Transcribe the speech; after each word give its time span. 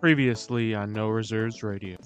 Previously 0.00 0.74
on 0.74 0.92
No 0.92 1.08
Reserves 1.08 1.62
Radio. 1.62 1.96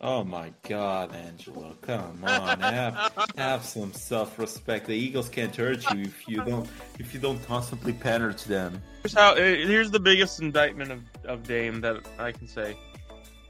Oh 0.00 0.22
my 0.22 0.52
God, 0.68 1.14
Angelo! 1.14 1.76
Come 1.82 2.22
on, 2.24 2.60
have, 2.60 3.12
have 3.36 3.64
some 3.64 3.92
self-respect. 3.92 4.86
The 4.86 4.94
Eagles 4.94 5.28
can't 5.28 5.54
hurt 5.54 5.82
you 5.92 6.02
if 6.02 6.28
you 6.28 6.42
don't 6.44 6.68
if 7.00 7.12
you 7.12 7.18
don't 7.20 7.44
constantly 7.46 7.92
pander 7.92 8.32
to 8.32 8.48
them. 8.48 8.80
Here's 9.02 9.12
how. 9.14 9.34
eh, 9.34 9.66
Here's 9.66 9.90
the 9.90 9.98
biggest 10.00 10.40
indictment 10.40 10.92
of, 10.92 11.00
of 11.24 11.42
Dame 11.42 11.80
that 11.80 11.96
I 12.18 12.30
can 12.32 12.46
say. 12.46 12.76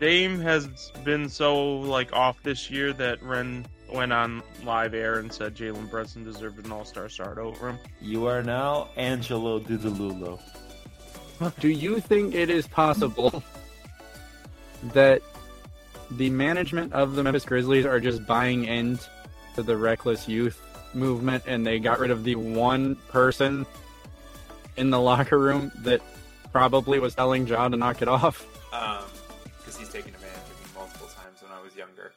Dame 0.01 0.41
has 0.41 0.67
been 1.05 1.29
so 1.29 1.77
like 1.81 2.13
off 2.15 2.43
this 2.43 2.71
year 2.71 2.93
that 2.95 3.21
Rehn 3.21 3.67
went 3.93 4.13
on 4.13 4.43
live 4.65 4.95
air 4.95 5.19
and 5.19 5.31
said 5.33 5.55
Jalen 5.55 5.91
Brunson 5.91 6.25
deserved 6.25 6.65
an 6.65 6.73
All 6.73 6.85
Star 6.87 7.09
start 7.11 7.37
over 7.39 7.69
him. 7.69 7.79
You 8.01 8.27
are 8.27 8.43
now 8.43 8.89
Angelo 8.97 9.61
Didululo. 9.61 10.41
Do 11.61 11.69
you 11.69 12.01
think 12.01 12.35
it 12.35 12.49
is 12.51 12.67
possible 12.67 13.43
that 14.93 15.23
the 16.13 16.31
management 16.31 16.93
of 16.93 17.14
the 17.14 17.23
Memphis 17.23 17.45
Grizzlies 17.45 17.85
are 17.85 18.00
just 18.00 18.27
buying 18.27 18.64
into 18.64 19.09
the 19.57 19.77
reckless 19.77 20.29
youth 20.29 20.61
movement 20.95 21.45
and 21.46 21.67
they 21.67 21.79
got 21.79 21.99
rid 21.99 22.11
of 22.11 22.25
the 22.25 22.35
one 22.35 22.95
person 23.09 23.67
in 24.77 24.91
the 24.91 25.00
locker 25.00 25.39
room 25.39 25.71
that 25.79 26.00
probably 26.53 26.99
was 26.99 27.14
telling 27.14 27.46
John 27.46 27.72
to 27.72 27.77
knock 27.77 28.00
it 28.03 28.09
off? 28.09 28.46
Um, 28.72 29.05
because 29.59 29.77
he's 29.77 29.89
taken 29.89 30.14
advantage 30.14 30.36
of 30.36 30.61
me 30.61 30.71
multiple 30.75 31.08
times 31.08 31.43
when 31.43 31.53
I 31.53 31.63
was 31.63 31.75
younger. 31.77 32.12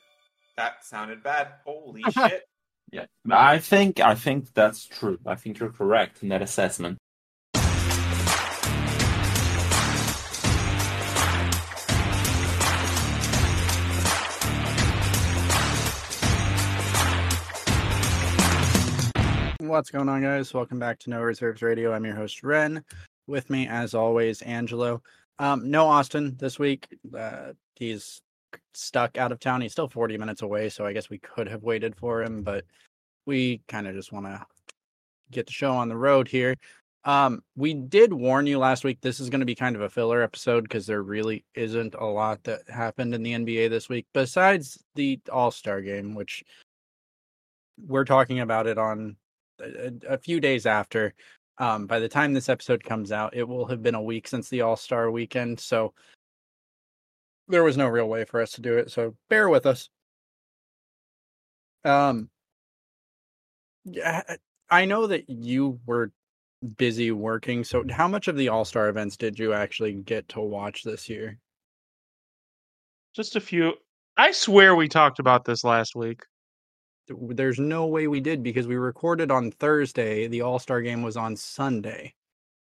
That 0.57 0.85
sounded 0.85 1.23
bad. 1.23 1.49
Holy 1.65 2.03
shit. 2.11 2.43
Yeah, 2.91 3.05
I 3.29 3.59
think 3.59 4.01
I 4.01 4.15
think 4.15 4.53
that's 4.53 4.85
true. 4.85 5.17
I 5.25 5.35
think 5.35 5.59
you're 5.59 5.71
correct 5.71 6.23
in 6.23 6.29
that 6.29 6.41
assessment. 6.41 6.97
What's 19.71 19.89
going 19.89 20.09
on, 20.09 20.21
guys? 20.21 20.53
Welcome 20.53 20.79
back 20.79 20.99
to 20.99 21.09
No 21.09 21.21
Reserves 21.21 21.61
Radio. 21.61 21.93
I'm 21.93 22.03
your 22.03 22.13
host, 22.13 22.41
Rehn. 22.41 22.83
With 23.25 23.49
me, 23.49 23.69
as 23.69 23.93
always, 23.93 24.41
Angelo. 24.41 25.01
Um, 25.39 25.71
no 25.71 25.87
Austin 25.87 26.35
this 26.37 26.59
week. 26.59 26.89
Uh, 27.17 27.53
he's 27.75 28.21
stuck 28.73 29.17
out 29.17 29.31
of 29.31 29.39
town. 29.39 29.61
He's 29.61 29.71
still 29.71 29.87
40 29.87 30.17
minutes 30.17 30.41
away, 30.41 30.67
so 30.67 30.85
I 30.85 30.91
guess 30.91 31.09
we 31.09 31.19
could 31.19 31.47
have 31.47 31.63
waited 31.63 31.95
for 31.95 32.21
him, 32.21 32.43
but 32.43 32.65
we 33.25 33.61
kind 33.69 33.87
of 33.87 33.95
just 33.95 34.11
want 34.11 34.25
to 34.25 34.45
get 35.31 35.45
the 35.45 35.53
show 35.53 35.71
on 35.71 35.87
the 35.87 35.95
road 35.95 36.27
here. 36.27 36.57
Um, 37.05 37.41
we 37.55 37.73
did 37.73 38.11
warn 38.11 38.47
you 38.47 38.59
last 38.59 38.83
week 38.83 38.99
this 38.99 39.21
is 39.21 39.29
going 39.29 39.39
to 39.39 39.45
be 39.45 39.55
kind 39.55 39.77
of 39.77 39.83
a 39.83 39.89
filler 39.89 40.21
episode 40.21 40.63
because 40.63 40.85
there 40.85 41.01
really 41.01 41.45
isn't 41.55 41.95
a 41.95 42.05
lot 42.05 42.43
that 42.43 42.69
happened 42.69 43.15
in 43.15 43.23
the 43.23 43.31
NBA 43.31 43.69
this 43.69 43.87
week 43.87 44.05
besides 44.13 44.83
the 44.95 45.17
All 45.31 45.49
Star 45.49 45.79
game, 45.79 46.13
which 46.13 46.43
we're 47.87 48.03
talking 48.03 48.41
about 48.41 48.67
it 48.67 48.77
on 48.77 49.15
a, 49.61 50.13
a 50.13 50.17
few 50.17 50.39
days 50.39 50.65
after. 50.65 51.13
Um, 51.57 51.85
by 51.85 51.99
the 51.99 52.09
time 52.09 52.33
this 52.33 52.49
episode 52.49 52.83
comes 52.83 53.11
out, 53.11 53.35
it 53.35 53.47
will 53.47 53.65
have 53.67 53.83
been 53.83 53.95
a 53.95 54.01
week 54.01 54.27
since 54.27 54.49
the 54.49 54.61
All 54.61 54.75
Star 54.75 55.11
weekend, 55.11 55.59
so 55.59 55.93
there 57.47 57.63
was 57.63 57.77
no 57.77 57.87
real 57.87 58.07
way 58.07 58.25
for 58.25 58.41
us 58.41 58.51
to 58.53 58.61
do 58.61 58.77
it. 58.77 58.91
So 58.91 59.15
bear 59.29 59.49
with 59.49 59.65
us. 59.65 59.89
Um, 61.83 62.29
I 64.69 64.85
know 64.85 65.07
that 65.07 65.29
you 65.29 65.79
were 65.85 66.11
busy 66.77 67.11
working. 67.11 67.63
So 67.63 67.83
how 67.89 68.07
much 68.07 68.27
of 68.27 68.37
the 68.37 68.49
All 68.49 68.65
Star 68.65 68.87
events 68.89 69.17
did 69.17 69.37
you 69.37 69.53
actually 69.53 69.93
get 69.93 70.29
to 70.29 70.41
watch 70.41 70.83
this 70.83 71.09
year? 71.09 71.37
Just 73.15 73.35
a 73.35 73.41
few. 73.41 73.73
I 74.17 74.31
swear 74.31 74.75
we 74.75 74.87
talked 74.87 75.19
about 75.19 75.45
this 75.45 75.63
last 75.63 75.95
week. 75.95 76.21
There's 77.07 77.59
no 77.59 77.87
way 77.87 78.07
we 78.07 78.19
did 78.19 78.43
because 78.43 78.67
we 78.67 78.75
recorded 78.75 79.31
on 79.31 79.51
Thursday. 79.51 80.27
The 80.27 80.41
All 80.41 80.59
Star 80.59 80.81
game 80.81 81.01
was 81.01 81.17
on 81.17 81.35
Sunday. 81.35 82.13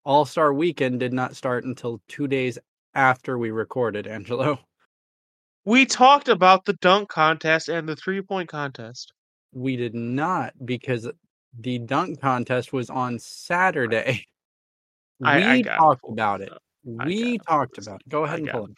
All 0.05 0.25
Star 0.25 0.53
weekend 0.53 1.01
did 1.01 1.13
not 1.13 1.37
start 1.37 1.65
until 1.65 2.01
two 2.09 2.27
days 2.27 2.59
after 2.95 3.39
we 3.39 3.51
recorded, 3.51 4.07
Angelo. 4.07 4.59
We 5.65 5.87
talked 5.87 6.29
about 6.29 6.65
the 6.67 6.75
dunk 6.75 7.09
contest 7.09 7.69
and 7.69 7.89
the 7.89 7.97
three 7.97 8.21
point 8.21 8.49
contest. 8.49 9.13
We 9.53 9.77
did 9.77 9.95
not 9.95 10.53
because 10.65 11.09
the 11.59 11.79
dunk 11.79 12.21
contest 12.21 12.73
was 12.73 12.91
on 12.91 13.19
Saturday. 13.19 14.27
I- 15.23 15.39
we 15.39 15.45
I 15.45 15.63
talked 15.63 16.05
about 16.09 16.41
it. 16.41 16.53
We 16.85 17.35
it 17.37 17.43
talked 17.47 17.79
about 17.79 18.01
it. 18.01 18.09
Go 18.09 18.25
ahead 18.25 18.41
and 18.41 18.51
pull 18.51 18.67
it. 18.67 18.73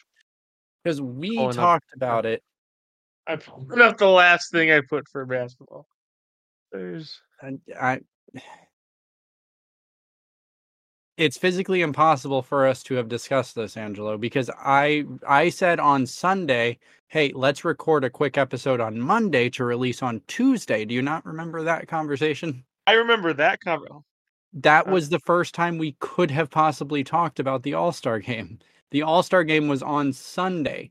Because 0.84 1.00
we 1.00 1.36
talked 1.48 1.92
about 1.94 2.24
it. 2.26 2.42
I 3.26 3.36
pulled 3.36 3.72
up 3.80 3.96
the 3.98 4.08
last 4.08 4.50
thing 4.50 4.70
I 4.70 4.80
put 4.80 5.08
for 5.08 5.24
basketball. 5.26 5.86
There's 6.72 7.20
And 7.40 7.60
I 7.78 8.00
it's 11.16 11.38
physically 11.38 11.80
impossible 11.80 12.42
for 12.42 12.66
us 12.66 12.82
to 12.82 12.94
have 12.94 13.08
discussed 13.08 13.54
this 13.54 13.76
angelo 13.76 14.18
because 14.18 14.50
i 14.58 15.04
i 15.26 15.48
said 15.48 15.80
on 15.80 16.04
sunday 16.06 16.78
hey 17.08 17.32
let's 17.34 17.64
record 17.64 18.04
a 18.04 18.10
quick 18.10 18.36
episode 18.36 18.80
on 18.80 18.98
monday 19.00 19.48
to 19.48 19.64
release 19.64 20.02
on 20.02 20.20
tuesday 20.26 20.84
do 20.84 20.94
you 20.94 21.02
not 21.02 21.24
remember 21.24 21.62
that 21.62 21.88
conversation 21.88 22.62
I 22.88 22.92
remember 22.92 23.32
that 23.32 23.60
cover. 23.60 23.88
that 24.52 24.86
Uh, 24.86 24.92
was 24.92 25.08
the 25.08 25.18
first 25.18 25.54
time 25.54 25.76
we 25.76 25.96
could 25.98 26.30
have 26.30 26.50
possibly 26.50 27.02
talked 27.02 27.40
about 27.40 27.62
the 27.62 27.74
all-star 27.74 28.18
game 28.18 28.58
the 28.90 29.02
all-star 29.02 29.44
game 29.44 29.68
was 29.68 29.82
on 29.82 30.12
sunday 30.12 30.90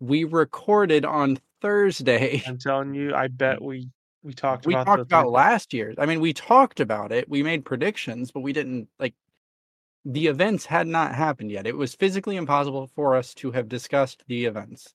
we 0.00 0.24
recorded 0.24 1.04
on 1.04 1.38
thursday 1.60 2.42
I'm 2.46 2.58
telling 2.58 2.94
you, 2.94 3.14
I 3.14 3.28
bet 3.28 3.60
we 3.60 3.88
we 4.26 4.32
talked 4.34 4.66
we 4.66 4.74
about 4.74 4.86
talked 4.86 5.02
about 5.02 5.30
last 5.30 5.72
year's. 5.72 5.94
I 5.98 6.06
mean, 6.06 6.20
we 6.20 6.32
talked 6.32 6.80
about 6.80 7.12
it. 7.12 7.28
We 7.28 7.44
made 7.44 7.64
predictions, 7.64 8.32
but 8.32 8.40
we 8.40 8.52
didn't 8.52 8.88
like 8.98 9.14
the 10.04 10.26
events 10.26 10.66
had 10.66 10.88
not 10.88 11.14
happened 11.14 11.52
yet. 11.52 11.66
It 11.66 11.76
was 11.76 11.94
physically 11.94 12.36
impossible 12.36 12.90
for 12.96 13.14
us 13.14 13.34
to 13.34 13.52
have 13.52 13.68
discussed 13.68 14.24
the 14.26 14.44
events. 14.46 14.94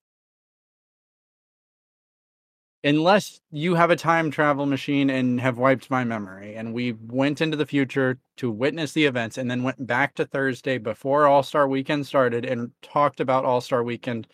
Unless 2.84 3.40
you 3.52 3.76
have 3.76 3.92
a 3.92 3.96
time 3.96 4.32
travel 4.32 4.66
machine 4.66 5.10
and 5.10 5.40
have 5.40 5.58
wiped 5.58 5.90
my 5.90 6.04
memory, 6.04 6.56
and 6.56 6.74
we 6.74 6.94
went 6.94 7.40
into 7.40 7.56
the 7.56 7.66
future 7.66 8.18
to 8.38 8.52
witness 8.52 8.92
the 8.92 9.06
events 9.06 9.38
and 9.38 9.50
then 9.50 9.64
went 9.64 9.86
back 9.88 10.16
to 10.16 10.26
Thursday 10.26 10.78
before 10.78 11.28
All 11.28 11.44
Star 11.44 11.68
Weekend 11.70 12.06
started 12.06 12.44
and 12.44 12.72
talked 12.82 13.20
about 13.20 13.46
All 13.46 13.62
Star 13.62 13.84
Weekend 13.84 14.28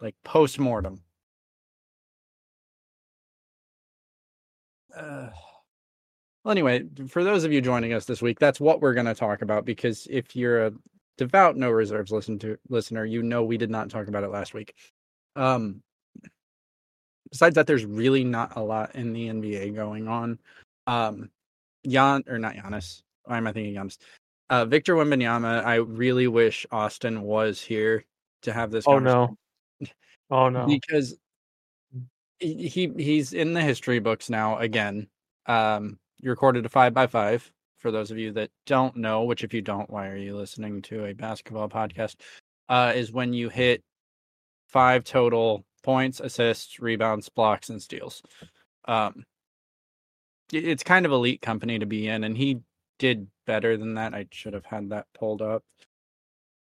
like 0.00 0.14
post 0.24 0.58
mortem. 0.58 1.00
Uh, 4.96 5.28
well, 6.44 6.52
anyway, 6.52 6.84
for 7.08 7.22
those 7.24 7.44
of 7.44 7.52
you 7.52 7.60
joining 7.60 7.92
us 7.92 8.04
this 8.04 8.22
week, 8.22 8.38
that's 8.38 8.60
what 8.60 8.80
we're 8.80 8.94
going 8.94 9.06
to 9.06 9.14
talk 9.14 9.42
about. 9.42 9.64
Because 9.64 10.06
if 10.10 10.34
you're 10.34 10.66
a 10.66 10.72
devout 11.18 11.56
no 11.56 11.70
reserves 11.70 12.12
listen 12.12 12.38
to 12.40 12.56
listener, 12.68 13.04
you 13.04 13.22
know 13.22 13.44
we 13.44 13.58
did 13.58 13.70
not 13.70 13.90
talk 13.90 14.08
about 14.08 14.24
it 14.24 14.30
last 14.30 14.54
week. 14.54 14.74
Um, 15.34 15.82
besides 17.30 17.56
that, 17.56 17.66
there's 17.66 17.84
really 17.84 18.24
not 18.24 18.56
a 18.56 18.62
lot 18.62 18.94
in 18.94 19.12
the 19.12 19.28
NBA 19.28 19.74
going 19.74 20.08
on. 20.08 20.38
Um, 20.86 21.30
Jan 21.86 22.24
or 22.28 22.38
not 22.38 22.54
Giannis? 22.54 23.02
Why 23.24 23.38
am 23.38 23.46
I 23.46 23.52
thinking 23.52 23.74
Giannis? 23.74 23.98
Uh, 24.48 24.64
Victor 24.64 24.94
Wembanyama. 24.94 25.64
I 25.64 25.76
really 25.76 26.28
wish 26.28 26.64
Austin 26.70 27.22
was 27.22 27.60
here 27.60 28.04
to 28.42 28.52
have 28.52 28.70
this. 28.70 28.84
Oh 28.86 28.98
no. 28.98 29.36
Oh 30.30 30.48
no. 30.48 30.66
because 30.66 31.16
he 32.38 32.68
he- 32.68 32.94
he's 32.96 33.32
in 33.32 33.52
the 33.52 33.62
history 33.62 33.98
books 33.98 34.30
now 34.30 34.58
again. 34.58 35.08
Um, 35.46 35.98
you 36.18 36.30
recorded 36.30 36.66
a 36.66 36.68
five 36.68 36.94
by 36.94 37.06
five. 37.06 37.50
For 37.78 37.90
those 37.90 38.10
of 38.10 38.18
you 38.18 38.32
that 38.32 38.50
don't 38.64 38.96
know, 38.96 39.24
which 39.24 39.44
if 39.44 39.54
you 39.54 39.62
don't, 39.62 39.88
why 39.90 40.08
are 40.08 40.16
you 40.16 40.34
listening 40.36 40.82
to 40.82 41.04
a 41.04 41.12
basketball 41.12 41.68
podcast? 41.68 42.16
Uh, 42.68 42.92
is 42.96 43.12
when 43.12 43.32
you 43.32 43.48
hit 43.48 43.84
five 44.66 45.04
total 45.04 45.64
points, 45.84 46.18
assists, 46.18 46.80
rebounds, 46.80 47.28
blocks, 47.28 47.68
and 47.68 47.80
steals. 47.80 48.22
Um, 48.86 49.24
it's 50.52 50.82
kind 50.82 51.06
of 51.06 51.12
elite 51.12 51.42
company 51.42 51.78
to 51.78 51.86
be 51.86 52.08
in, 52.08 52.24
and 52.24 52.36
he 52.36 52.60
did 52.98 53.28
better 53.46 53.76
than 53.76 53.94
that. 53.94 54.14
I 54.14 54.26
should 54.30 54.54
have 54.54 54.64
had 54.64 54.90
that 54.90 55.06
pulled 55.14 55.42
up 55.42 55.62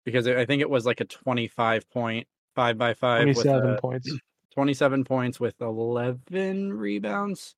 because 0.04 0.26
I 0.26 0.44
think 0.44 0.60
it 0.60 0.70
was 0.70 0.84
like 0.86 1.00
a 1.00 1.04
twenty-five 1.04 1.88
point 1.90 2.26
five 2.54 2.76
by 2.76 2.94
five 2.94 3.26
with 3.26 3.36
Twenty-seven 3.36 3.74
a, 3.74 3.80
points, 3.80 4.10
27 4.56 5.04
points 5.04 5.38
with 5.38 5.54
11 5.60 6.72
rebounds. 6.72 7.54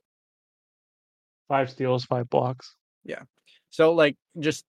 five 1.48 1.70
steals, 1.70 2.04
five 2.04 2.28
blocks. 2.28 2.74
Yeah. 3.04 3.22
So, 3.70 3.92
like, 3.94 4.16
just 4.38 4.64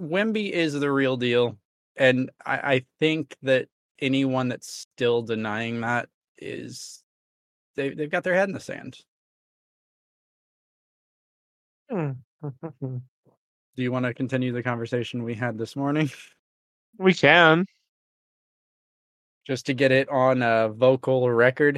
Wemby 0.00 0.50
is 0.50 0.74
the 0.74 0.90
real 0.90 1.16
deal. 1.16 1.56
And 1.96 2.30
I, 2.44 2.74
I 2.74 2.84
think 3.00 3.36
that 3.42 3.68
anyone 4.00 4.48
that's 4.48 4.68
still 4.68 5.22
denying 5.22 5.82
that 5.82 6.08
is 6.38 7.02
they, 7.76 7.90
they've 7.90 8.10
got 8.10 8.24
their 8.24 8.34
head 8.34 8.48
in 8.48 8.54
the 8.54 8.60
sand. 8.60 8.98
Hmm. 11.90 12.10
Do 12.80 13.82
you 13.82 13.92
want 13.92 14.06
to 14.06 14.14
continue 14.14 14.52
the 14.52 14.62
conversation 14.62 15.22
we 15.22 15.34
had 15.34 15.56
this 15.58 15.76
morning? 15.76 16.10
we 16.98 17.14
can. 17.14 17.66
Just 19.46 19.66
to 19.66 19.74
get 19.74 19.92
it 19.92 20.08
on 20.08 20.42
a 20.42 20.68
vocal 20.70 21.30
record. 21.30 21.76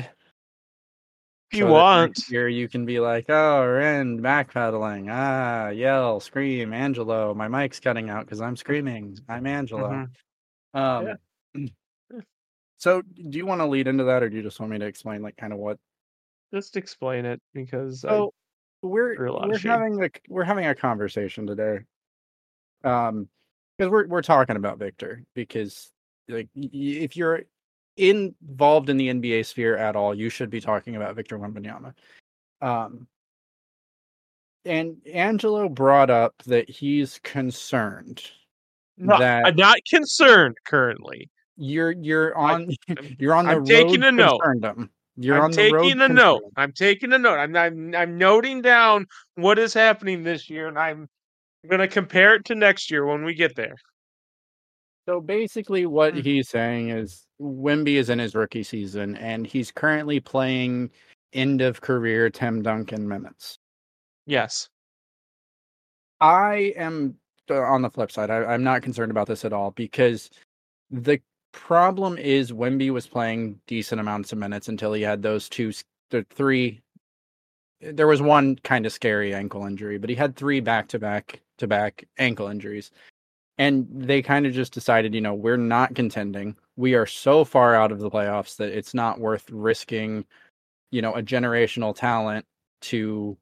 If 1.51 1.59
you 1.59 1.65
so 1.65 1.73
want. 1.73 2.25
here 2.29 2.49
you 2.49 2.69
can 2.69 2.87
be 2.87 2.99
like, 3.01 3.27
oh, 3.29 3.63
Rehn 3.67 4.21
backpedaling. 4.21 5.09
Ah, 5.11 5.69
yell, 5.69 6.21
scream, 6.21 6.73
Angelo. 6.73 7.35
My 7.35 7.49
mic's 7.49 7.81
cutting 7.81 8.11
out 8.11 8.25
because 8.25 8.41
I'm 8.41 8.57
screaming. 8.57 9.19
I'm 9.29 9.47
Angelo. 9.47 10.09
Mhm. 10.75 11.19
Um, 11.55 11.69
so 12.77 13.03
do 13.03 13.39
you 13.39 13.47
want 13.47 13.61
to 13.61 13.67
lead 13.67 13.87
into 13.89 14.05
that, 14.05 14.23
or 14.23 14.29
do 14.29 14.37
you 14.37 14.43
just 14.43 14.61
want 14.61 14.73
me 14.73 14.79
to 14.79 14.87
explain 14.87 15.23
like 15.23 15.37
kind 15.37 15.53
of 15.53 15.59
what? 15.59 15.79
Just 16.53 16.77
explain 16.77 17.25
it 17.25 17.41
because 17.55 18.05
I- 18.05 18.27
we're 18.83 19.17
threw 19.17 19.31
a 19.31 19.33
lot 19.33 19.45
of 19.45 19.51
we're 19.51 19.71
having 19.71 20.05
a 20.05 20.11
we're 20.29 20.45
having 20.45 20.67
a 20.67 20.75
conversation 20.75 21.47
today. 21.47 21.79
Um, 22.85 23.29
because 23.77 23.91
we're 23.91 24.07
we're 24.07 24.23
talking 24.23 24.57
about 24.57 24.79
Victor 24.79 25.23
because 25.35 25.91
like 26.29 26.49
if 26.55 27.17
you're 27.17 27.43
involved 27.97 28.91
in 28.91 28.97
the 28.97 29.09
NBA 29.09 29.47
sphere 29.47 29.77
at 29.77 29.97
all, 29.97 30.15
you 30.15 30.29
should 30.29 30.51
be 30.51 30.61
talking 30.61 30.97
about 30.97 31.17
Victor 31.17 31.39
Wembanyama. 31.39 31.95
Um, 32.61 33.07
and 34.65 34.97
Angelo 35.13 35.69
brought 35.69 36.11
up 36.11 36.35
that 36.47 36.69
he's 36.69 37.21
concerned 37.23 38.31
No, 38.99 39.19
that 39.19 39.47
I'm 39.47 39.57
not 39.57 39.79
concerned 39.89 40.57
currently. 40.65 41.31
you're 41.57 41.93
you're 41.93 42.37
I- 42.39 42.55
on 42.55 42.69
you're 43.19 43.35
on 43.35 43.47
the 43.47 43.53
I'm 43.53 43.65
taking 43.65 44.03
a 44.03 44.13
note. 44.13 44.41
concerndom. 44.41 44.91
You're 45.19 45.37
I'm 45.37 45.43
on 45.45 45.51
the 45.53 45.73
road 45.73 45.83
taking 45.83 46.01
a 46.03 46.09
note. 46.09 46.43
I'm 46.57 46.73
taking 46.73 47.13
a 47.13 47.19
note. 47.19 47.39
I'm, 47.39 47.57
I'm 47.57 47.95
I'm 47.95 48.19
noting 48.19 48.61
down 48.61 49.07
what 49.37 49.59
is 49.59 49.73
happening 49.73 50.23
this 50.23 50.51
year, 50.51 50.69
and 50.69 50.79
I'm 50.79 51.09
going 51.67 51.81
to 51.81 51.89
compare 51.89 52.35
it 52.35 52.45
to 52.47 52.55
next 52.55 52.91
year 52.91 53.07
when 53.07 53.25
we 53.25 53.35
get 53.35 53.57
there. 53.57 53.75
So 55.09 55.21
basically, 55.21 55.87
what 55.87 56.15
Mhm. 56.15 56.23
he's 56.25 56.49
saying 56.49 56.91
is 56.91 57.26
Wemby 57.41 57.97
is 57.97 58.09
in 58.11 58.19
his 58.19 58.35
rookie 58.35 58.63
season, 58.63 59.17
and 59.17 59.47
he's 59.47 59.71
currently 59.71 60.21
playing 60.21 60.91
end 61.33 61.61
of 61.61 61.81
career 61.81 62.31
Tim 62.31 62.63
Duncan 62.63 63.07
minutes. 63.07 63.59
Yes. 64.27 64.69
I 66.21 66.73
am 66.77 67.17
uh, 67.51 67.61
on 67.61 67.83
the 67.83 67.91
flip 67.91 68.11
side. 68.11 68.31
I, 68.31 68.45
I'm 68.45 68.65
not 68.65 68.83
concerned 68.83 69.11
about 69.11 69.27
this 69.27 69.45
at 69.45 69.53
all 69.53 69.71
because 69.73 70.31
the 70.91 71.21
problem 71.53 72.19
is 72.19 72.53
Wemby 72.53 72.91
was 72.91 73.07
playing 73.07 73.61
decent 73.67 74.01
amounts 74.01 74.33
of 74.33 74.39
minutes 74.39 74.69
until 74.69 74.93
he 74.93 75.03
had 75.03 75.23
those 75.23 75.49
two, 75.49 75.73
the 76.11 76.25
three. 76.31 76.81
There 77.81 78.07
was 78.07 78.23
one 78.23 78.57
kind 78.65 78.87
of 78.87 78.93
scary 78.93 79.35
ankle 79.35 79.67
injury, 79.67 79.99
but 79.99 80.09
he 80.09 80.17
had 80.17 80.37
three 80.37 80.61
back 80.61 80.89
to 80.89 80.99
back 80.99 81.43
to 81.59 81.67
back 81.67 82.07
ankle 82.19 82.49
injuries. 82.49 82.91
And 83.59 83.87
they 83.91 84.23
kind 84.23 84.47
of 84.47 84.53
just 84.53 84.73
decided, 84.73 85.15
you 85.15 85.21
know, 85.21 85.35
we're 85.35 85.57
not 85.57 85.95
contending. 85.95 86.57
We 86.77 86.95
are 86.95 87.07
so 87.07 87.45
far 87.45 87.75
out 87.75 87.93
of 87.93 87.99
the 87.99 88.11
playoffs 88.11 88.57
that 88.57 88.77
it's 88.77 88.93
not 88.95 89.19
worth 89.19 89.49
risking, 89.51 90.27
you 90.91 91.03
know, 91.03 91.15
a 91.15 91.23
generational 91.23 91.97
talent 91.97 92.45
to 92.83 93.37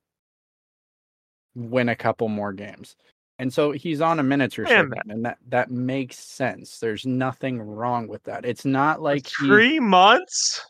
win 1.55 1.89
a 1.89 1.97
couple 1.97 2.29
more 2.29 2.53
games. 2.53 2.97
And 3.41 3.53
so 3.53 3.73
he's 3.73 4.01
on 4.01 4.21
a 4.21 4.23
minutes 4.23 4.57
Understand 4.57 4.91
restriction, 4.91 5.11
and 5.11 5.25
that 5.25 5.39
that 5.49 5.71
makes 5.71 6.17
sense. 6.19 6.79
There's 6.79 7.05
nothing 7.05 7.61
wrong 7.61 8.07
with 8.07 8.23
that. 8.25 8.45
It's 8.45 8.65
not 8.65 9.03
like 9.03 9.27
he, 9.27 9.47
Three 9.47 9.81
months. 9.81 10.65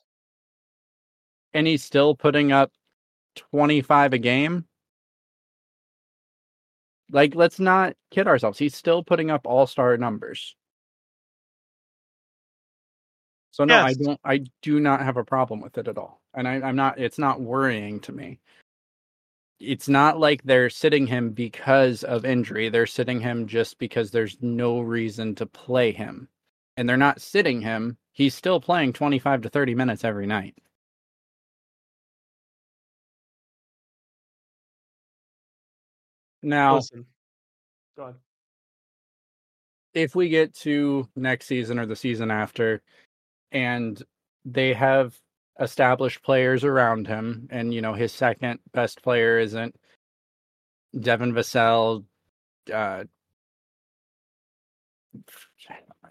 and 1.53 1.67
he's 1.67 1.85
still 1.85 2.15
putting 2.15 2.53
up 2.53 2.73
25 3.37 4.15
a 4.15 4.19
game. 4.19 4.65
Like, 7.11 7.35
let's 7.35 7.61
not 7.61 7.95
kid 8.11 8.27
ourselves. 8.27 8.59
He's 8.59 8.75
still 8.75 9.05
putting 9.05 9.31
up 9.31 9.47
all-star 9.47 9.99
numbers. 9.99 10.57
So 13.55 13.65
no, 13.65 13.83
I 13.83 13.95
don't. 13.95 14.19
I 14.25 14.45
do 14.62 14.81
not 14.81 15.01
have 15.03 15.17
a 15.17 15.23
problem 15.23 15.61
with 15.61 15.79
it 15.79 15.87
at 15.87 15.97
all, 15.97 16.21
and 16.35 16.49
I, 16.49 16.55
I'm 16.55 16.75
not. 16.75 16.99
It's 16.99 17.21
not 17.21 17.41
worrying 17.41 18.01
to 18.01 18.11
me. 18.11 18.41
It's 19.61 19.89
not 19.89 20.19
like 20.19 20.43
they're 20.43 20.69
sitting 20.69 21.06
him 21.06 21.31
because 21.31 22.03
of 22.03 22.25
injury. 22.25 22.69
They're 22.69 22.85
sitting 22.85 23.21
him 23.21 23.47
just 23.47 23.79
because 23.79 24.11
there's 24.11 24.37
no 24.41 24.81
reason 24.81 25.37
to 25.37 25.47
play 25.47 25.93
him, 25.93 26.27
and 26.77 26.89
they're 26.89 26.97
not 26.97 27.21
sitting 27.21 27.61
him. 27.61 27.97
He's 28.11 28.35
still 28.35 28.61
playing 28.61 28.93
25 28.93 29.43
to 29.43 29.49
30 29.49 29.77
minutes 29.77 30.03
every 30.03 30.27
night. 30.27 30.56
Now, 36.43 36.75
Listen. 36.75 37.06
Go 37.97 38.03
on. 38.03 38.15
if 39.95 40.17
we 40.17 40.29
get 40.29 40.55
to 40.56 41.09
next 41.15 41.47
season 41.47 41.79
or 41.79 41.87
the 41.87 41.95
season 41.95 42.33
after 42.33 42.83
and 43.55 44.03
they 44.45 44.75
have 44.75 45.17
established 45.61 46.23
players 46.23 46.65
around 46.65 47.06
him 47.06 47.49
and 47.51 47.73
you 47.73 47.81
know 47.81 47.95
his 47.95 48.12
second 48.12 48.59
best 48.73 49.01
player 49.03 49.39
isn't 49.39 49.75
Devin 51.01 51.33
Vassell 51.33 52.05
uh 52.73 53.05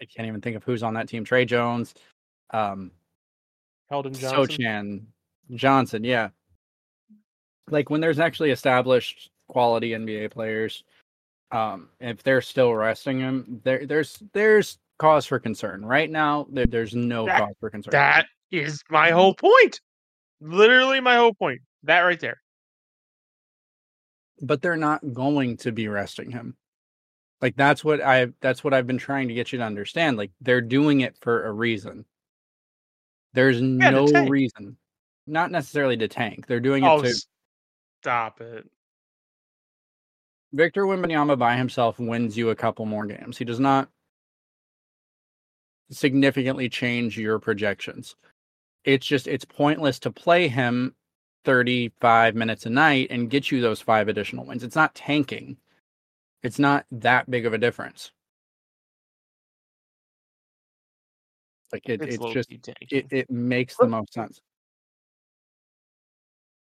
I 0.00 0.04
can't 0.06 0.26
even 0.26 0.40
think 0.40 0.56
of 0.56 0.64
who's 0.64 0.82
on 0.82 0.94
that 0.94 1.08
team 1.08 1.24
Tre 1.24 1.44
Jones 1.44 1.94
um 2.50 2.90
Keldon 3.92 4.18
Johnson. 4.18 4.56
Sochan 4.56 5.04
Johnson 5.54 6.04
yeah 6.04 6.30
like 7.68 7.90
when 7.90 8.00
there's 8.00 8.18
actually 8.18 8.50
established 8.50 9.30
quality 9.48 9.90
NBA 9.90 10.30
players 10.30 10.84
um 11.52 11.90
if 12.00 12.22
they're 12.22 12.40
still 12.40 12.72
resting 12.74 13.20
him 13.20 13.60
there 13.62 13.84
there's 13.84 14.22
there's 14.32 14.78
cause 15.04 15.26
for 15.26 15.38
concern 15.38 15.84
right 15.84 16.10
now 16.10 16.46
there, 16.50 16.66
there's 16.66 16.94
no 16.94 17.26
That- 17.26 17.40
cause 17.40 17.54
for 17.60 17.68
concern 17.70 17.92
That 17.92 18.26
is 18.50 18.82
my 18.90 19.08
mm-hmm. 19.08 19.16
whole 19.16 19.34
point. 19.34 19.80
Literally 20.40 21.00
my 21.00 21.16
whole 21.16 21.34
point. 21.34 21.60
That 21.82 22.00
right 22.00 22.18
there. 22.20 22.40
but 24.40 24.62
they're 24.62 24.76
not 24.76 25.00
going 25.12 25.56
to 25.58 25.70
be 25.72 25.86
resting 25.88 26.30
him 26.30 26.56
like 27.42 27.54
that's 27.56 27.84
what 27.84 28.00
i 28.02 28.26
that's 28.40 28.64
what 28.64 28.72
i've 28.74 28.86
been 28.86 28.98
trying 28.98 29.28
to 29.28 29.34
get 29.34 29.52
you 29.52 29.58
to 29.58 29.64
understand 29.64 30.16
like 30.16 30.30
they're 30.40 30.60
doing 30.60 31.00
it 31.02 31.16
for 31.20 31.44
a 31.46 31.52
reason 31.52 32.04
there's 33.34 33.58
to 33.58 33.64
no 33.64 34.06
tank. 34.06 34.30
reason 34.30 34.76
not 35.26 35.50
necessarily 35.50 35.96
to 35.96 36.08
tank 36.08 36.46
they're 36.46 36.60
doing 36.60 36.82
it 36.84 36.88
Oh, 36.88 37.00
to 37.02 37.14
stop 38.02 38.40
it. 38.40 38.68
Victor 40.52 40.84
Wembanyama 40.84 41.38
by 41.38 41.56
himself 41.56 41.98
wins 41.98 42.36
you 42.36 42.50
a 42.50 42.54
couple 42.54 42.86
more 42.86 43.06
games. 43.06 43.36
He 43.38 43.44
does 43.44 43.58
not 43.58 43.88
significantly 45.90 46.68
change 46.68 47.18
your 47.18 47.38
projections. 47.38 48.16
It's 48.84 49.06
just 49.06 49.26
it's 49.26 49.44
pointless 49.44 49.98
to 50.00 50.10
play 50.10 50.48
him 50.48 50.94
35 51.44 52.34
minutes 52.34 52.66
a 52.66 52.70
night 52.70 53.08
and 53.10 53.30
get 53.30 53.50
you 53.50 53.60
those 53.60 53.80
five 53.80 54.08
additional 54.08 54.46
wins. 54.46 54.62
It's 54.62 54.76
not 54.76 54.94
tanking. 54.94 55.56
It's 56.42 56.58
not 56.58 56.86
that 56.90 57.30
big 57.30 57.46
of 57.46 57.54
a 57.54 57.58
difference. 57.58 58.10
Like 61.72 61.88
it, 61.88 62.02
It's, 62.02 62.16
it's 62.16 62.32
just 62.32 62.52
it, 62.52 63.06
it 63.10 63.30
makes 63.30 63.76
the 63.76 63.88
most 63.88 64.12
sense. 64.12 64.40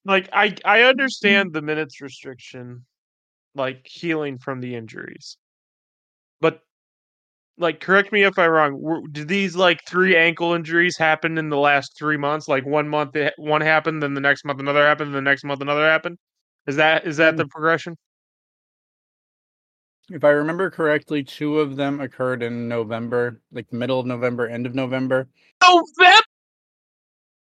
like 0.04 0.28
I 0.32 0.54
I 0.64 0.78
mm-hmm. 0.78 0.88
understand 0.88 1.52
the 1.52 1.62
minutes 1.62 2.00
restriction, 2.00 2.84
like 3.54 3.86
healing 3.86 4.38
from 4.38 4.60
the 4.60 4.74
injuries, 4.74 5.36
but 6.40 6.62
like 7.58 7.80
correct 7.80 8.12
me 8.12 8.22
if 8.22 8.38
I'm 8.38 8.50
wrong. 8.50 9.06
Did 9.12 9.28
these 9.28 9.56
like 9.56 9.80
three 9.86 10.16
ankle 10.16 10.54
injuries 10.54 10.96
happen 10.96 11.38
in 11.38 11.48
the 11.48 11.56
last 11.56 11.96
three 11.98 12.16
months? 12.16 12.48
Like 12.48 12.64
one 12.64 12.88
month 12.88 13.16
one 13.36 13.60
happened, 13.60 14.02
then 14.02 14.14
the 14.14 14.20
next 14.20 14.44
month 14.44 14.60
another 14.60 14.86
happened, 14.86 15.14
the 15.14 15.20
next 15.20 15.44
month 15.44 15.60
another 15.60 15.84
happened. 15.84 16.18
Is 16.66 16.76
that 16.76 17.06
is 17.06 17.16
that 17.16 17.36
the 17.36 17.44
mm. 17.44 17.50
progression? 17.50 17.96
If 20.10 20.24
I 20.24 20.30
remember 20.30 20.70
correctly, 20.70 21.22
two 21.22 21.60
of 21.60 21.76
them 21.76 22.00
occurred 22.00 22.42
in 22.42 22.66
November, 22.66 23.42
like 23.52 23.70
middle 23.72 24.00
of 24.00 24.06
November, 24.06 24.48
end 24.48 24.64
of 24.66 24.74
November. 24.74 25.28
November. 25.62 26.22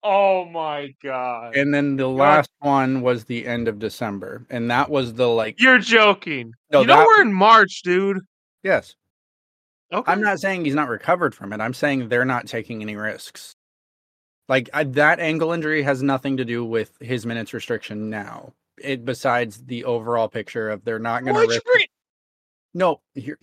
Oh 0.02 0.46
my 0.46 0.94
god! 1.04 1.56
And 1.56 1.74
then 1.74 1.98
the 1.98 2.08
last 2.08 2.50
one 2.60 3.02
was 3.02 3.26
the 3.26 3.46
end 3.46 3.68
of 3.68 3.80
December. 3.80 4.46
And 4.50 4.72
that 4.72 4.90
was 4.90 5.14
the 5.14 5.28
like 5.28 5.60
You're 5.60 5.80
joking. 5.80 6.54
No, 6.72 6.82
you 6.82 6.88
know 6.88 6.98
that- 6.98 7.06
we're 7.06 7.22
in 7.22 7.34
March, 7.34 7.82
dude. 7.84 8.20
yes. 8.64 8.96
Okay. 9.92 10.12
I'm 10.12 10.22
not 10.22 10.40
saying 10.40 10.66
he's 10.66 10.76
not 10.76 10.90
recovered 10.90 11.34
from 11.34 11.52
it. 11.52 11.62
I'm 11.62 11.74
saying 11.74 12.10
they're 12.10 12.26
not 12.26 12.48
taking 12.48 12.82
any 12.82 12.96
risks. 12.96 13.56
Like 14.48 14.70
I, 14.74 14.84
that 14.84 15.20
ankle 15.20 15.52
injury 15.52 15.84
has 15.84 16.04
nothing 16.04 16.38
to 16.38 16.46
do 16.46 16.64
with 16.64 16.92
his 17.00 17.26
minutes 17.26 17.54
restriction 17.54 18.10
now. 18.10 18.54
It 18.82 19.06
besides 19.06 19.64
the 19.66 19.86
overall 19.86 20.28
picture 20.28 20.70
of 20.70 20.84
they're 20.86 21.00
not 21.00 21.24
going 21.24 21.36
to 21.36 21.48
risk. 21.48 21.64
bring? 21.66 21.86
No, 22.74 23.02
here. 23.14 23.38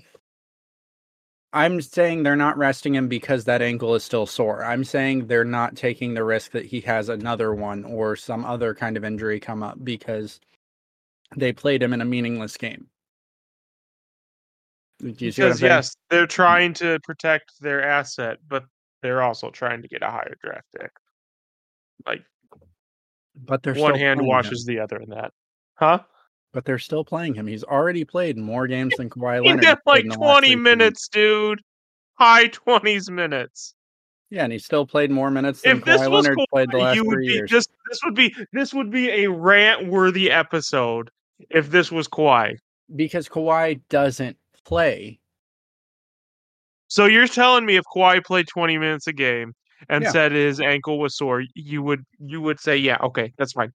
I'm 1.53 1.81
saying 1.81 2.23
they're 2.23 2.37
not 2.37 2.59
resting 2.59 2.95
him 2.95 3.09
because 3.09 3.45
that 3.45 3.63
ankle 3.63 3.95
is 3.95 4.05
still 4.05 4.27
sore. 4.27 4.65
I'm 4.65 4.85
saying 4.85 5.27
they're 5.27 5.45
not 5.45 5.77
taking 5.77 6.15
the 6.15 6.25
risk 6.25 6.51
that 6.53 6.67
he 6.67 6.81
has 6.83 7.09
another 7.09 7.55
one 7.55 7.85
or 7.85 8.15
some 8.15 8.45
other 8.45 8.75
kind 8.75 8.97
of 8.97 9.05
injury 9.05 9.41
come 9.41 9.63
up 9.63 9.83
because 9.83 10.41
they 11.35 11.53
played 11.53 11.83
him 11.83 11.93
in 11.93 12.01
a 12.01 12.05
meaningless 12.05 12.57
game. 12.57 12.89
Because 15.03 15.61
yes, 15.61 15.95
they're 16.11 16.27
trying 16.27 16.73
to 16.75 16.99
protect 17.05 17.53
their 17.61 17.83
asset, 17.83 18.39
but 18.49 18.65
they're 19.03 19.23
also 19.23 19.51
trying 19.51 19.83
to 19.83 19.89
get 19.89 20.03
a 20.03 20.11
higher 20.11 20.35
draft 20.43 20.67
pick. 20.79 20.91
Like 22.07 22.23
But 23.35 23.63
they're 23.63 23.75
one 23.75 23.95
hand 23.95 24.27
washes 24.27 24.67
him. 24.67 24.75
the 24.75 24.81
other 24.83 24.97
in 24.97 25.11
that. 25.11 25.33
Huh? 25.75 26.01
But 26.53 26.65
they're 26.65 26.79
still 26.79 27.05
playing 27.05 27.35
him. 27.35 27.47
He's 27.47 27.65
already 27.65 28.05
played 28.05 28.39
more 28.39 28.67
games 28.67 28.95
than 28.97 29.11
Kawhi 29.11 29.45
Leonard. 29.45 29.65
has 29.65 29.77
played 29.85 29.87
like 29.87 30.03
in 30.05 30.09
the 30.09 30.19
last 30.19 30.31
20 30.41 30.41
three 30.41 30.49
seasons. 30.49 30.65
minutes, 30.65 31.09
dude. 31.09 31.61
High 32.15 32.49
20s 32.49 33.11
minutes. 33.11 33.75
Yeah, 34.31 34.45
and 34.45 34.53
he 34.53 34.59
still 34.59 34.87
played 34.87 35.11
more 35.11 35.31
minutes 35.31 35.61
than 35.61 35.77
If 35.79 35.85
this 35.85 36.01
Kawhi 36.01 36.11
Leonard 36.11 36.39
played 36.51 36.71
the 36.71 36.79
last 36.79 36.99
three 36.99 37.27
be 37.29 37.35
years. 37.35 37.51
just 37.51 37.69
this 37.91 38.01
would 38.05 38.15
be 38.15 38.35
this 38.53 38.73
would 38.73 38.91
be 38.91 39.11
a 39.11 39.31
rant 39.31 39.87
worthy 39.89 40.31
episode 40.31 41.11
if 41.51 41.71
this 41.71 41.93
was 41.93 42.09
Kawhi. 42.09 42.57
Because 42.95 43.29
Kawhi 43.29 43.81
doesn't 43.91 44.37
play. 44.67 45.21
So 46.89 47.07
you're 47.07 47.29
telling 47.29 47.65
me 47.67 47.77
if 47.77 47.85
Kawhi 47.95 48.25
played 48.25 48.47
20 48.49 48.79
minutes 48.79 49.07
a 49.07 49.13
game 49.13 49.55
and 49.89 50.05
Yeah. 50.05 50.11
said 50.11 50.33
his 50.33 50.61
ankle 50.61 50.99
was 50.99 51.17
sore, 51.17 51.43
you 51.55 51.83
would 51.83 52.05
you 52.19 52.41
would 52.41 52.61
say, 52.61 52.77
yeah, 52.77 52.99
okay, 53.03 53.33
that's 53.39 53.53
fine. 53.53 53.73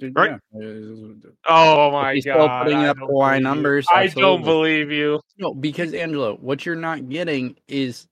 Right. 0.00 0.38
yeah. 0.54 1.16
Oh 1.46 1.90
my 1.90 2.14
he's 2.14 2.24
god. 2.24 2.32
still 2.32 2.48
putting 2.62 2.78
I 2.78 2.88
up 2.88 2.96
don't 2.98 3.10
Kawhi 3.10 3.42
numbers, 3.42 3.86
I 3.90 4.06
don't 4.06 4.42
believe 4.42 4.90
you. 4.90 5.20
No, 5.38 5.54
because 5.54 5.92
Angelo, 5.92 6.36
what 6.36 6.64
you're 6.64 6.74
not 6.76 7.08
getting 7.08 7.56
is 7.68 8.06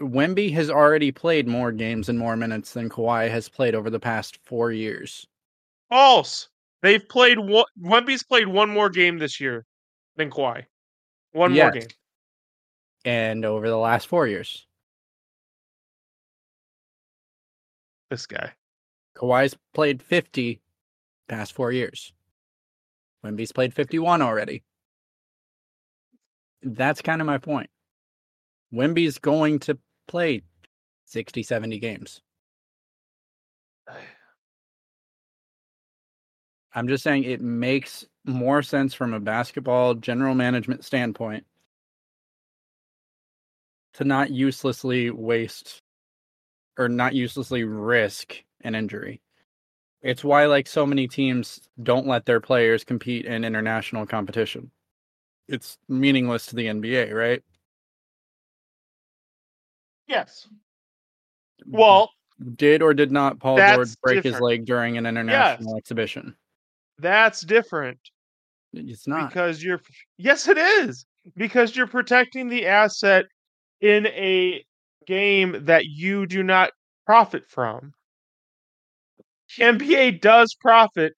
Wemby 0.00 0.52
has 0.52 0.70
already 0.70 1.12
played 1.12 1.46
more 1.46 1.72
games 1.72 2.08
and 2.08 2.18
more 2.18 2.36
minutes 2.36 2.72
than 2.72 2.88
Kawhi 2.88 3.30
has 3.30 3.48
played 3.48 3.74
over 3.74 3.90
the 3.90 4.00
past 4.00 4.38
four 4.44 4.72
years. 4.72 5.26
False. 5.88 6.48
They've 6.82 7.06
played 7.08 7.38
one. 7.38 7.64
Wemby's 7.80 8.24
played 8.24 8.48
one 8.48 8.70
more 8.70 8.90
game 8.90 9.18
this 9.18 9.40
year 9.40 9.64
than 10.16 10.30
Kawhi. 10.30 10.64
One 11.32 11.54
more 11.54 11.70
game. 11.70 11.88
And 13.04 13.44
over 13.44 13.68
the 13.68 13.76
last 13.76 14.06
four 14.06 14.26
years. 14.26 14.66
This 18.10 18.26
guy. 18.26 18.52
Kawhi's 19.16 19.56
played 19.74 20.02
50 20.02 20.60
past 21.28 21.52
four 21.52 21.72
years. 21.72 22.12
Wemby's 23.24 23.52
played 23.52 23.72
51 23.72 24.20
already. 24.22 24.62
That's 26.62 27.02
kind 27.02 27.20
of 27.20 27.26
my 27.26 27.38
point. 27.38 27.70
Wemby's 28.72 29.18
going 29.18 29.58
to 29.60 29.78
play 30.08 30.42
60, 31.06 31.42
70 31.42 31.78
games. 31.78 32.20
I'm 36.74 36.88
just 36.88 37.04
saying 37.04 37.24
it 37.24 37.40
makes 37.40 38.04
more 38.24 38.62
sense 38.62 38.94
from 38.94 39.12
a 39.12 39.20
basketball 39.20 39.94
general 39.94 40.34
management 40.34 40.84
standpoint 40.84 41.44
to 43.94 44.04
not 44.04 44.30
uselessly 44.30 45.10
waste 45.10 45.82
or 46.78 46.88
not 46.88 47.14
uselessly 47.14 47.64
risk 47.64 48.42
an 48.62 48.74
injury. 48.74 49.20
It's 50.00 50.24
why 50.24 50.46
like 50.46 50.66
so 50.66 50.86
many 50.86 51.06
teams 51.06 51.60
don't 51.82 52.06
let 52.06 52.24
their 52.24 52.40
players 52.40 52.84
compete 52.84 53.26
in 53.26 53.44
international 53.44 54.06
competition. 54.06 54.70
It's 55.48 55.78
meaningless 55.88 56.46
to 56.46 56.56
the 56.56 56.66
NBA, 56.66 57.12
right? 57.12 57.42
Yes. 60.06 60.48
Well, 61.66 62.10
Did 62.56 62.82
or 62.82 62.94
did 62.94 63.12
not 63.12 63.38
Paul 63.38 63.56
George 63.58 64.00
break 64.02 64.24
his 64.24 64.40
leg 64.40 64.64
during 64.64 64.96
an 64.96 65.06
international 65.06 65.76
exhibition? 65.76 66.34
That's 66.98 67.42
different 67.42 67.98
It's 68.72 69.06
not. 69.06 69.28
because 69.28 69.62
you're. 69.62 69.80
Yes, 70.18 70.48
it 70.48 70.58
is 70.58 71.06
because 71.36 71.76
you're 71.76 71.86
protecting 71.86 72.48
the 72.48 72.66
asset 72.66 73.26
in 73.80 74.06
a 74.08 74.64
game 75.06 75.64
that 75.64 75.86
you 75.86 76.26
do 76.26 76.42
not 76.42 76.70
profit 77.06 77.44
from. 77.48 77.92
NBA 79.60 80.12
does 80.12 80.54
profit 80.54 81.14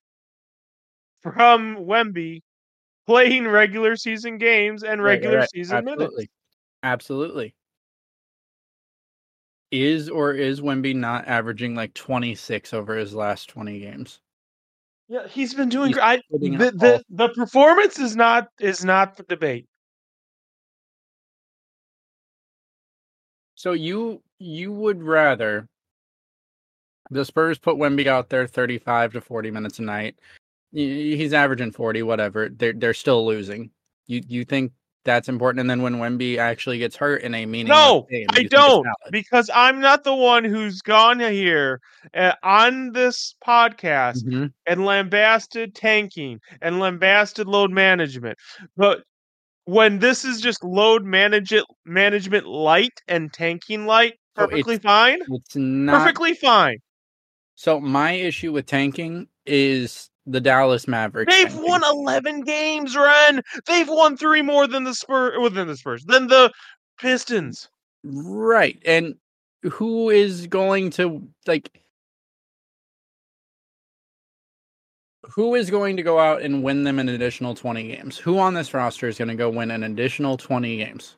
from 1.23 1.77
Wemby 1.77 2.41
playing 3.07 3.49
regular 3.49 3.97
season 3.97 4.39
games 4.39 4.83
and 4.85 5.03
Right, 5.03 5.23
right, 5.23 5.33
regular 5.33 5.41
right. 5.41 5.51
season 5.55 5.85
Absolutely. 5.85 5.85
minutes. 5.85 6.29
Absolutely. 6.83 7.55
Is 9.71 10.09
or 10.09 10.33
is 10.33 10.63
Wemby 10.63 10.95
not 10.97 11.27
averaging 11.29 11.75
like 11.75 11.93
26 11.93 12.73
over 12.73 12.97
his 12.97 13.15
last 13.15 13.51
20 13.51 13.79
games? 13.81 14.21
Yeah, 15.09 15.27
he's 15.29 15.53
been 15.55 15.69
doing. 15.69 15.89
He's 15.89 15.99
I, 15.99 16.23
the, 16.31 16.73
the 16.75 17.05
the 17.11 17.29
performance 17.31 17.99
is 17.99 18.17
not 18.17 18.49
is 18.59 18.85
not 18.85 19.17
the 19.17 19.23
debate. 19.25 19.67
So 23.55 23.73
you 23.73 24.23
you 24.39 24.73
would 24.73 25.03
rather 25.03 25.69
the 27.11 27.25
Spurs 27.25 27.59
put 27.59 27.77
Wemby 27.77 28.07
out 28.07 28.31
there 28.31 28.47
35 28.47 29.13
to 29.13 29.21
40 29.21 29.51
minutes 29.51 29.79
a 29.79 29.83
night. 29.83 30.19
He's 30.73 31.33
averaging 31.33 31.71
40 31.73 32.03
whatever. 32.03 32.49
They're 32.49 32.73
they're 32.73 32.95
still 32.95 33.25
losing. 33.27 33.71
You 34.07 34.23
you 34.27 34.45
think 34.45 34.73
that's 35.05 35.29
important 35.29 35.61
and 35.61 35.71
then 35.71 35.83
when 35.83 35.97
Wemby 35.97 36.39
actually 36.39 36.79
gets 36.79 36.97
hurt 36.97 37.23
in 37.23 37.35
a 37.35 37.47
meaningless 37.47 37.79
No, 37.79 38.07
game, 38.11 38.27
I 38.31 38.41
you 38.41 38.49
think 38.49 38.53
it's 38.53 38.55
don't 38.55 38.87
because 39.11 39.51
I'm 39.55 39.81
not 39.81 40.05
the 40.05 40.15
one 40.15 40.45
who's 40.45 40.81
gone 40.83 41.21
here 41.21 41.81
uh, 42.15 42.33
on 42.43 42.93
this 42.93 43.35
podcast 43.47 44.25
Mhm. 44.25 44.53
and 44.67 44.85
lambasted 44.87 45.75
tanking 45.75 46.41
and 46.63 46.81
lambasted 46.81 47.47
load 47.47 47.71
management. 47.71 48.39
But 48.77 49.03
when 49.67 49.99
this 49.99 50.25
is 50.25 50.41
just 50.41 50.63
load 50.65 51.05
manage 51.05 51.53
it, 51.53 51.65
management 51.85 52.47
light 52.47 53.01
and 53.09 53.33
tanking 53.33 53.87
light, 53.87 54.15
So 54.37 54.47
perfectly 54.47 54.75
it's 54.75 54.85
fine. 54.85 55.21
It's 55.29 55.57
not 55.57 56.01
Perfectly 56.01 56.35
fine. 56.35 56.79
So 57.55 57.81
my 57.81 58.13
issue 58.13 58.53
with 58.53 58.67
tanking 58.67 59.29
is 59.47 60.11
the 60.27 60.41
Dallas 60.41 60.89
Mavericks. 60.89 61.35
They've 61.35 61.55
won 61.55 61.83
11 61.85 62.43
games, 62.43 62.95
Rehn. 62.95 63.43
They've 63.67 63.89
won 63.89 64.17
three 64.17 64.43
more 64.43 64.67
than 64.67 64.85
the 64.85 64.95
Spurs, 64.95 65.39
within 65.41 65.69
the 65.69 65.77
Spurs, 65.77 66.05
than 66.05 66.27
the 66.29 66.53
Pistons. 66.99 67.69
right, 68.05 68.81
and 68.85 69.15
who 69.63 70.11
is 70.11 70.47
going 70.47 70.91
to 70.91 71.27
like? 71.47 71.81
Who 75.23 75.55
is 75.55 75.71
going 75.71 75.97
to 75.97 76.03
go 76.03 76.19
out 76.19 76.43
and 76.43 76.63
win 76.63 76.85
them 76.85 76.99
an 76.99 77.09
additional 77.09 77.55
twenty 77.55 77.89
games? 77.89 78.19
Who 78.19 78.39
on 78.39 78.55
this 78.55 78.75
roster 78.75 79.09
is 79.09 79.19
going 79.19 79.29
to 79.29 79.35
go 79.35 79.51
win 79.51 79.71
an 79.71 79.83
additional 79.83 80.37
twenty 80.37 80.77
games? 80.77 81.17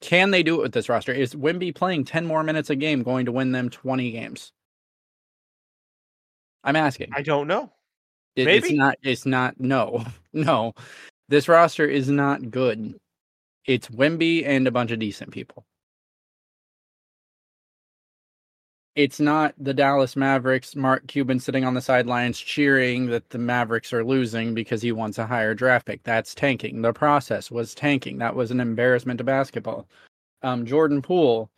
Can 0.00 0.30
they 0.30 0.42
do 0.42 0.56
it 0.56 0.62
with 0.62 0.72
this 0.72 0.88
roster? 0.88 1.12
Is 1.12 1.34
Wemby 1.34 1.74
playing 1.74 2.04
ten 2.04 2.26
more 2.26 2.42
minutes 2.42 2.70
a 2.70 2.76
game 2.76 3.02
going 3.02 3.26
to 3.26 3.32
win 3.32 3.52
them 3.52 3.70
twenty 3.70 4.10
games? 4.10 4.52
I'm 6.64 6.76
asking. 6.76 7.10
I 7.14 7.22
don't 7.22 7.46
know. 7.46 7.72
It- 8.38 8.48
It's 8.48 8.70
not. 8.70 8.98
It's 9.02 9.26
not. 9.26 9.58
No, 9.60 10.04
no. 10.32 10.74
This 11.28 11.48
roster 11.48 11.86
is 11.86 12.08
not 12.08 12.50
good. 12.50 12.94
It's 13.66 13.88
Wemby 13.88 14.46
and 14.46 14.66
a 14.66 14.70
bunch 14.70 14.90
of 14.92 14.98
decent 14.98 15.30
people. 15.30 15.64
It's 18.94 19.20
not 19.20 19.54
the 19.58 19.72
Dallas 19.74 20.16
Mavericks. 20.16 20.74
Mark 20.74 21.06
Cuban 21.06 21.38
sitting 21.38 21.64
on 21.64 21.74
the 21.74 21.80
sidelines 21.80 22.40
cheering 22.40 23.06
that 23.06 23.30
the 23.30 23.38
Mavericks 23.38 23.92
are 23.92 24.04
losing 24.04 24.54
because 24.54 24.82
he 24.82 24.90
wants 24.90 25.18
a 25.18 25.26
higher 25.26 25.54
draft 25.54 25.86
pick. 25.86 26.02
That's 26.02 26.34
tanking. 26.34 26.82
The 26.82 26.92
process 26.92 27.48
was 27.50 27.74
tanking. 27.74 28.18
That 28.18 28.34
was 28.34 28.50
an 28.50 28.58
embarrassment 28.58 29.18
to 29.18 29.24
basketball. 29.24 29.86
Um, 30.42 30.66
Jordan 30.66 31.00
Poole. 31.00 31.48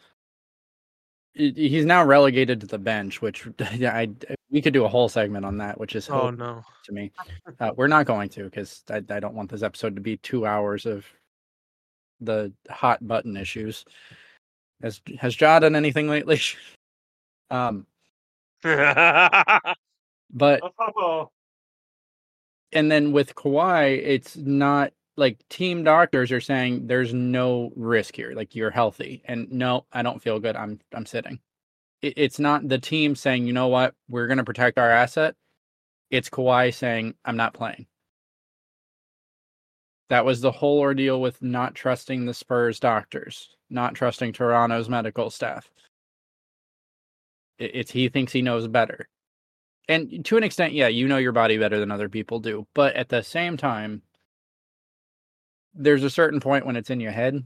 He- 1.35 1.69
He's 1.69 1.85
now 1.85 2.05
relegated 2.05 2.61
to 2.61 2.67
the 2.67 2.79
bench, 2.79 3.23
which 3.23 3.47
yeah, 3.75 3.97
I 3.97 4.09
we 4.51 4.61
could 4.61 4.73
do 4.73 4.85
a 4.85 4.89
whole 4.89 5.09
segment 5.09 5.45
on 5.45 5.59
that, 5.59 5.79
which 5.79 5.95
is 5.95 6.09
Oh 6.11 6.31
no. 6.31 6.63
to 6.85 6.93
me. 6.93 7.13
Uh, 7.59 7.73
we're 7.77 7.89
not 7.89 8.07
going 8.07 8.29
to 8.31 8.45
because 8.45 8.83
I, 8.91 8.97
I 9.11 9.21
don't 9.21 9.35
want 9.35 9.51
this 9.51 9.63
episode 9.63 9.95
to 9.97 10.01
be 10.01 10.17
two 10.19 10.47
hours 10.47 10.87
of 10.87 11.05
the 12.21 12.53
hot 12.71 13.07
button 13.07 13.37
issues. 13.37 13.85
Has 14.83 15.01
has 15.19 15.39
Ja 15.39 15.59
done 15.59 15.77
anything 15.77 16.09
lately? 16.09 16.41
um, 17.51 17.87
but 18.63 20.61
oh, 20.97 21.31
and 22.73 22.91
then 22.91 23.13
with 23.13 23.35
Kawhi, 23.35 24.01
it's 24.03 24.37
not 24.37 24.93
like 25.17 25.47
team 25.49 25.85
doctors 25.85 26.33
are 26.33 26.41
saying 26.41 26.87
there's 26.87 27.13
no 27.15 27.73
risk 27.77 28.17
here. 28.17 28.33
Like 28.35 28.55
you're 28.55 28.71
healthy, 28.71 29.23
and 29.25 29.51
no, 29.51 29.87
I 29.93 30.03
don't 30.03 30.23
feel 30.23 30.41
good. 30.41 30.57
I'm 30.57 30.81
I'm 30.95 31.07
sitting. 31.07 31.41
It, 32.03 32.15
it's 32.17 32.39
not 32.39 32.69
the 32.69 32.79
team 32.79 33.15
saying, 33.15 33.47
you 33.47 33.53
know 33.53 33.69
what, 33.69 33.95
we're 34.09 34.27
going 34.27 34.39
to 34.39 34.45
protect 34.45 34.79
our 34.79 34.91
asset. 34.91 35.35
It's 36.11 36.31
Kawhi 36.31 36.75
saying, 36.75 37.15
I'm 37.25 37.37
not 37.37 37.55
playing. 37.55 37.87
That 40.09 40.25
was 40.25 40.41
the 40.41 40.51
whole 40.51 40.81
ordeal 40.81 41.21
with 41.21 41.41
not 41.41 41.75
trusting 41.75 42.25
the 42.27 42.35
Spurs 42.35 42.81
doctors, 42.81 43.57
not 43.71 43.95
trusting 43.95 44.33
Toronto's 44.33 44.89
medical 44.89 45.31
staff. 45.31 45.71
It, 47.59 47.71
it's 47.75 47.91
he 47.93 48.09
thinks 48.09 48.33
he 48.33 48.43
knows 48.43 48.67
better. 48.67 49.09
And 49.89 50.25
to 50.25 50.37
an 50.37 50.45
extent, 50.45 50.73
yeah, 50.73 50.89
you 50.89 51.07
know 51.09 51.19
your 51.19 51.33
body 51.33 51.59
better 51.59 51.79
than 51.79 51.91
other 51.91 52.09
people 52.09 52.41
do. 52.41 52.67
But 52.75 52.97
at 52.97 53.09
the 53.09 53.23
same 53.23 53.57
time, 53.57 54.03
there's 55.75 56.05
a 56.05 56.11
certain 56.11 56.41
point 56.41 56.67
when 56.67 56.77
it's 56.77 56.91
in 56.91 57.01
your 57.01 57.13
head. 57.13 57.45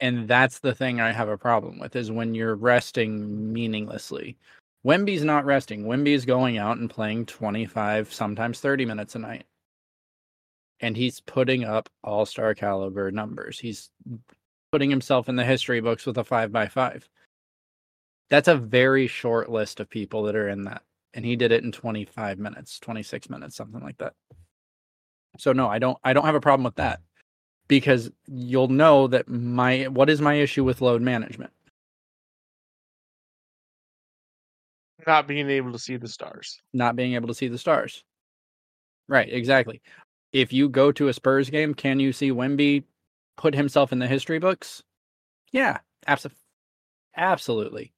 And 0.00 0.26
that's 0.26 0.58
the 0.58 0.74
thing 0.74 1.00
I 1.00 1.12
have 1.12 1.28
a 1.28 1.38
problem 1.38 1.78
with 1.78 1.94
is 1.94 2.10
when 2.10 2.34
you're 2.34 2.56
resting 2.56 3.52
meaninglessly. 3.52 4.36
Wemby's 4.82 5.22
not 5.22 5.44
resting. 5.44 5.86
Wemby's 5.86 6.24
going 6.24 6.58
out 6.58 6.78
and 6.78 6.90
playing 6.90 7.26
25, 7.26 8.12
sometimes 8.12 8.58
30 8.58 8.84
minutes 8.84 9.14
a 9.14 9.20
night. 9.20 9.44
And 10.80 10.96
he's 10.96 11.20
putting 11.20 11.62
up 11.62 11.88
all 12.02 12.26
star 12.26 12.52
caliber 12.54 13.12
numbers. 13.12 13.60
He's 13.60 13.90
putting 14.72 14.90
himself 14.90 15.28
in 15.28 15.36
the 15.36 15.44
history 15.44 15.80
books 15.80 16.04
with 16.04 16.18
a 16.18 16.24
five 16.24 16.50
by 16.50 16.66
five. 16.66 17.08
That's 18.28 18.48
a 18.48 18.56
very 18.56 19.06
short 19.06 19.50
list 19.50 19.78
of 19.78 19.88
people 19.88 20.24
that 20.24 20.34
are 20.34 20.48
in 20.48 20.64
that. 20.64 20.82
And 21.14 21.24
he 21.24 21.36
did 21.36 21.52
it 21.52 21.62
in 21.62 21.70
25 21.70 22.40
minutes, 22.40 22.80
26 22.80 23.30
minutes, 23.30 23.54
something 23.54 23.82
like 23.82 23.98
that. 23.98 24.14
So 25.38 25.52
no, 25.52 25.68
I 25.68 25.78
don't 25.78 25.98
I 26.04 26.12
don't 26.12 26.24
have 26.24 26.34
a 26.34 26.40
problem 26.40 26.64
with 26.64 26.76
that. 26.76 27.00
Because 27.68 28.10
you'll 28.26 28.68
know 28.68 29.06
that 29.06 29.28
my 29.28 29.88
what 29.88 30.10
is 30.10 30.20
my 30.20 30.34
issue 30.34 30.64
with 30.64 30.80
load 30.80 31.00
management? 31.00 31.52
Not 35.06 35.26
being 35.26 35.48
able 35.48 35.72
to 35.72 35.78
see 35.78 35.96
the 35.96 36.08
stars. 36.08 36.60
Not 36.72 36.96
being 36.96 37.14
able 37.14 37.28
to 37.28 37.34
see 37.34 37.48
the 37.48 37.58
stars. 37.58 38.04
Right, 39.08 39.32
exactly. 39.32 39.82
If 40.32 40.52
you 40.52 40.68
go 40.68 40.92
to 40.92 41.08
a 41.08 41.12
Spurs 41.12 41.50
game, 41.50 41.74
can 41.74 42.00
you 42.00 42.12
see 42.12 42.30
Wemby 42.30 42.84
put 43.36 43.54
himself 43.54 43.92
in 43.92 43.98
the 43.98 44.06
history 44.06 44.38
books? 44.38 44.82
Yeah, 45.52 45.78
abso- 46.06 46.32
absolutely. 47.16 47.92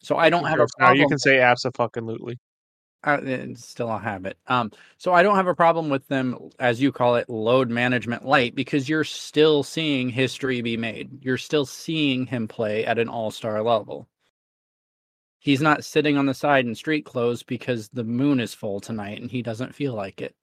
So 0.00 0.16
I 0.16 0.30
don't 0.30 0.44
have 0.46 0.60
a 0.60 0.66
Now 0.78 0.86
problem. 0.86 1.00
you 1.00 1.08
can 1.08 1.18
say 1.18 1.40
absolutely. 1.40 2.38
Uh, 3.06 3.20
it's 3.22 3.66
still 3.66 3.90
a 3.90 3.98
habit. 3.98 4.36
Um, 4.48 4.72
so 4.98 5.14
I 5.14 5.22
don't 5.22 5.36
have 5.36 5.46
a 5.46 5.54
problem 5.54 5.88
with 5.88 6.06
them, 6.08 6.50
as 6.58 6.80
you 6.80 6.90
call 6.90 7.16
it, 7.16 7.30
load 7.30 7.70
management 7.70 8.26
light, 8.26 8.54
because 8.54 8.88
you're 8.88 9.04
still 9.04 9.62
seeing 9.62 10.08
history 10.10 10.60
be 10.60 10.76
made. 10.76 11.24
You're 11.24 11.38
still 11.38 11.64
seeing 11.64 12.26
him 12.26 12.48
play 12.48 12.84
at 12.84 12.98
an 12.98 13.08
all 13.08 13.30
star 13.30 13.62
level. 13.62 14.08
He's 15.38 15.62
not 15.62 15.84
sitting 15.84 16.16
on 16.16 16.26
the 16.26 16.34
side 16.34 16.66
in 16.66 16.74
street 16.74 17.04
clothes 17.04 17.44
because 17.44 17.88
the 17.90 18.02
moon 18.02 18.40
is 18.40 18.52
full 18.52 18.80
tonight 18.80 19.20
and 19.20 19.30
he 19.30 19.42
doesn't 19.42 19.76
feel 19.76 19.94
like 19.94 20.20
it. 20.20 20.34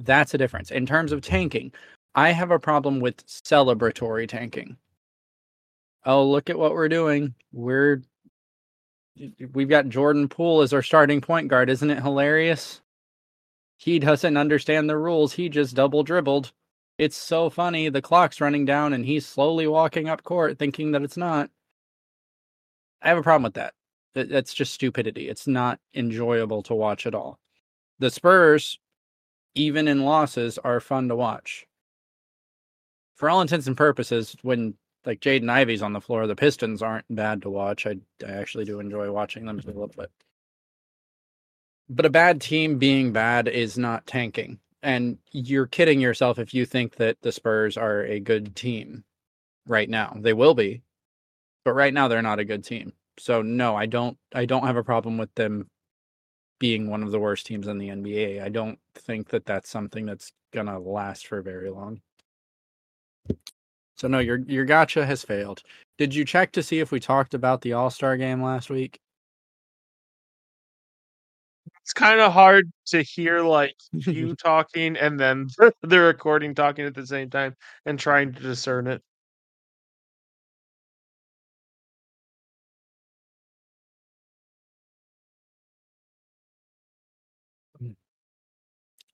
That's 0.00 0.34
a 0.34 0.38
difference. 0.38 0.72
In 0.72 0.86
terms 0.86 1.12
of 1.12 1.20
tanking, 1.20 1.72
I 2.16 2.30
have 2.30 2.50
a 2.50 2.58
problem 2.58 2.98
with 2.98 3.24
celebratory 3.26 4.28
tanking. 4.28 4.76
Oh, 6.04 6.28
look 6.28 6.50
at 6.50 6.58
what 6.58 6.72
we're 6.72 6.88
doing. 6.88 7.34
We're 7.52 8.02
we've 9.52 9.68
got 9.68 9.88
Jordan 9.88 10.28
Poole 10.28 10.62
as 10.62 10.72
our 10.72 10.82
starting 10.82 11.20
point 11.20 11.48
guard. 11.48 11.70
Isn't 11.70 11.90
it 11.90 12.02
hilarious? 12.02 12.80
He 13.76 13.98
doesn't 13.98 14.36
understand 14.36 14.88
the 14.88 14.96
rules. 14.98 15.34
He 15.34 15.48
just 15.48 15.74
double 15.76 16.02
dribbled. 16.02 16.52
It's 16.98 17.16
so 17.16 17.48
funny. 17.48 17.88
The 17.88 18.02
clock's 18.02 18.40
running 18.40 18.64
down 18.64 18.92
and 18.92 19.04
he's 19.04 19.24
slowly 19.26 19.66
walking 19.68 20.08
up 20.08 20.24
court 20.24 20.58
thinking 20.58 20.92
that 20.92 21.02
it's 21.02 21.16
not. 21.16 21.50
I 23.00 23.08
have 23.08 23.18
a 23.18 23.22
problem 23.22 23.44
with 23.44 23.54
that. 23.54 23.74
That- 24.14 24.28
That's 24.28 24.52
just 24.52 24.72
stupidity. 24.72 25.28
It's 25.28 25.46
not 25.46 25.78
enjoyable 25.94 26.62
to 26.64 26.74
watch 26.74 27.06
at 27.06 27.14
all. 27.14 27.38
The 28.00 28.10
Spurs, 28.10 28.78
even 29.54 29.86
in 29.86 30.02
losses, 30.04 30.58
are 30.58 30.80
fun 30.80 31.08
to 31.08 31.16
watch. 31.16 31.66
For 33.14 33.28
all 33.30 33.40
intents 33.40 33.66
and 33.66 33.76
purposes, 33.76 34.36
when 34.42 34.74
like 35.08 35.20
Jaden 35.20 35.48
Ivey's 35.48 35.80
on 35.80 35.94
the 35.94 36.02
floor, 36.02 36.26
the 36.26 36.36
Pistons 36.36 36.82
aren't 36.82 37.06
bad 37.08 37.40
to 37.40 37.48
watch. 37.48 37.86
I, 37.86 37.96
I 38.26 38.32
actually 38.32 38.66
do 38.66 38.78
enjoy 38.78 39.10
watching 39.10 39.46
them 39.46 39.58
a 39.58 39.66
little 39.66 39.88
bit. 39.88 40.10
But 41.88 42.04
a 42.04 42.10
bad 42.10 42.42
team 42.42 42.76
being 42.76 43.10
bad 43.10 43.48
is 43.48 43.78
not 43.78 44.06
tanking. 44.06 44.58
And 44.82 45.16
you're 45.32 45.66
kidding 45.66 45.98
yourself 45.98 46.38
if 46.38 46.52
you 46.52 46.66
think 46.66 46.96
that 46.96 47.16
the 47.22 47.32
Spurs 47.32 47.78
are 47.78 48.02
a 48.02 48.20
good 48.20 48.54
team 48.54 49.02
right 49.66 49.88
now. 49.88 50.14
They 50.14 50.34
will 50.34 50.52
be. 50.52 50.82
But 51.64 51.72
right 51.72 51.94
now 51.94 52.08
they're 52.08 52.20
not 52.20 52.38
a 52.38 52.44
good 52.44 52.62
team. 52.62 52.92
So 53.18 53.40
no, 53.40 53.76
I 53.76 53.86
don't 53.86 54.18
I 54.34 54.44
don't 54.44 54.66
have 54.66 54.76
a 54.76 54.84
problem 54.84 55.16
with 55.16 55.34
them 55.36 55.70
being 56.58 56.90
one 56.90 57.02
of 57.02 57.12
the 57.12 57.18
worst 57.18 57.46
teams 57.46 57.66
in 57.66 57.78
the 57.78 57.88
NBA. 57.88 58.42
I 58.42 58.50
don't 58.50 58.78
think 58.94 59.30
that 59.30 59.46
that's 59.46 59.70
something 59.70 60.04
that's 60.04 60.32
going 60.52 60.66
to 60.66 60.78
last 60.78 61.26
for 61.26 61.40
very 61.40 61.70
long. 61.70 62.02
So 63.98 64.08
no, 64.08 64.18
your 64.18 64.38
your 64.38 64.64
gotcha 64.64 65.04
has 65.04 65.22
failed. 65.24 65.62
Did 65.98 66.14
you 66.14 66.24
check 66.24 66.52
to 66.52 66.62
see 66.62 66.78
if 66.80 66.90
we 66.92 67.00
talked 67.00 67.34
about 67.34 67.60
the 67.60 67.72
All 67.74 67.90
Star 67.90 68.16
game 68.16 68.42
last 68.42 68.70
week? 68.70 69.00
It's 71.82 71.92
kind 71.92 72.20
of 72.20 72.32
hard 72.32 72.70
to 72.86 73.02
hear 73.02 73.40
like 73.40 73.74
you 73.92 74.34
talking 74.36 74.96
and 74.96 75.18
then 75.18 75.48
the 75.82 75.98
recording 76.00 76.54
talking 76.54 76.84
at 76.84 76.94
the 76.94 77.06
same 77.06 77.30
time 77.30 77.56
and 77.86 77.98
trying 77.98 78.32
to 78.34 78.40
discern 78.42 78.86
it. 78.86 79.02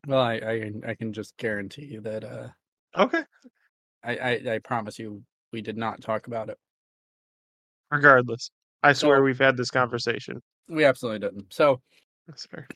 Well, 0.07 0.21
I 0.21 0.35
I, 0.37 0.59
can- 0.61 0.85
I 0.87 0.95
can 0.95 1.13
just 1.13 1.37
guarantee 1.37 1.85
you 1.87 2.01
that 2.03 2.25
uh 2.25 2.49
Okay. 2.97 3.25
I, 4.05 4.17
I 4.17 4.55
I 4.55 4.59
promise 4.59 4.99
you 4.99 5.23
we 5.53 5.63
did 5.63 5.77
not 5.77 6.01
talk 6.01 6.27
about 6.27 6.49
it. 6.49 6.59
Regardless, 7.91 8.51
I 8.83 8.93
swear 8.93 9.19
So- 9.19 9.23
we've 9.23 9.39
had 9.39 9.57
this 9.57 9.71
conversation. 9.71 10.43
We 10.69 10.85
absolutely 10.85 11.19
didn't. 11.21 11.53
So 11.53 11.81
That's 12.27 12.47
fair. 12.47 12.67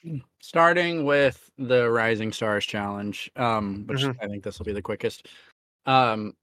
starting 0.40 1.04
with 1.04 1.48
the 1.56 1.90
Rising 1.90 2.32
Stars 2.32 2.66
Challenge, 2.66 3.30
um, 3.36 3.86
which 3.86 4.00
Mhm. 4.00 4.16
I 4.22 4.26
think 4.28 4.44
this 4.44 4.58
will 4.58 4.66
be 4.66 4.72
the 4.74 4.82
quickest. 4.82 5.26
Um, 5.86 6.36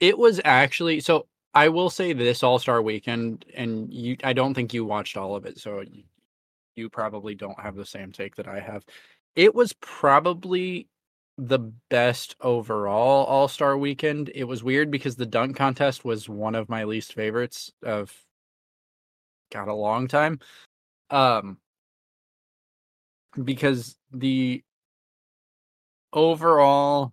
it 0.00 0.16
was 0.16 0.40
actually 0.44 1.00
so. 1.00 1.26
I 1.54 1.68
will 1.68 1.90
say 1.90 2.12
this 2.14 2.42
All 2.42 2.58
Star 2.58 2.80
Weekend, 2.80 3.44
and 3.54 3.92
you, 3.92 4.16
I 4.24 4.32
don't 4.32 4.54
think 4.54 4.72
you 4.72 4.84
watched 4.86 5.16
all 5.18 5.34
of 5.36 5.44
it, 5.44 5.58
so 5.58 5.84
you 6.76 6.88
probably 6.88 7.34
don't 7.34 7.60
have 7.60 7.74
the 7.76 7.84
same 7.84 8.10
take 8.12 8.36
that 8.36 8.48
I 8.48 8.58
have. 8.60 8.84
It 9.36 9.54
was 9.54 9.72
probably 9.74 10.88
the 11.38 11.58
best 11.88 12.36
overall 12.40 13.24
All 13.26 13.48
Star 13.48 13.76
Weekend. 13.76 14.30
It 14.34 14.44
was 14.44 14.62
weird 14.62 14.90
because 14.90 15.16
the 15.16 15.26
dunk 15.26 15.56
contest 15.56 16.04
was 16.04 16.28
one 16.28 16.54
of 16.54 16.68
my 16.68 16.84
least 16.84 17.14
favorites 17.14 17.72
of 17.82 18.14
got 19.50 19.68
a 19.68 19.74
long 19.74 20.08
time. 20.08 20.40
Um, 21.10 21.58
because 23.42 23.96
the 24.12 24.62
overall 26.12 27.12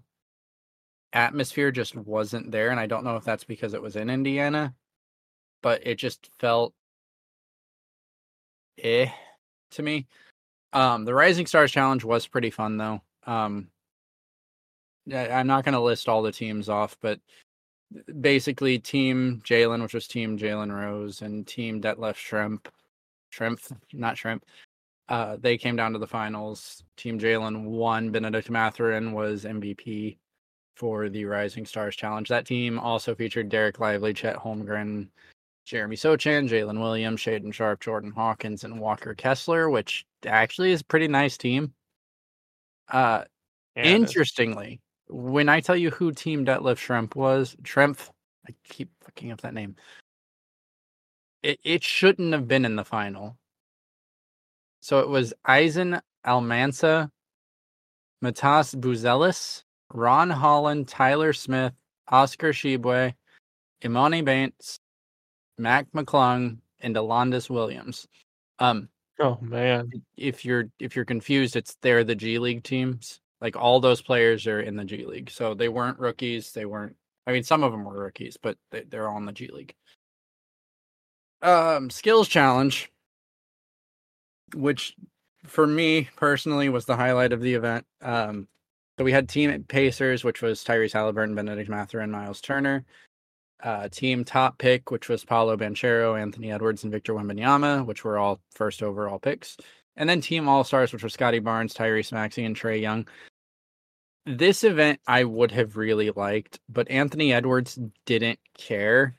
atmosphere 1.13 1.71
just 1.71 1.95
wasn't 1.95 2.51
there 2.51 2.69
and 2.69 2.79
i 2.79 2.85
don't 2.85 3.03
know 3.03 3.15
if 3.15 3.23
that's 3.23 3.43
because 3.43 3.73
it 3.73 3.81
was 3.81 3.95
in 3.95 4.09
indiana 4.09 4.73
but 5.63 5.85
it 5.87 5.95
just 5.95 6.29
felt 6.39 6.73
eh 8.83 9.09
to 9.71 9.81
me 9.81 10.05
um 10.73 11.05
the 11.05 11.13
rising 11.13 11.47
stars 11.47 11.71
challenge 11.71 12.03
was 12.03 12.27
pretty 12.27 12.51
fun 12.51 12.77
though 12.77 13.01
um 13.25 13.67
i'm 15.13 15.47
not 15.47 15.63
going 15.63 15.73
to 15.73 15.79
list 15.79 16.07
all 16.07 16.21
the 16.21 16.31
teams 16.31 16.69
off 16.69 16.97
but 17.01 17.19
basically 18.21 18.77
team 18.77 19.41
jalen 19.43 19.81
which 19.81 19.93
was 19.93 20.07
team 20.07 20.37
jalen 20.37 20.71
rose 20.71 21.21
and 21.21 21.47
team 21.47 21.81
detlef 21.81 22.15
shrimp 22.15 22.67
shrimp 23.31 23.59
not 23.93 24.17
shrimp 24.17 24.43
uh, 25.09 25.37
they 25.41 25.57
came 25.57 25.75
down 25.75 25.91
to 25.91 25.99
the 25.99 26.07
finals. 26.07 26.83
Team 26.95 27.19
Jalen 27.19 27.63
won. 27.63 28.11
Bennedict 28.11 28.49
Mathurin 28.49 29.11
was 29.11 29.43
MVP 29.43 30.17
for 30.75 31.09
the 31.09 31.25
Rising 31.25 31.65
Stars 31.65 31.95
Challenge. 31.95 32.29
That 32.29 32.45
team 32.45 32.79
also 32.79 33.15
featured 33.15 33.49
Dereck 33.49 33.79
Lively, 33.79 34.13
Chet 34.13 34.37
Holmgren, 34.37 35.07
Jeremy 35.65 35.95
Sochan, 35.95 36.47
Jalen 36.47 36.79
Williams, 36.79 37.21
Shaedon 37.21 37.51
Sharpe, 37.51 37.81
Jordan 37.81 38.11
Hawkins, 38.11 38.63
and 38.63 38.79
Walker 38.79 39.15
Kessler, 39.15 39.69
which 39.69 40.05
actually 40.27 40.71
is 40.71 40.81
a 40.81 40.85
pretty 40.85 41.07
nice 41.07 41.37
team. 41.37 41.73
Uh, 42.87 43.23
Yeah, 43.75 43.85
interestingly, 43.85 44.79
when 45.09 45.49
I 45.49 45.59
tell 45.59 45.75
you 45.75 45.89
who 45.89 46.11
Team 46.11 46.45
Detlef 46.45 46.77
Shrimp 46.77 47.15
was, 47.15 47.55
Shrimp, 47.63 47.99
I 48.47 48.53
keep 48.63 48.89
fucking 49.03 49.31
up 49.31 49.41
that 49.41 49.53
name. 49.53 49.75
It 51.43 51.59
it 51.63 51.83
shouldn't 51.83 52.33
have 52.33 52.47
been 52.47 52.65
in 52.65 52.75
the 52.75 52.85
final. 52.85 53.37
So 54.81 54.99
it 54.99 55.09
was 55.09 55.33
Izan 55.47 56.01
Almansa, 56.25 57.09
Matas 58.23 58.75
Buzelis, 58.75 59.63
Ron 59.93 60.29
Holland, 60.29 60.87
Tyler 60.87 61.33
Smith, 61.33 61.73
Oscar 62.07 62.51
Tshiebwe, 62.53 63.13
Imani 63.83 64.21
Bates, 64.21 64.79
Mac 65.57 65.87
McClung, 65.93 66.59
and 66.81 66.95
Alondes 66.95 67.49
Williams. 67.49 68.07
Um, 68.59 68.89
Oh 69.21 69.37
man. 69.41 69.91
if 70.15 70.45
you're 70.45 70.69
if 70.79 70.95
you're 70.95 71.05
confused, 71.05 71.55
it's 71.55 71.75
they're 71.81 72.03
the 72.03 72.15
G 72.15 72.39
League 72.39 72.63
teams. 72.63 73.19
Like 73.41 73.55
all 73.55 73.79
those 73.79 74.01
players 74.01 74.47
are 74.47 74.59
in 74.61 74.75
the 74.75 74.85
G 74.85 75.05
League, 75.05 75.29
so 75.31 75.53
they 75.53 75.69
weren't 75.69 75.99
rookies. 75.99 76.51
They 76.51 76.65
weren't. 76.65 76.95
I 77.25 77.31
mean, 77.31 77.43
some 77.43 77.63
of 77.63 77.71
them 77.71 77.85
were 77.85 77.97
rookies, 77.99 78.37
but 78.41 78.57
they, 78.71 78.83
they're 78.83 79.07
all 79.07 79.17
in 79.17 79.25
the 79.25 79.31
G 79.31 79.47
League. 79.47 79.73
Um, 81.41 81.89
skills 81.89 82.27
challenge, 82.27 82.91
which 84.55 84.95
for 85.45 85.65
me 85.65 86.09
personally 86.15 86.69
was 86.69 86.85
the 86.85 86.97
highlight 86.97 87.31
of 87.31 87.41
the 87.41 87.53
event. 87.53 87.85
Um, 88.01 88.47
So 88.97 89.05
we 89.05 89.13
had 89.13 89.29
Team 89.29 89.63
Pacers, 89.63 90.25
which 90.25 90.41
was 90.41 90.61
Tyrese 90.61 90.91
Halliburton, 90.91 91.33
Bennedict 91.33 91.69
Mathurin, 91.69 92.11
Miles 92.11 92.41
Turner. 92.41 92.83
Uh, 93.63 93.87
team 93.89 94.25
Top 94.25 94.57
Pick, 94.57 94.91
which 94.91 95.07
was 95.07 95.23
Paolo 95.23 95.55
Banchero, 95.55 96.19
Anthony 96.19 96.51
Edwards, 96.51 96.83
and 96.83 96.91
Victor 96.91 97.13
Wembanyama, 97.13 97.85
which 97.85 98.03
were 98.03 98.17
all 98.17 98.41
first 98.51 98.83
overall 98.83 99.19
picks. 99.19 99.55
And 99.95 100.09
then 100.09 100.19
Team 100.21 100.49
All 100.49 100.63
Stars, 100.65 100.91
which 100.91 101.03
were 101.03 101.09
Scottie 101.09 101.39
Barnes, 101.39 101.73
Tyrese 101.73 102.11
Maxey, 102.11 102.43
and 102.43 102.55
Trae 102.55 102.81
Young. 102.81 103.07
This 104.29 104.63
event 104.63 104.99
I 105.07 105.23
would 105.23 105.49
have 105.53 105.75
really 105.75 106.11
liked, 106.11 106.59
but 106.69 106.91
Anthony 106.91 107.33
Edwards 107.33 107.79
didn't 108.05 108.37
care. 108.55 109.15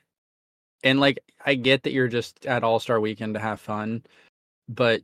And 0.85 1.01
like, 1.01 1.19
I 1.45 1.55
get 1.55 1.83
that 1.83 1.91
you're 1.91 2.07
just 2.07 2.45
at 2.45 2.63
All 2.63 2.79
Star 2.79 2.97
Weekend 3.01 3.33
to 3.33 3.41
have 3.41 3.59
fun, 3.59 4.03
but 4.69 5.01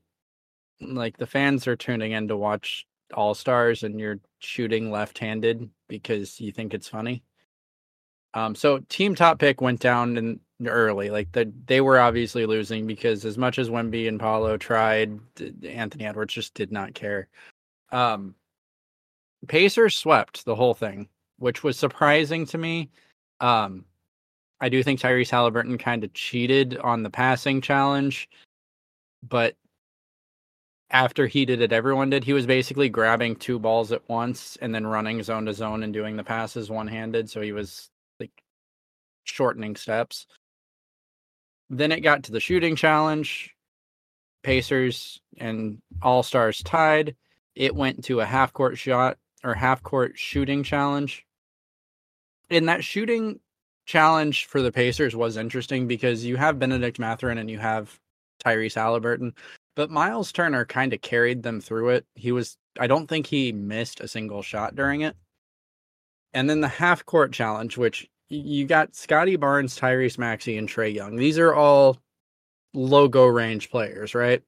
like 0.79 1.17
the 1.17 1.27
fans 1.27 1.67
are 1.67 1.75
tuning 1.75 2.13
in 2.13 2.29
to 2.29 2.37
watch 2.37 2.87
All 3.13 3.33
Stars, 3.33 3.83
and 3.83 3.99
you're 3.99 4.21
shooting 4.39 4.91
left-handed 4.91 5.69
because 5.89 6.39
you 6.39 6.53
think 6.53 6.73
it's 6.73 6.87
funny. 6.87 7.21
Um, 8.33 8.55
so 8.55 8.79
Team 8.87 9.13
Top 9.13 9.39
Pick 9.39 9.59
went 9.59 9.81
down 9.81 10.15
in 10.15 10.39
early. 10.65 11.09
Like 11.09 11.33
the, 11.33 11.51
they 11.65 11.81
were 11.81 11.99
obviously 11.99 12.45
losing 12.45 12.87
because 12.87 13.25
as 13.25 13.37
much 13.37 13.59
as 13.59 13.69
Wemby 13.69 14.07
and 14.07 14.21
Paolo 14.21 14.55
tried, 14.55 15.19
Anthony 15.67 16.05
Edwards 16.05 16.33
just 16.33 16.53
did 16.53 16.71
not 16.71 16.93
care. 16.93 17.27
Um, 17.91 18.35
Pacers 19.47 19.95
swept 19.95 20.45
the 20.45 20.55
whole 20.55 20.73
thing, 20.73 21.07
which 21.37 21.63
was 21.63 21.77
surprising 21.77 22.45
to 22.47 22.57
me. 22.57 22.89
Um, 23.39 23.85
I 24.59 24.69
do 24.69 24.81
think 24.81 24.99
Tyrese 24.99 25.29
Halliburton 25.29 25.77
kind 25.77 26.03
of 26.03 26.13
cheated 26.13 26.77
on 26.77 27.03
the 27.03 27.09
passing 27.09 27.61
challenge, 27.61 28.27
but 29.21 29.55
after 30.89 31.27
he 31.27 31.45
did 31.45 31.61
it, 31.61 31.73
everyone 31.73 32.09
did. 32.09 32.23
He 32.23 32.33
was 32.33 32.45
basically 32.45 32.89
grabbing 32.89 33.35
two 33.35 33.59
balls 33.59 33.91
at 33.91 34.07
once 34.09 34.57
and 34.61 34.73
then 34.73 34.87
running 34.87 35.21
zone 35.21 35.45
to 35.45 35.53
zone 35.53 35.83
and 35.83 35.93
doing 35.93 36.15
the 36.15 36.23
passes 36.23 36.69
one 36.69 36.87
handed. 36.87 37.29
So 37.29 37.41
he 37.41 37.51
was 37.51 37.89
like 38.19 38.31
shortening 39.25 39.75
steps. 39.75 40.25
Then 41.69 41.91
it 41.91 41.99
got 41.99 42.23
to 42.23 42.31
the 42.31 42.39
shooting 42.39 42.75
challenge. 42.75 43.53
Pacers 44.43 45.19
and 45.37 45.81
All 46.01 46.23
Stars 46.23 46.63
tied. 46.63 47.15
It 47.53 47.75
went 47.75 48.05
to 48.05 48.21
a 48.21 48.25
half 48.25 48.53
court 48.53 48.77
shot 48.77 49.17
or 49.47 49.53
half 49.55 49.81
court 49.83 50.13
shooting 50.17 50.63
challenge. 50.63 51.25
And 52.49 52.67
that 52.69 52.83
shooting 52.83 53.39
challenge 53.85 54.45
for 54.45 54.61
the 54.61 54.71
Pacers 54.71 55.15
was 55.15 55.37
interesting 55.37 55.87
because 55.87 56.25
you 56.25 56.35
have 56.37 56.59
Bennedict 56.59 56.99
Mathurin 56.99 57.37
and 57.37 57.49
you 57.49 57.57
have 57.59 57.99
Tyrese 58.43 58.75
Halliburton, 58.75 59.33
but 59.75 59.89
Miles 59.89 60.31
Turner 60.31 60.65
kind 60.65 60.93
of 60.93 61.01
carried 61.01 61.43
them 61.43 61.59
through 61.61 61.89
it. 61.89 62.05
He 62.15 62.31
was, 62.31 62.57
I 62.79 62.87
don't 62.87 63.07
think 63.07 63.25
he 63.27 63.51
missed 63.51 63.99
a 63.99 64.07
single 64.07 64.41
shot 64.41 64.75
during 64.75 65.01
it. 65.01 65.15
And 66.33 66.49
then 66.49 66.61
the 66.61 66.67
half 66.67 67.05
court 67.05 67.31
challenge, 67.33 67.77
which 67.77 68.07
you 68.29 68.65
got 68.65 68.95
Scottie 68.95 69.37
Barnes, 69.37 69.79
Tyrese 69.79 70.17
Maxey, 70.17 70.57
and 70.57 70.67
Trae 70.67 70.93
Young. 70.93 71.15
These 71.15 71.39
are 71.39 71.55
all 71.55 71.97
logo 72.73 73.25
range 73.25 73.69
players, 73.71 74.13
right? 74.13 74.43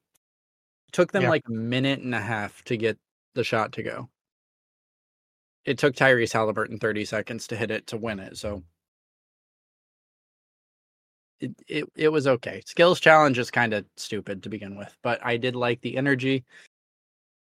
took 0.92 1.12
them 1.12 1.22
Yeah. 1.24 1.30
like 1.30 1.44
a 1.48 1.52
minute 1.52 2.00
and 2.00 2.16
a 2.16 2.20
half 2.20 2.64
to 2.64 2.76
get 2.76 2.98
the 3.36 3.44
shot 3.44 3.74
to 3.74 3.84
go. 3.84 4.10
It 5.66 5.78
took 5.78 5.96
Tyrese 5.96 6.34
Halliburton 6.34 6.80
30 6.80 7.06
seconds 7.06 7.48
to 7.48 7.56
hit 7.56 7.72
it 7.72 7.88
to 7.88 7.98
win 7.98 8.20
it. 8.20 8.38
So 8.38 8.64
it, 11.40 11.52
it, 11.68 11.86
it 11.96 12.10
was 12.10 12.28
okay. 12.28 12.62
Skills 12.66 13.00
challenge 13.00 13.38
is 13.38 13.52
kind 13.52 13.74
of 13.74 13.86
stupid 13.98 14.44
to 14.44 14.50
begin 14.50 14.78
with, 14.78 14.96
but 15.04 15.20
I 15.24 15.38
did 15.38 15.56
like 15.56 15.82
the 15.82 15.98
energy. 15.98 16.46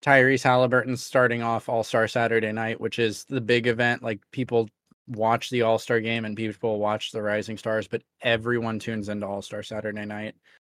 Tyrese 0.04 0.42
Halliburton 0.42 0.96
starting 0.96 1.42
off 1.42 1.68
All 1.68 1.84
Star 1.84 2.08
Saturday 2.08 2.52
night, 2.52 2.80
which 2.80 2.98
is 2.98 3.24
the 3.24 3.40
big 3.40 3.66
event. 3.66 4.02
Like 4.02 4.20
people 4.32 4.68
watch 5.08 5.50
the 5.50 5.62
All 5.62 5.78
Star 5.78 6.00
game 6.00 6.24
and 6.24 6.36
people 6.36 6.78
watch 6.78 7.12
the 7.12 7.22
Rising 7.22 7.58
Stars, 7.58 7.86
but 7.88 8.02
everyone 8.22 8.78
tunes 8.78 9.08
into 9.08 9.26
All 9.26 9.42
Star 9.42 9.62
Saturday 9.62 10.06
night. 10.06 10.34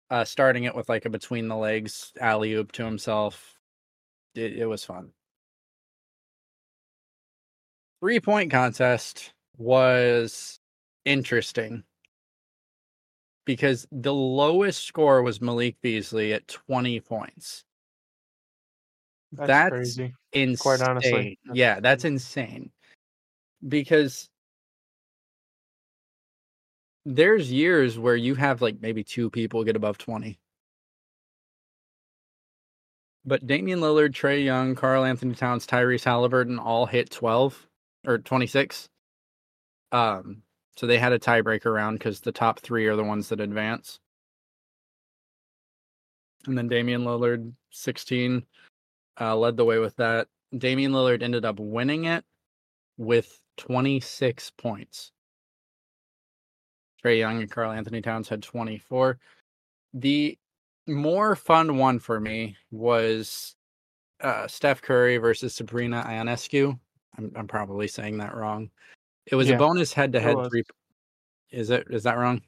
Uh, 0.10 0.26
starting 0.26 0.66
it 0.66 0.76
with 0.76 0.90
like 0.90 1.06
a 1.06 1.10
between 1.10 1.48
the 1.48 1.56
legs 1.56 2.12
alley 2.20 2.54
oop 2.54 2.72
to 2.74 2.84
himself. 2.84 3.56
It, 4.36 4.58
it 4.58 4.66
was 4.66 4.84
fun. 4.84 5.12
Three 8.02 8.20
point 8.20 8.50
contest 8.50 9.32
was 9.58 10.60
interesting 11.06 11.84
because 13.46 13.88
the 13.92 14.14
lowest 14.14 14.84
score 14.86 15.22
was 15.22 15.40
Malik 15.40 15.76
Beasley 15.82 16.34
at 16.34 16.48
20 16.48 17.00
points. 17.02 17.64
That's, 19.32 19.48
That's 19.48 19.70
crazy. 19.70 20.16
insane. 20.34 20.58
Quite 20.58 20.82
honestly. 20.82 21.40
Yeah, 21.54 21.80
that's 21.80 22.04
insane. 22.04 22.72
Because 23.68 24.28
there's 27.06 27.52
years 27.52 28.00
where 28.00 28.16
you 28.16 28.34
have 28.34 28.64
like 28.64 28.82
maybe 28.82 29.04
two 29.04 29.30
people 29.30 29.64
get 29.64 29.76
above 29.76 30.00
20. 30.00 30.40
But 33.24 33.46
Damian 33.46 33.80
Lillard, 33.80 34.14
Trae 34.14 34.44
Young, 34.44 34.74
Karl 34.74 35.06
Anthony 35.06 35.36
Towns, 35.36 35.68
Tyrese 35.68 36.04
Halliburton 36.04 36.58
all 36.58 36.88
hit 36.88 37.12
12 37.12 37.68
or 38.06 38.18
26. 38.18 38.90
Um, 39.92 40.44
so 40.76 40.88
they 40.88 40.98
had 40.98 41.14
a 41.14 41.20
tiebreaker 41.20 41.74
round 41.74 42.00
because 42.00 42.22
the 42.22 42.32
top 42.32 42.60
three 42.60 42.88
are 42.88 42.96
the 42.96 43.04
ones 43.04 43.30
that 43.30 43.40
advance. 43.40 44.00
And 46.48 46.58
then 46.58 46.68
Damian 46.68 47.04
Lillard, 47.04 47.54
16, 47.72 48.44
uh, 49.20 49.36
led 49.36 49.58
the 49.58 49.66
way 49.66 49.78
with 49.78 49.96
that. 49.98 50.28
Damian 50.58 50.92
Lillard 50.92 51.22
ended 51.22 51.46
up 51.46 51.60
winning 51.60 52.06
it 52.06 52.26
with 52.98 53.40
26 53.58 54.52
points. 54.58 55.12
Trae 57.04 57.20
Young 57.20 57.40
and 57.40 57.52
Karl 57.52 57.72
Anthony 57.72 58.02
Towns 58.02 58.30
had 58.30 58.42
24. 58.44 59.18
The 59.94 60.38
more 60.88 61.36
fun 61.36 61.78
one 61.78 62.00
for 62.00 62.20
me 62.20 62.56
was 62.72 63.56
uh, 64.22 64.48
Steph 64.48 64.82
Curry 64.82 65.18
versus 65.18 65.54
Sabrina 65.54 66.04
Ionescu. 66.08 66.80
I'm, 67.18 67.32
I'm 67.36 67.48
probably 67.48 67.88
saying 67.88 68.18
that 68.20 68.36
wrong. 68.36 68.70
It 69.26 69.36
was 69.36 69.50
Yeah, 69.50 69.56
a 69.56 69.60
bonus 69.60 69.94
head 69.94 70.14
to 70.14 70.20
head 70.20 70.38
three. 70.50 70.64
Is 71.52 71.70
it? 71.70 71.88
Is 71.90 72.04
that 72.04 72.18
wrong? 72.18 72.42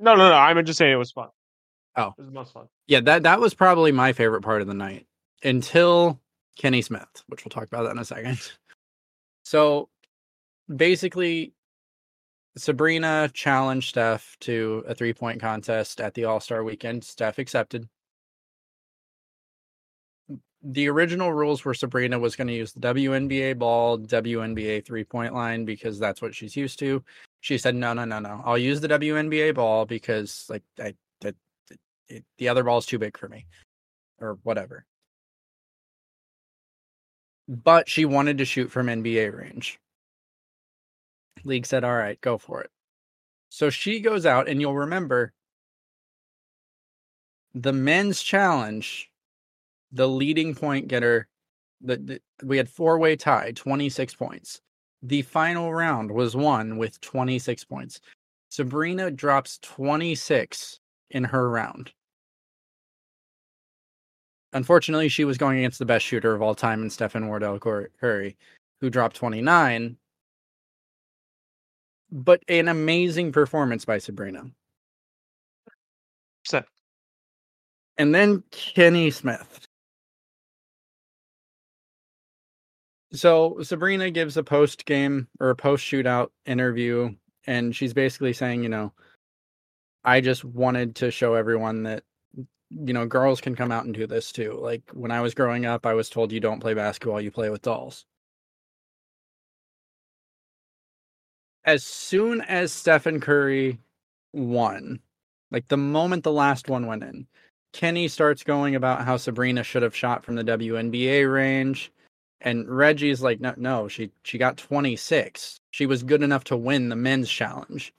No, 0.00 0.14
no, 0.14 0.28
no. 0.28 0.34
I'm 0.34 0.64
just 0.64 0.78
saying 0.78 0.92
it 0.92 0.96
was 0.96 1.12
fun. 1.12 1.28
Oh. 1.96 2.12
it 2.18 2.22
was 2.22 2.30
most 2.30 2.52
fun. 2.52 2.66
Yeah, 2.86 3.00
that 3.00 3.22
that 3.24 3.40
was 3.40 3.54
probably 3.54 3.92
my 3.92 4.12
favorite 4.12 4.42
part 4.42 4.60
of 4.62 4.66
the 4.66 4.74
night 4.74 5.06
until 5.42 6.20
Kenny 6.56 6.82
Smith, 6.82 7.08
which 7.28 7.44
we'll 7.44 7.50
talk 7.50 7.64
about 7.64 7.84
that 7.84 7.92
in 7.92 7.98
a 7.98 8.04
second. 8.04 8.40
So 9.46 9.90
basically, 10.74 11.52
Sabrina 12.56 13.30
challenged 13.34 13.90
Steph 13.90 14.36
to 14.40 14.82
a 14.88 14.94
three 14.94 15.12
point 15.12 15.38
contest 15.40 16.00
at 16.00 16.14
the 16.14 16.24
All 16.24 16.40
Star 16.40 16.64
weekend. 16.64 17.04
Steph 17.04 17.38
accepted. 17.38 17.86
The 20.66 20.88
original 20.88 21.30
rules 21.32 21.62
were 21.64 21.74
Sabrina 21.74 22.18
was 22.18 22.36
going 22.36 22.48
to 22.48 22.54
use 22.54 22.72
the 22.72 22.80
WNBA 22.80 23.58
ball, 23.58 23.98
WNBA 23.98 24.84
three 24.86 25.04
point 25.04 25.34
line 25.34 25.66
because 25.66 25.98
that's 25.98 26.22
what 26.22 26.34
she's 26.34 26.56
used 26.56 26.78
to. 26.78 27.04
She 27.40 27.58
said, 27.58 27.74
"No, 27.74 27.92
no, 27.92 28.06
no, 28.06 28.18
no. 28.18 28.40
I'll 28.46 28.56
use 28.56 28.80
the 28.80 28.88
WNBA 28.88 29.54
ball 29.54 29.84
because 29.84 30.46
like 30.48 30.62
I 30.78 30.94
the 32.38 32.48
other 32.48 32.62
ball 32.64 32.78
is 32.78 32.86
too 32.86 32.98
big 32.98 33.18
for 33.18 33.28
me, 33.28 33.46
or 34.18 34.38
whatever." 34.42 34.86
But 37.46 37.88
she 37.88 38.06
wanted 38.06 38.38
to 38.38 38.46
shoot 38.46 38.70
from 38.70 38.86
NBA 38.86 39.36
range. 39.36 39.78
League 41.44 41.66
said, 41.66 41.84
"All 41.84 41.94
right, 41.94 42.18
go 42.22 42.38
for 42.38 42.62
it." 42.62 42.70
So 43.50 43.68
she 43.68 44.00
goes 44.00 44.24
out, 44.24 44.48
and 44.48 44.62
you'll 44.62 44.74
remember 44.74 45.34
the 47.54 47.72
men's 47.72 48.22
challenge. 48.22 49.10
The 49.94 50.06
leading 50.06 50.54
point 50.54 50.88
getter, 50.88 51.28
the 51.80 52.20
we 52.42 52.56
had 52.56 52.68
four 52.68 52.98
way 52.98 53.16
tie, 53.16 53.52
twenty 53.52 53.88
six 53.88 54.14
points. 54.14 54.60
The 55.02 55.22
final 55.22 55.72
round 55.72 56.10
was 56.10 56.36
won 56.36 56.76
with 56.76 57.00
twenty 57.00 57.38
six 57.38 57.64
points. 57.64 58.00
Sabrina 58.50 59.10
drops 59.10 59.58
twenty 59.62 60.14
six 60.14 60.80
in 61.10 61.24
her 61.24 61.48
round. 61.48 61.92
Unfortunately, 64.52 65.08
she 65.08 65.24
was 65.24 65.36
going 65.36 65.58
against 65.58 65.80
the 65.80 65.84
best 65.84 66.04
shooter 66.04 66.32
of 66.32 66.40
all 66.40 66.54
time 66.54 66.82
in 66.82 66.90
Stephen 66.90 67.26
Wardell 67.26 67.58
Cur- 67.58 67.90
Curry, 68.00 68.36
who 68.80 68.88
dropped 68.88 69.16
29. 69.16 69.96
But 72.12 72.40
an 72.48 72.68
amazing 72.68 73.32
performance 73.32 73.84
by 73.84 73.98
Sabrina. 73.98 74.44
Percent. 76.44 76.66
And 77.98 78.14
then 78.14 78.44
Kenny 78.52 79.10
Smith. 79.10 79.66
So 83.14 83.58
Sabrina 83.62 84.10
gives 84.10 84.36
a 84.36 84.42
post 84.42 84.86
game 84.86 85.28
or 85.38 85.50
a 85.50 85.56
post 85.56 85.84
shootout 85.84 86.30
interview, 86.46 87.14
and 87.46 87.74
she's 87.74 87.94
basically 87.94 88.32
saying, 88.32 88.64
you 88.64 88.68
know, 88.68 88.92
I 90.04 90.20
just 90.20 90.44
wanted 90.44 90.96
to 90.96 91.12
show 91.12 91.34
everyone 91.34 91.84
that 91.84 92.02
you 92.70 92.92
know 92.92 93.06
girls 93.06 93.40
can 93.40 93.54
come 93.54 93.70
out 93.70 93.84
and 93.84 93.94
do 93.94 94.06
this 94.08 94.32
too. 94.32 94.58
Like 94.60 94.82
when 94.92 95.12
I 95.12 95.20
was 95.20 95.32
growing 95.32 95.64
up, 95.64 95.86
I 95.86 95.94
was 95.94 96.10
told 96.10 96.32
you 96.32 96.40
don't 96.40 96.60
play 96.60 96.74
basketball, 96.74 97.20
you 97.20 97.30
play 97.30 97.50
with 97.50 97.62
dolls. 97.62 98.04
As 101.64 101.84
soon 101.84 102.40
as 102.42 102.72
Stephen 102.72 103.20
Curry 103.20 103.78
won, 104.32 105.00
like 105.52 105.68
the 105.68 105.76
moment 105.76 106.24
the 106.24 106.32
last 106.32 106.68
one 106.68 106.86
went 106.86 107.04
in, 107.04 107.26
Kenny 107.72 108.08
starts 108.08 108.42
going 108.42 108.74
about 108.74 109.04
how 109.04 109.16
Sabrina 109.16 109.62
should 109.62 109.82
have 109.82 109.96
shot 109.96 110.24
from 110.24 110.34
the 110.34 110.44
WNBA 110.44 111.32
range 111.32 111.92
and 112.44 112.68
Reggie's 112.68 113.22
like, 113.22 113.40
no, 113.40 113.54
no, 113.56 113.88
she 113.88 114.10
she 114.22 114.38
got 114.38 114.58
26. 114.58 115.58
She 115.72 115.86
was 115.86 116.02
good 116.04 116.22
enough 116.22 116.44
to 116.44 116.56
win 116.56 116.90
the 116.90 116.96
men's 116.96 117.30
challenge. 117.30 117.92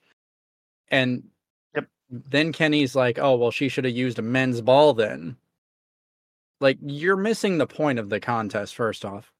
And 0.90 1.24
Yep. 1.76 1.88
then 2.10 2.54
Kenny's 2.54 2.96
like, 2.96 3.20
oh, 3.20 3.36
well, 3.36 3.52
she 3.52 3.70
should 3.70 3.86
have 3.86 3.96
used 3.96 4.20
a 4.20 4.22
men's 4.22 4.62
ball 4.62 4.94
then. 4.94 5.38
Like, 6.62 6.78
you're 6.82 7.18
missing 7.18 7.58
the 7.58 7.68
point 7.68 8.00
of 8.00 8.10
the 8.10 8.20
contest, 8.20 8.76
first 8.76 9.04
off. 9.04 9.34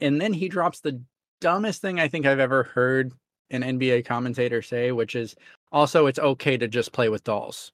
And 0.00 0.20
then 0.20 0.32
he 0.32 0.48
drops 0.48 0.80
the 0.80 1.02
dumbest 1.40 1.82
thing 1.82 2.00
I 2.00 2.08
think 2.08 2.26
I've 2.26 2.40
ever 2.40 2.64
heard 2.64 3.12
an 3.50 3.62
NBA 3.62 4.04
commentator 4.06 4.62
say, 4.62 4.92
which 4.92 5.14
is 5.14 5.36
also 5.70 6.06
it's 6.06 6.18
okay 6.18 6.56
to 6.56 6.68
just 6.68 6.92
play 6.92 7.08
with 7.08 7.22
dolls. 7.24 7.70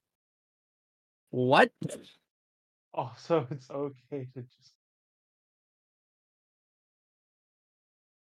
What? 1.30 1.70
Also, 2.94 3.46
it's 3.50 3.70
okay 3.70 4.26
to 4.34 4.42
just. 4.42 4.72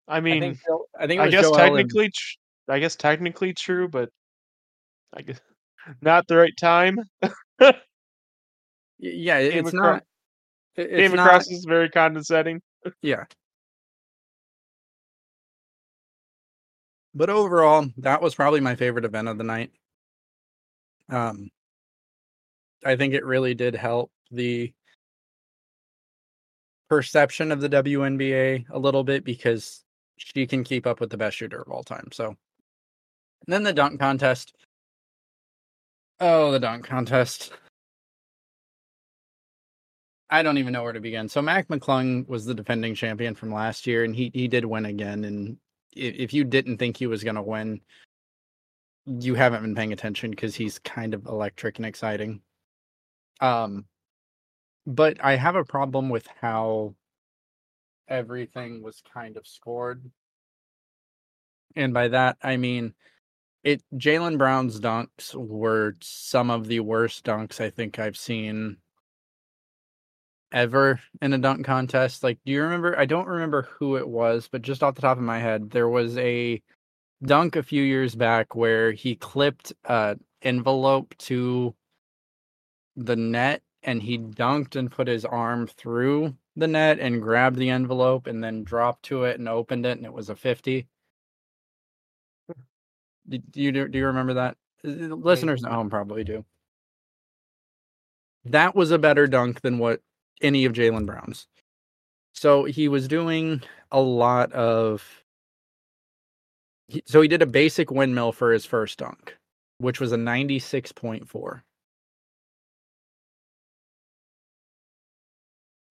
I 0.08 0.20
mean, 0.22 0.38
I 0.38 0.48
think 0.48 0.60
Joe- 0.65 0.88
I 1.00 1.08
think 1.08 1.22
I 1.22 1.30
guess 1.30 1.46
and- 1.48 1.56
technically, 1.56 2.12
I 2.70 2.80
guess 2.80 2.96
technically 2.96 3.54
true, 3.54 3.88
but 3.88 4.10
I 5.13 5.22
guess 5.22 5.39
not 6.02 6.28
the 6.28 6.38
right 6.38 6.56
time. 6.58 7.00
Yeah, 9.00 9.38
it- 9.38 9.56
it's 9.58 9.67
acro- 9.70 9.80
not. 9.93 10.04
it- 10.76 10.89
It's 10.89 11.08
Came 11.10 11.15
not. 11.17 11.28
across 11.28 11.52
as 11.52 11.65
very 11.65 11.89
condescending. 11.89 12.62
Yeah. 13.02 13.26
But 17.13 17.30
overall, 17.30 17.88
that 17.98 18.22
was 18.22 18.36
probably 18.36 18.60
my 18.60 18.76
favorite 18.76 19.06
event 19.06 19.28
of 19.28 19.38
the 19.38 19.43
night. 19.43 19.72
Um, 21.10 21.50
I 22.86 22.96
think 22.96 23.13
it 23.13 23.26
really 23.26 23.54
did 23.56 23.76
help 23.76 24.12
the 24.32 24.74
perception 26.89 27.52
of 27.52 27.60
the 27.62 27.70
WNBA 27.70 28.65
a 28.70 28.80
little 28.80 29.04
bit 29.04 29.24
because 29.24 29.84
she 30.17 30.45
can 30.47 30.63
keep 30.63 30.86
up 30.86 30.99
with 30.99 31.10
the 31.10 31.17
best 31.17 31.38
shooter 31.38 31.62
of 31.62 31.69
all 31.69 31.84
time. 31.84 32.10
So, 32.12 32.27
and 32.27 32.38
then 33.47 33.63
the 33.63 33.73
dunk 33.73 33.99
contest. 33.99 34.56
Oh, 36.19 36.51
the 36.51 36.60
dunk 36.60 36.86
contest. 36.86 37.53
I 40.30 40.43
don't 40.43 40.58
even 40.58 40.73
know 40.73 40.84
where 40.84 40.93
to 40.93 40.99
begin. 40.99 41.30
So 41.30 41.41
Mac 41.41 41.67
McClung 41.69 42.27
was 42.27 42.45
the 42.45 42.53
defending 42.53 42.95
champion 42.95 43.34
from 43.36 43.53
last 43.53 43.88
year, 43.88 44.03
and 44.03 44.15
he 44.15 44.32
he 44.34 44.47
did 44.47 44.65
win 44.65 44.86
again. 44.86 45.23
And 45.23 45.58
if, 45.95 46.15
if 46.15 46.34
you 46.34 46.43
didn't 46.43 46.77
think 46.77 46.97
he 46.97 47.08
was 47.08 47.23
going 47.23 47.36
to 47.36 47.41
win, 47.41 47.82
you 49.06 49.36
haven't 49.36 49.62
been 49.62 49.75
paying 49.75 49.93
attention 49.93 50.32
because 50.32 50.56
he's 50.56 50.80
kind 50.80 51.13
of 51.13 51.25
electric 51.27 51.77
and 51.77 51.86
exciting. 51.86 52.41
Um, 53.39 53.86
but 54.86 55.23
I 55.23 55.36
have 55.36 55.56
a 55.56 55.63
problem 55.63 56.10
with 56.10 56.27
how 56.41 56.95
everything 58.08 58.82
was 58.82 59.02
kind 59.13 59.38
of 59.38 59.48
scored, 59.48 60.04
and 61.76 61.93
by 61.93 62.08
that 62.10 62.38
I 62.41 62.58
mean 62.58 62.93
it. 63.63 63.84
Jaylen 63.96 64.38
Brown's 64.38 64.80
dunks 64.80 65.34
were 65.36 65.96
some 66.02 66.50
of 66.50 66.67
the 66.67 66.80
worst 66.80 67.26
dunks 67.26 67.60
I 67.60 67.70
think 67.70 68.00
I've 68.00 68.17
seen 68.17 68.78
ever 70.52 71.00
in 71.22 71.34
a 71.34 71.38
dunk 71.38 71.65
contest. 71.65 72.24
Like, 72.24 72.39
do 72.46 72.52
you 72.52 72.63
remember? 72.63 72.98
I 72.98 73.06
don't 73.06 73.28
remember 73.28 73.67
who 73.78 73.98
it 73.98 74.08
was, 74.08 74.48
but 74.52 74.62
just 74.62 74.84
off 74.84 74.96
the 74.96 75.02
top 75.02 75.17
of 75.17 75.24
my 75.24 75.39
head, 75.39 75.70
there 75.72 75.89
was 75.89 76.17
a 76.17 76.62
dunk 77.24 77.56
a 77.56 77.63
few 77.63 77.84
years 77.84 78.15
back 78.15 78.56
where 78.56 78.91
he 78.91 79.15
clipped 79.15 79.74
a 79.86 80.17
envelope 80.41 81.15
to 81.17 81.76
the 82.96 83.15
net 83.15 83.62
and 83.84 84.02
he 84.02 84.17
dunked 84.17 84.76
and 84.76 84.91
put 84.91 85.08
his 85.08 85.26
arm 85.26 85.67
through 85.67 86.36
the 86.58 86.67
net 86.67 87.00
and 87.00 87.22
grabbed 87.22 87.58
the 87.58 87.70
envelope 87.70 88.28
and 88.28 88.43
then 88.43 88.63
dropped 88.63 89.04
to 89.04 89.24
it 89.24 89.39
and 89.39 89.48
opened 89.48 89.86
it 89.86 89.98
and 89.98 90.06
it 90.06 90.12
was 90.13 90.30
a 90.30 90.36
50 90.36 90.88
do 93.30 93.39
you 93.54 93.72
do 93.72 93.98
you 93.98 94.06
remember 94.06 94.34
that 94.34 94.58
Uh, 94.84 95.15
listeners 95.15 95.63
at 95.63 95.72
home 95.72 95.89
probably 95.89 96.24
do 96.24 96.43
that 98.46 98.76
was 98.76 98.91
a 98.91 99.00
better 99.00 99.28
dunk 99.28 99.62
than 99.62 99.78
what 99.78 100.02
any 100.41 100.65
of 100.65 100.74
Jaylen 100.74 101.06
Brown's. 101.06 101.48
So 102.34 102.65
he 102.65 102.88
was 102.88 103.08
doing 103.08 103.62
a 103.91 104.00
lot 104.00 104.52
of. 104.54 105.24
So 107.06 107.22
he 107.22 107.28
did 107.28 107.41
a 107.41 107.48
basic 107.48 107.91
windmill 107.91 108.32
for 108.32 108.54
his 108.54 108.65
first 108.65 109.00
dunk, 109.00 109.38
which 109.80 110.00
was 110.00 110.13
a 110.13 110.17
96.4. 110.17 111.62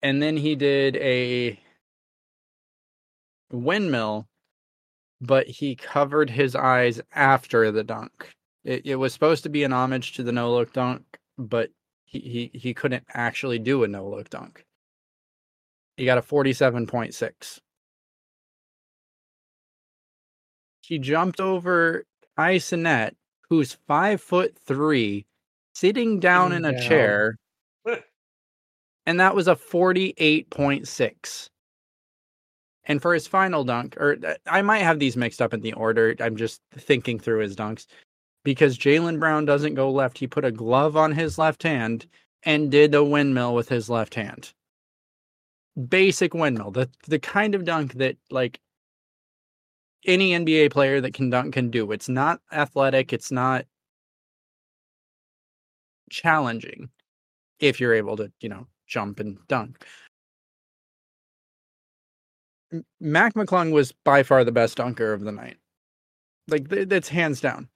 And 0.03 0.23
then 0.23 0.37
he 0.37 0.55
did 0.55 0.97
a 0.97 1.59
windmill, 3.51 4.27
but 5.21 5.47
he 5.47 5.75
covered 5.75 6.31
his 6.31 6.55
eyes 6.55 7.01
after 7.13 7.71
the 7.71 7.85
dunk. 7.85 8.31
It, 8.65 8.87
it 8.87 8.97
was 8.97 9.13
supposed 9.13 9.43
to 9.45 9.49
be 9.49 9.65
an 9.65 9.73
homage 9.73 10.13
to 10.15 10.23
the 10.23 10.33
no 10.33 10.53
look 10.53 10.73
dunk, 10.73 11.05
but 11.39 11.71
he, 12.05 12.51
he 12.53 12.59
he 12.59 12.75
couldn't 12.75 13.05
actually 13.15 13.59
do 13.59 13.85
a 13.85 13.89
no 13.89 14.09
look 14.09 14.31
dunk. 14.31 14.65
He 15.97 16.05
got 16.05 16.19
a 16.19 16.23
47.6. 16.23 17.61
He 20.83 20.99
jumped 20.99 21.41
over 21.41 22.05
Kai 22.37 22.57
Cenat, 22.57 23.13
who's 23.49 23.79
five 23.89 24.21
foot 24.21 24.57
three, 24.67 25.27
sitting 25.75 26.21
down 26.21 26.53
in 26.53 26.65
a 26.65 26.73
down. 26.73 26.81
chair, 26.83 27.37
and 29.07 29.21
that 29.21 29.35
was 29.35 29.49
a 29.49 29.55
48.6. 29.55 31.49
And 32.89 33.03
for 33.03 33.15
his 33.15 33.27
final 33.27 33.65
dunk, 33.65 33.97
or 33.97 34.17
uh, 34.25 34.35
I 34.47 34.63
might 34.63 34.83
have 34.83 34.99
these 34.99 35.17
mixed 35.17 35.43
up 35.43 35.55
in 35.55 35.61
the 35.61 35.73
order. 35.73 36.15
I'm 36.21 36.37
just 36.37 36.61
thinking 36.77 37.19
through 37.19 37.41
his 37.41 37.57
dunks 37.57 37.87
because 38.45 38.79
Jaylen 38.79 39.19
Brown 39.19 39.45
doesn't 39.45 39.75
go 39.75 39.91
left. 39.91 40.19
He 40.19 40.27
put 40.29 40.45
a 40.45 40.53
glove 40.53 40.97
on 40.97 41.13
his 41.13 41.37
left 41.39 41.65
hand 41.65 42.07
and 42.45 42.71
did 42.71 42.95
a 42.95 43.03
windmill 43.03 43.55
with 43.55 43.69
his 43.69 43.91
left 43.91 44.15
hand. 44.15 44.53
Basic 45.89 46.33
windmill, 46.33 46.71
the 46.71 46.89
the 47.09 47.19
kind 47.19 47.55
of 47.55 47.65
dunk 47.65 47.95
that 47.95 48.17
like 48.31 48.61
any 50.07 50.31
NBA 50.31 50.71
player 50.71 51.01
that 51.01 51.13
can 51.13 51.29
dunk 51.29 51.55
can 51.55 51.71
do. 51.71 51.91
It's 51.91 52.09
not 52.09 52.41
athletic. 52.53 53.13
It's 53.13 53.33
not 53.33 53.67
challenging 56.09 56.89
if 57.59 57.81
you're 57.81 57.95
able 57.95 58.17
to, 58.17 58.31
you 58.41 58.49
know, 58.49 58.67
jump 58.87 59.21
and 59.21 59.39
dunk. 59.49 59.85
Mac 63.01 63.35
McClung 63.35 63.73
was 63.73 63.93
by 63.93 64.23
far 64.23 64.45
the 64.45 64.53
best 64.53 64.77
dunker 64.77 65.13
of 65.13 65.23
the 65.23 65.33
night. 65.33 65.57
Like 66.49 66.69
th- 66.69 66.89
that's 66.89 67.09
hands 67.09 67.41
down. 67.41 67.69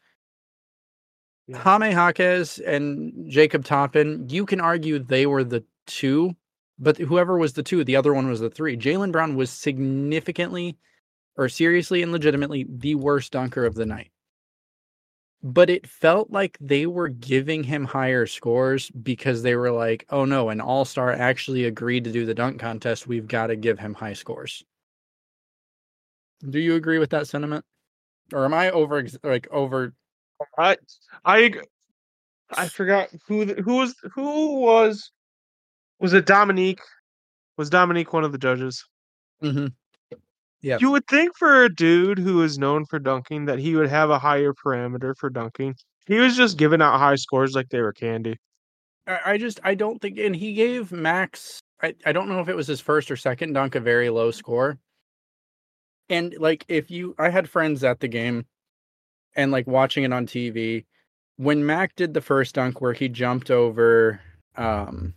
Yeah. 1.47 1.59
Jaime 1.59 1.91
Jaquez 1.91 2.59
and 2.61 3.29
Jacob 3.29 3.65
Toppin, 3.65 4.29
you 4.29 4.47
can 4.47 4.61
argue 4.61 4.99
they 4.99 5.27
were 5.27 5.45
the 5.45 5.65
two, 5.87 6.35
but 6.79 6.97
whoever 6.97 7.39
was 7.39 7.55
the 7.55 7.63
two, 7.63 7.83
the 7.85 7.97
other 7.97 8.15
one 8.15 8.29
was 8.29 8.41
the 8.41 8.51
three. 8.51 8.77
Jaylen 8.77 9.13
Brown 9.13 9.37
was 9.37 9.51
significantly 9.51 10.77
or 11.37 11.49
seriously 11.49 12.03
and 12.03 12.13
legitimately 12.13 12.67
the 12.69 12.95
worst 12.95 13.33
dunker 13.33 13.65
of 13.65 13.75
the 13.75 13.87
night. 13.87 14.11
But 15.43 15.71
it 15.71 15.87
felt 15.89 16.31
like 16.31 16.59
they 16.61 16.87
were 16.87 17.09
giving 17.09 17.65
him 17.65 17.85
higher 17.87 18.27
scores 18.27 18.91
because 18.91 19.43
they 19.43 19.55
were 19.57 19.71
like, 19.71 20.05
oh 20.11 20.27
no, 20.27 20.51
an 20.51 20.61
all 20.61 20.85
star 20.85 21.13
actually 21.13 21.65
agreed 21.65 22.05
to 22.05 22.13
do 22.13 22.27
the 22.27 22.35
dunk 22.35 22.61
contest. 22.61 23.07
We've 23.07 23.27
got 23.27 23.47
to 23.47 23.57
give 23.57 23.79
him 23.79 23.95
high 23.95 24.13
scores. 24.13 24.63
Do 26.49 26.59
you 26.59 26.75
agree 26.75 26.99
with 26.99 27.11
that 27.11 27.27
sentiment? 27.27 27.65
Or 28.33 28.45
am 28.45 28.55
I 28.55 28.71
over 28.71 29.07
like 29.23 29.49
over 29.51 29.95
I 30.59 30.77
I 31.25 31.53
I 32.51 32.69
forgot 32.69 33.09
who 33.27 33.45
the, 33.45 33.63
who 33.63 33.77
was 33.77 33.95
who 34.15 34.61
was 34.61 35.11
was 35.99 36.13
it 36.13 36.27
Dominique? 36.27 36.81
Was 37.57 37.71
Dominique 37.71 38.13
one 38.13 38.25
of 38.25 38.33
the 38.33 38.39
judges? 38.39 38.87
Mhm. 39.43 39.73
Yeah. 40.63 40.79
You 40.81 40.91
would 40.91 41.07
think 41.07 41.37
for 41.37 41.65
a 41.65 41.75
dude 41.75 42.19
who 42.19 42.43
is 42.43 42.59
known 42.59 42.85
for 42.85 42.99
dunking 42.99 43.47
that 43.47 43.59
he 43.59 43.77
would 43.77 43.89
have 43.89 44.11
a 44.11 44.19
higher 44.19 44.53
parameter 44.53 45.17
for 45.17 45.31
dunking. 45.31 45.75
He 46.07 46.19
was 46.19 46.37
just 46.37 46.59
giving 46.59 46.83
out 46.83 46.99
high 46.99 47.15
scores 47.15 47.55
like 47.55 47.69
they 47.71 47.81
were 47.81 47.93
candy. 47.93 48.37
I 49.07 49.39
just 49.39 49.59
I 49.65 49.75
don't 49.75 50.01
think 50.01 50.19
and 50.19 50.37
he 50.37 50.53
gave 50.55 50.93
Max 50.93 51.61
I, 51.83 51.95
I 52.05 52.13
don't 52.13 52.29
know 52.29 52.41
if 52.41 52.49
it 52.49 52.57
was 52.57 52.67
his 52.67 52.81
first 52.81 53.11
or 53.11 53.17
second 53.17 53.55
dunk 53.55 53.75
a 53.75 53.81
very 53.81 54.11
low 54.11 54.31
score. 54.31 54.79
And 56.09 56.35
like 56.39 56.65
if 56.69 56.91
you 56.91 57.15
I 57.19 57.31
had 57.31 57.49
friends 57.49 57.83
at 57.83 58.01
the 58.01 58.09
game 58.09 58.47
and 59.35 59.51
like 59.51 59.67
watching 59.67 60.05
it 60.05 60.13
on 60.13 60.27
TV 60.27 60.85
when 61.37 61.65
Mac 61.65 61.97
did 61.97 62.13
the 62.13 62.21
first 62.21 62.55
dunk 62.55 62.81
where 62.81 62.93
he 62.93 63.09
jumped 63.09 63.51
over 63.51 64.21
um 64.57 65.15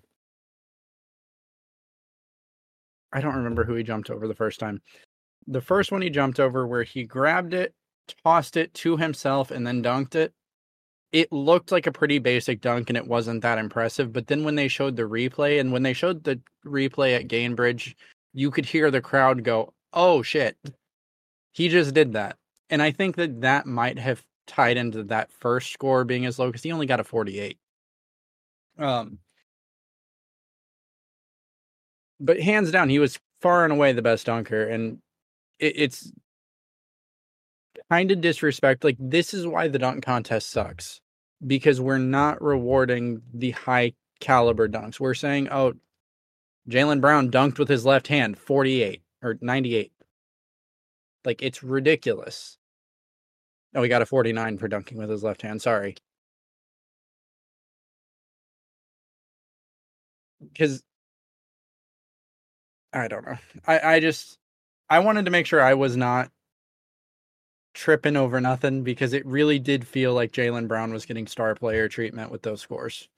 I 3.11 3.21
don't 3.21 3.35
remember 3.35 3.63
who 3.63 3.75
he 3.75 3.83
jumped 3.83 4.09
over 4.09 4.27
the 4.27 4.33
first 4.33 4.59
time. 4.59 4.81
The 5.47 5.61
first 5.61 5.91
one 5.91 6.01
he 6.01 6.09
jumped 6.09 6.39
over 6.39 6.65
where 6.65 6.83
he 6.83 7.03
grabbed 7.03 7.53
it 7.53 7.73
tossed 8.23 8.57
it 8.57 8.73
to 8.73 8.97
himself 8.97 9.51
and 9.51 9.65
then 9.65 9.83
dunked 9.83 10.15
it, 10.15 10.33
it 11.11 11.31
looked 11.31 11.71
like 11.71 11.87
a 11.87 11.91
pretty 11.91 12.19
basic 12.19 12.61
dunk 12.61 12.89
and 12.89 12.97
it 12.97 13.07
wasn't 13.07 13.41
that 13.41 13.57
impressive. 13.57 14.11
But 14.11 14.27
then 14.27 14.43
when 14.43 14.55
they 14.55 14.67
showed 14.67 14.95
the 14.95 15.03
replay 15.03 15.59
and 15.59 15.71
when 15.71 15.83
they 15.83 15.93
showed 15.93 16.23
the 16.23 16.41
replay 16.65 17.15
at 17.15 17.27
Gainbridge, 17.27 17.95
you 18.33 18.49
could 18.51 18.65
hear 18.65 18.89
the 18.89 19.01
crowd 19.01 19.43
go, 19.43 19.73
"Oh 19.93 20.23
shit, 20.23 20.57
he 21.51 21.69
just 21.69 21.93
did 21.93 22.13
that." 22.13 22.37
And 22.69 22.81
I 22.81 22.91
think 22.91 23.15
that 23.17 23.41
that 23.41 23.67
might 23.67 23.99
have 23.99 24.23
tied 24.47 24.77
into 24.77 25.03
that 25.03 25.31
first 25.31 25.71
score 25.71 26.03
being 26.03 26.25
as 26.25 26.39
low 26.39 26.47
because 26.47 26.63
he 26.63 26.71
only 26.71 26.87
got 26.87 26.99
a 26.99 27.03
48. 27.03 27.57
Um, 28.79 29.19
but 32.19 32.39
hands 32.39 32.71
down, 32.71 32.89
he 32.89 32.99
was 32.99 33.19
far 33.41 33.63
and 33.63 33.73
away 33.73 33.93
the 33.93 34.01
best 34.01 34.25
dunker, 34.25 34.63
and 34.63 34.99
it, 35.63 35.73
it's 35.77 36.11
kind 37.89 38.11
of 38.11 38.21
disrespect. 38.21 38.83
Like 38.83 38.97
this 38.99 39.33
is 39.33 39.47
why 39.47 39.67
the 39.67 39.79
dunk 39.79 40.05
contest 40.05 40.49
sucks 40.49 41.01
because 41.45 41.79
we're 41.81 41.97
not 41.97 42.41
rewarding 42.41 43.21
the 43.33 43.51
high 43.51 43.93
caliber 44.19 44.67
dunks. 44.67 44.99
We're 44.99 45.13
saying, 45.13 45.49
oh, 45.49 45.73
Jaylen 46.69 47.01
Brown 47.01 47.31
dunked 47.31 47.59
with 47.59 47.69
his 47.69 47.85
left 47.85 48.07
hand, 48.07 48.37
48 48.37 49.01
or 49.21 49.37
98. 49.41 49.91
Like 51.25 51.41
it's 51.41 51.63
ridiculous. 51.63 52.57
Oh, 53.75 53.81
he 53.81 53.89
got 53.89 54.01
a 54.01 54.05
49 54.05 54.57
for 54.57 54.67
dunking 54.67 54.97
with 54.97 55.09
his 55.09 55.23
left 55.23 55.41
hand. 55.41 55.61
Sorry. 55.61 55.95
Because 60.41 60.83
I 62.91 63.07
don't 63.07 63.25
know. 63.25 63.37
I, 63.65 63.95
I 63.95 63.99
just 63.99 64.37
I 64.93 64.99
wanted 64.99 65.25
to 65.25 65.31
make 65.31 65.47
sure 65.47 65.59
I 65.59 65.73
was 65.73 65.97
not 65.97 66.29
tripping 67.73 68.15
over 68.15 68.39
nothing 68.39 68.83
because 68.83 69.11
it 69.11 69.25
really 69.25 69.57
did 69.57 69.87
feel 69.87 70.13
like 70.13 70.31
Jaylen 70.31 70.67
Brown 70.67 70.93
was 70.93 71.07
getting 71.07 71.25
star 71.25 71.55
player 71.55 71.87
treatment 71.87 72.29
with 72.29 72.43
those 72.43 72.61
scores. 72.61 73.09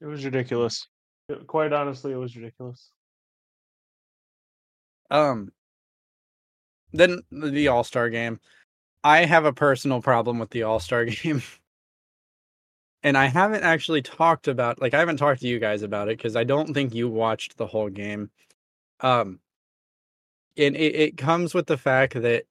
It 0.00 0.06
was 0.06 0.24
ridiculous. 0.24 0.88
It- 1.28 1.46
quite 1.46 1.74
honestly, 1.74 2.12
it 2.12 2.16
was 2.16 2.34
ridiculous. 2.34 2.90
Um 5.10 5.52
then 6.94 7.20
the 7.30 7.68
All-Star 7.68 8.08
game. 8.08 8.40
I 9.02 9.26
have 9.26 9.44
a 9.44 9.52
personal 9.52 10.00
problem 10.00 10.38
with 10.38 10.48
the 10.48 10.62
All-Star 10.62 11.04
game. 11.04 11.42
and 13.02 13.18
I 13.18 13.26
haven't 13.26 13.62
actually 13.62 14.00
talked 14.00 14.48
about 14.48 14.80
like 14.80 14.94
I 14.94 15.00
haven't 15.00 15.18
talked 15.18 15.42
to 15.42 15.48
you 15.48 15.58
guys 15.58 15.82
about 15.82 16.08
it 16.08 16.16
cuz 16.18 16.34
I 16.34 16.44
don't 16.44 16.72
think 16.72 16.94
you 16.94 17.10
watched 17.10 17.58
the 17.58 17.66
whole 17.66 17.90
game. 17.90 18.30
Um 19.04 19.38
and 20.56 20.76
it, 20.76 20.94
it 20.94 21.16
comes 21.16 21.52
with 21.52 21.66
the 21.66 21.76
fact 21.76 22.14
that 22.14 22.44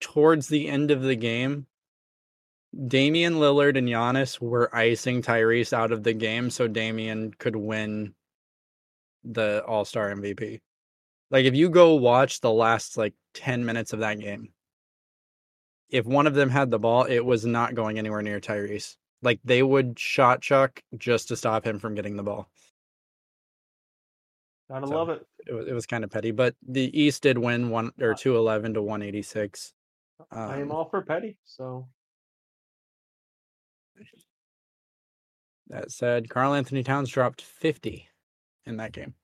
towards 0.00 0.48
the 0.48 0.68
end 0.68 0.90
of 0.90 1.02
the 1.02 1.16
game 1.16 1.66
Damian 2.86 3.34
Lillard 3.34 3.78
and 3.78 3.88
Giannis 3.88 4.40
were 4.40 4.74
icing 4.76 5.22
Tyrese 5.22 5.72
out 5.72 5.90
of 5.90 6.02
the 6.02 6.12
game 6.12 6.50
so 6.50 6.68
Damian 6.68 7.32
could 7.38 7.56
win 7.56 8.14
the 9.24 9.64
All-Star 9.64 10.14
MVP. 10.14 10.60
Like 11.30 11.46
if 11.46 11.54
you 11.54 11.70
go 11.70 11.94
watch 11.94 12.40
the 12.40 12.52
last 12.52 12.98
like 12.98 13.14
10 13.34 13.64
minutes 13.64 13.92
of 13.94 14.00
that 14.00 14.20
game, 14.20 14.52
if 15.88 16.04
one 16.04 16.26
of 16.26 16.34
them 16.34 16.50
had 16.50 16.70
the 16.70 16.78
ball, 16.78 17.04
it 17.04 17.24
was 17.24 17.46
not 17.46 17.74
going 17.74 17.98
anywhere 17.98 18.22
near 18.22 18.40
Tyrese. 18.40 18.96
Like 19.22 19.40
they 19.44 19.62
would 19.62 19.98
shot 19.98 20.42
Chuck 20.42 20.82
just 20.96 21.28
to 21.28 21.36
stop 21.36 21.66
him 21.66 21.78
from 21.78 21.94
getting 21.94 22.16
the 22.16 22.22
ball. 22.22 22.50
Gotta 24.70 24.86
So- 24.86 24.94
love 24.94 25.08
it. 25.08 25.26
It 25.46 25.52
was 25.52 25.66
it 25.66 25.72
was 25.72 25.86
kind 25.86 26.04
of 26.04 26.10
petty, 26.10 26.30
but 26.30 26.54
the 26.62 26.90
East 26.98 27.22
did 27.22 27.38
win 27.38 27.70
one 27.70 27.90
or 28.00 28.14
211 28.14 28.74
to 28.74 28.82
186. 28.82 29.72
I 30.30 30.56
am 30.58 30.70
Um, 30.70 30.72
all 30.72 30.84
for 30.88 31.02
petty, 31.02 31.38
so 31.44 31.88
That 35.68 35.90
said, 35.92 36.30
Karl 36.30 36.54
Anthony 36.54 36.82
Towns 36.82 37.10
dropped 37.10 37.42
50 37.42 38.08
in 38.64 38.78
that 38.78 38.92
game. 38.92 39.14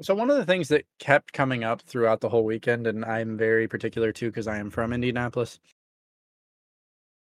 So 0.00 0.16
one 0.16 0.30
of 0.30 0.36
the 0.36 0.44
things 0.44 0.66
that 0.68 0.84
kept 0.98 1.32
coming 1.32 1.62
up 1.62 1.80
throughout 1.82 2.20
the 2.20 2.28
whole 2.28 2.44
weekend, 2.44 2.88
and 2.88 3.04
I'm 3.04 3.36
very 3.38 3.68
particular 3.68 4.10
too 4.10 4.30
because 4.30 4.48
I 4.48 4.58
am 4.58 4.68
from 4.68 4.92
Indianapolis. 4.92 5.60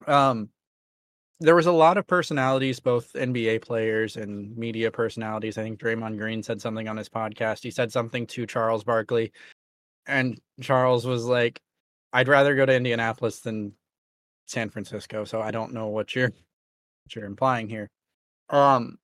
Um, 0.08 0.50
there 1.40 1.56
was 1.56 1.66
a 1.66 1.72
lot 1.72 1.98
of 1.98 2.08
personalities, 2.08 2.80
both 2.80 3.12
NBA 3.14 3.62
players 3.62 4.18
and 4.18 4.56
media 4.56 4.92
personalities. 4.92 5.58
I 5.58 5.64
think 5.64 5.80
Draymond 5.80 6.18
Green 6.18 6.44
said 6.44 6.62
something 6.62 6.88
on 6.88 6.98
his 6.98 7.10
podcast. 7.10 7.64
He 7.64 7.72
said 7.72 7.92
something 7.92 8.28
to 8.28 8.46
Charles 8.46 8.84
Barkley, 8.84 9.32
and 10.08 10.40
Charles 10.62 11.06
was 11.06 11.26
like, 11.26 11.62
"I'd 12.14 12.28
rather 12.28 12.56
go 12.56 12.66
to 12.66 12.74
Indianapolis 12.74 13.42
than 13.42 13.74
San 14.48 14.70
Francisco." 14.70 15.26
So 15.26 15.42
I 15.42 15.52
don't 15.52 15.74
know 15.74 15.88
what 15.88 16.16
you're 16.16 16.30
what 16.30 17.16
you're 17.16 17.26
implying 17.26 17.70
here. 17.70 17.90
Um, 18.50 18.98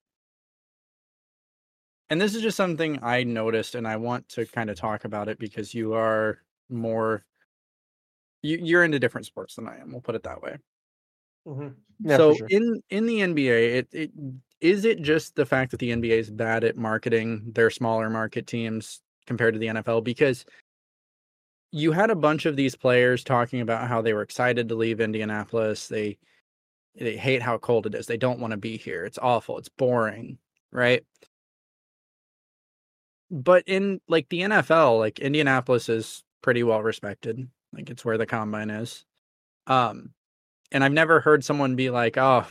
and 2.10 2.20
this 2.22 2.36
is 2.36 2.42
just 2.42 2.58
something 2.58 3.00
I 3.04 3.24
noticed, 3.24 3.76
and 3.76 3.88
I 3.88 3.98
want 3.98 4.30
to 4.30 4.46
kind 4.46 4.70
of 4.70 4.78
talk 4.78 5.06
about 5.06 5.30
it 5.30 5.40
because 5.40 5.74
you 5.74 5.94
are 5.94 6.40
more 6.70 7.26
you, 8.42 8.60
you're 8.62 8.84
into 8.84 9.00
different 9.00 9.28
sports 9.28 9.56
than 9.56 9.68
I 9.68 9.80
am. 9.80 9.92
We'll 9.92 10.02
put 10.02 10.16
it 10.16 10.24
that 10.24 10.42
way. 10.42 10.58
Mhm. 11.48 11.76
so 12.08 12.34
sure. 12.34 12.48
in 12.50 12.82
in 12.90 13.06
the 13.06 13.20
NBA, 13.20 13.78
it, 13.78 13.88
it 13.92 14.12
is 14.62 14.86
it 14.86 15.02
just 15.02 15.36
the 15.36 15.46
fact 15.46 15.72
that 15.72 15.80
the 15.80 15.92
NBA 15.92 16.18
is 16.20 16.30
bad 16.30 16.64
at 16.64 16.78
marketing 16.78 17.52
their 17.54 17.70
smaller 17.70 18.10
market 18.10 18.48
teams 18.48 19.02
compared 19.26 19.54
to 19.54 19.60
the 19.60 19.68
NFL 19.68 20.04
because 20.04 20.46
you 21.72 21.92
had 21.92 22.10
a 22.10 22.16
bunch 22.16 22.46
of 22.46 22.56
these 22.56 22.76
players 22.76 23.24
talking 23.24 23.62
about 23.62 23.88
how 23.88 24.02
they 24.02 24.14
were 24.14 24.24
excited 24.24 24.68
to 24.70 24.76
leave 24.76 25.00
Indianapolis. 25.00 25.88
They 25.88 26.18
they 26.96 27.16
hate 27.16 27.42
how 27.42 27.58
cold 27.58 27.86
it 27.86 27.96
is. 27.96 28.08
They 28.08 28.18
don't 28.18 28.40
want 28.40 28.52
to 28.52 28.58
be 28.58 28.78
here. 28.78 29.06
It's 29.06 29.20
awful. 29.20 29.58
It's 29.58 29.70
boring, 29.70 30.38
right? 30.72 31.04
But 33.32 33.64
in 33.68 34.02
like 34.08 34.28
the 34.30 34.42
NFL, 34.42 35.00
like 35.00 35.20
Indianapolis 35.20 35.88
is 35.90 36.24
pretty 36.42 36.64
well 36.64 36.82
respected. 36.82 37.48
Like 37.72 37.90
it's 37.90 38.04
where 38.04 38.18
the 38.18 38.26
combine 38.26 38.72
is. 38.72 39.06
Um 39.68 40.14
and 40.72 40.84
I've 40.84 40.94
never 40.94 41.20
heard 41.20 41.44
someone 41.44 41.76
be 41.76 41.90
like, 41.90 42.18
"Oh, 42.18 42.46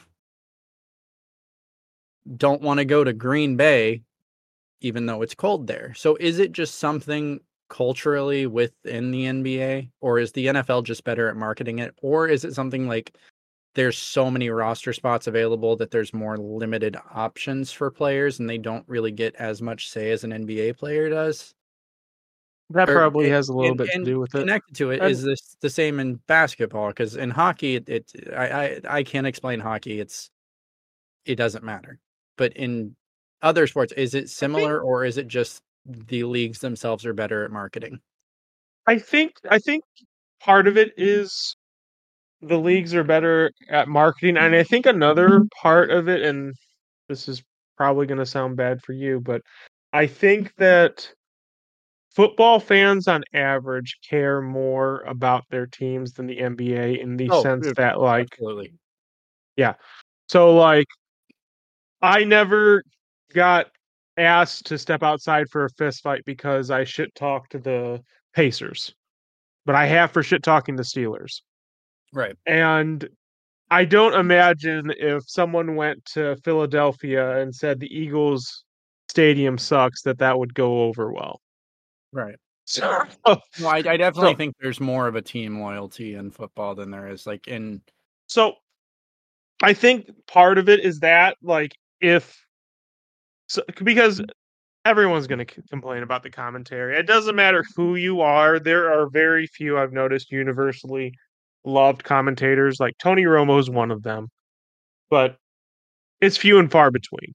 don't 2.37 2.63
want 2.63 2.79
to 2.79 2.85
go 2.85 3.05
to 3.05 3.13
Green 3.13 3.57
Bay 3.57 4.03
even 4.81 5.07
though 5.07 5.23
it's 5.23 5.35
cold 5.35 5.67
there." 5.67 5.95
So 5.95 6.17
is 6.21 6.39
it 6.39 6.53
just 6.53 6.77
something 6.77 7.41
culturally 7.71 8.47
within 8.47 9.11
the 9.11 9.27
NBA 9.27 9.91
or 10.01 10.19
is 10.19 10.33
the 10.33 10.47
NFL 10.49 10.83
just 10.85 11.05
better 11.05 11.29
at 11.29 11.37
marketing 11.37 11.79
it 11.81 11.95
or 12.03 12.29
is 12.29 12.45
it 12.45 12.55
something 12.55 12.89
like 12.89 13.15
there's 13.75 13.99
so 13.99 14.31
many 14.31 14.51
roster 14.51 14.93
spots 14.93 15.27
available 15.29 15.77
that 15.77 15.91
there's 15.91 16.15
more 16.15 16.37
limited 16.39 16.97
options 17.15 17.73
for 17.73 17.91
players 17.91 18.41
and 18.41 18.49
they 18.51 18.59
don't 18.59 18.89
really 18.89 19.13
get 19.13 19.35
as 19.37 19.63
much 19.63 19.91
say 19.91 20.11
as 20.13 20.25
an 20.25 20.33
NBA 20.33 20.77
player 20.79 21.11
does? 21.11 21.55
That 22.71 22.89
probably 22.89 23.27
and- 23.27 23.35
has 23.35 23.49
a 23.49 23.53
little 23.53 23.71
and- 23.71 23.79
bit 23.79 23.91
to 23.93 24.05
do 24.05 24.21
with 24.21 24.35
it. 24.35 24.41
Connected 24.41 24.75
to 24.77 24.91
it 24.91 25.03
is 25.03 25.23
this 25.23 25.57
the 25.61 25.71
same 25.71 26.01
in 26.01 26.17
basketball 26.27 26.89
because 26.89 27.17
in 27.17 27.31
hockey 27.31 27.77
it, 27.77 27.89
it 27.89 28.13
I, 28.37 28.47
I 28.47 28.81
I 28.89 29.03
can't 29.03 29.27
explain 29.27 29.61
hockey. 29.61 30.01
It's 30.01 30.31
it 31.25 31.37
doesn't 31.37 31.65
matter. 31.65 31.99
But 32.37 32.53
in 32.57 32.95
other 33.43 33.67
sports, 33.67 33.93
is 33.93 34.15
it 34.15 34.29
similar 34.29 34.81
or 34.81 35.05
is 35.05 35.19
it 35.19 35.29
just 35.29 35.63
the 35.87 36.25
leagues 36.25 36.59
themselves 36.59 37.07
are 37.07 37.15
better 37.15 37.45
at 37.45 37.51
marketing? 37.51 38.01
I 38.87 38.99
think 38.99 39.33
I 39.51 39.59
think 39.59 39.85
part 40.41 40.67
of 40.69 40.77
it 40.77 40.93
is 40.97 41.57
the 42.41 42.59
leagues 42.59 42.95
are 42.95 43.05
better 43.05 43.51
at 43.69 43.89
marketing, 43.89 44.37
and 44.37 44.55
I 44.55 44.63
think 44.63 44.87
another 44.87 45.43
part 45.61 45.91
of 45.91 46.09
it, 46.09 46.23
and 46.23 46.55
this 47.09 47.29
is 47.29 47.43
probably 47.77 48.07
going 48.07 48.19
to 48.19 48.27
sound 48.27 48.57
bad 48.57 48.81
for 48.83 48.93
you, 48.93 49.21
but 49.21 49.43
I 49.93 50.07
think 50.07 50.55
that 50.57 51.13
football 52.19 52.59
fans 52.59 53.07
on 53.07 53.23
average 53.33 53.97
care 54.03 54.43
more 54.43 55.03
about 55.03 55.45
their 55.51 55.67
teams 55.69 56.15
than 56.15 56.27
the 56.27 56.37
NBA 56.37 57.01
in 57.01 57.17
the 57.17 57.31
Oh, 57.31 57.45
sense 57.45 57.65
yeah, 57.65 57.73
that 57.77 58.01
like 58.01 58.27
Absolutely. 58.33 58.73
so 60.27 60.57
like 60.57 60.89
I 62.03 62.25
never 62.25 62.83
got 63.33 63.67
asked 64.17 64.67
to 64.67 64.79
step 64.79 65.05
outside 65.05 65.49
for 65.49 65.67
a 65.67 65.71
fist 65.71 66.03
fight 66.03 66.23
because 66.27 66.73
I 66.73 66.83
shit 66.83 67.15
talked 67.15 67.53
to 67.53 67.61
the 67.61 68.03
Pacers. 68.35 68.93
But 69.65 69.77
I 69.77 69.87
have 69.87 70.11
for 70.11 70.25
shit 70.25 70.43
talking 70.43 70.75
the 70.75 70.83
Steelers. 70.83 71.43
Right. 72.13 72.35
And 72.47 73.09
I 73.71 73.85
don't 73.85 74.15
imagine 74.15 74.93
if 74.99 75.23
someone 75.29 75.77
went 75.77 76.05
to 76.15 76.35
Philadelphia 76.43 77.41
and 77.41 77.55
said 77.55 77.79
the 77.79 77.97
Eagles 77.97 78.65
stadium 79.09 79.57
sucks 79.57 80.03
that 80.03 80.19
that 80.19 80.37
would 80.37 80.53
go 80.53 80.83
over 80.83 81.13
well. 81.13 81.41
Right. 82.13 82.37
So 82.65 83.05
No, 83.27 83.69
I, 83.69 83.77
I 83.77 83.97
definitely 83.97 84.33
So- 84.33 84.37
think 84.37 84.55
there's 84.61 84.81
more 84.81 85.07
of 85.07 85.17
a 85.17 85.23
team 85.23 85.61
loyalty 85.61 86.15
in 86.15 86.31
football 86.31 86.75
than 86.75 86.91
there 86.91 87.09
is 87.09 87.27
like 87.27 87.49
in 87.49 87.83
so 88.27 88.55
I 89.63 89.73
think 89.73 90.11
part 90.27 90.59
of 90.59 90.69
it 90.69 90.81
is 90.81 91.01
that 91.01 91.37
like 91.43 91.75
if 92.01 92.39
so, 93.49 93.63
because 93.83 94.21
mm. 94.21 94.27
everyone's 94.85 95.27
going 95.27 95.45
to 95.45 95.63
complain 95.71 96.03
about 96.03 96.23
the 96.23 96.31
commentary. 96.31 96.97
It 96.97 97.07
doesn't 97.07 97.35
matter 97.35 97.65
who 97.75 97.97
you 97.97 98.21
are. 98.21 98.59
There 98.59 98.93
are 98.93 99.09
very 99.09 99.47
few 99.47 99.79
I've 99.79 99.93
noticed 99.93 100.31
universally 100.31 101.15
loved 101.65 102.05
commentators. 102.05 102.79
Like 102.79 102.97
Tony 102.99 103.25
Romo 103.25 103.59
is 103.59 103.71
one 103.71 103.91
of 103.91 104.03
them, 104.03 104.29
but 105.11 105.37
it's 106.21 106.37
few 106.37 106.59
and 106.59 106.71
far 106.71 106.91
between. 106.91 107.35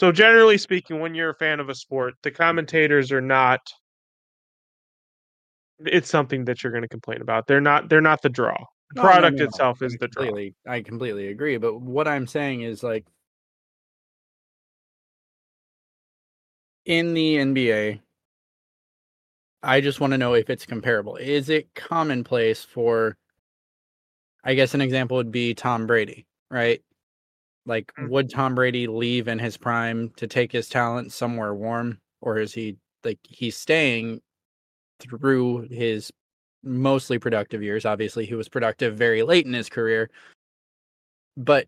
So 0.00 0.12
generally 0.12 0.58
speaking, 0.58 1.00
when 1.00 1.14
you're 1.14 1.30
a 1.30 1.34
fan 1.34 1.60
of 1.60 1.68
a 1.68 1.74
sport, 1.74 2.14
the 2.22 2.30
commentators 2.30 3.12
are 3.12 3.20
not. 3.20 3.60
It's 5.80 6.08
something 6.08 6.44
that 6.46 6.62
you're 6.62 6.72
going 6.72 6.82
to 6.82 6.88
complain 6.88 7.20
about. 7.20 7.46
They're 7.46 7.60
not. 7.60 7.88
They're 7.88 8.00
not 8.00 8.22
the 8.22 8.28
draw. 8.28 8.56
The 8.90 8.96
No, 8.96 9.02
no, 9.02 9.10
product 9.10 9.36
no, 9.38 9.44
no. 9.44 9.46
itself 9.46 9.82
is 9.82 9.94
I 9.94 9.96
the 9.98 10.08
draw. 10.08 10.30
I 10.66 10.82
completely 10.82 11.28
agree. 11.28 11.56
But 11.56 11.80
what 11.80 12.06
I'm 12.08 12.26
saying 12.26 12.62
is 12.62 12.82
like 12.82 13.06
in 16.86 17.14
the 17.14 17.36
NBA, 17.38 18.00
I 19.62 19.80
just 19.80 20.00
want 20.00 20.12
to 20.12 20.18
know 20.18 20.34
if 20.34 20.50
it's 20.50 20.66
comparable. 20.66 21.16
Is 21.16 21.48
it 21.48 21.74
commonplace 21.74 22.62
for 22.64 23.16
I 24.44 24.54
guess 24.54 24.74
an 24.74 24.80
example 24.80 25.16
would 25.16 25.32
be 25.32 25.54
Tom 25.54 25.86
Brady, 25.86 26.26
right? 26.50 26.82
Like 27.66 27.92
Mhm. 27.98 28.10
would 28.10 28.30
Tom 28.30 28.54
Brady 28.54 28.86
leave 28.86 29.28
in 29.28 29.38
his 29.40 29.56
prime 29.56 30.10
to 30.16 30.26
take 30.26 30.52
his 30.52 30.68
talent 30.68 31.12
somewhere 31.12 31.54
warm 31.54 32.00
or 32.20 32.38
is 32.38 32.54
he 32.54 32.78
like 33.04 33.20
he's 33.24 33.56
staying 33.56 34.22
through 35.04 35.68
his 35.70 36.12
mostly 36.62 37.18
productive 37.18 37.62
years. 37.62 37.84
Obviously, 37.84 38.26
he 38.26 38.34
was 38.34 38.48
productive 38.48 38.96
very 38.96 39.22
late 39.22 39.46
in 39.46 39.52
his 39.52 39.68
career, 39.68 40.10
but 41.36 41.66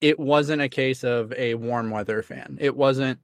it 0.00 0.18
wasn't 0.18 0.62
a 0.62 0.68
case 0.68 1.04
of 1.04 1.32
a 1.34 1.54
warm 1.54 1.90
weather 1.90 2.22
fan. 2.22 2.58
It 2.60 2.76
wasn't 2.76 3.18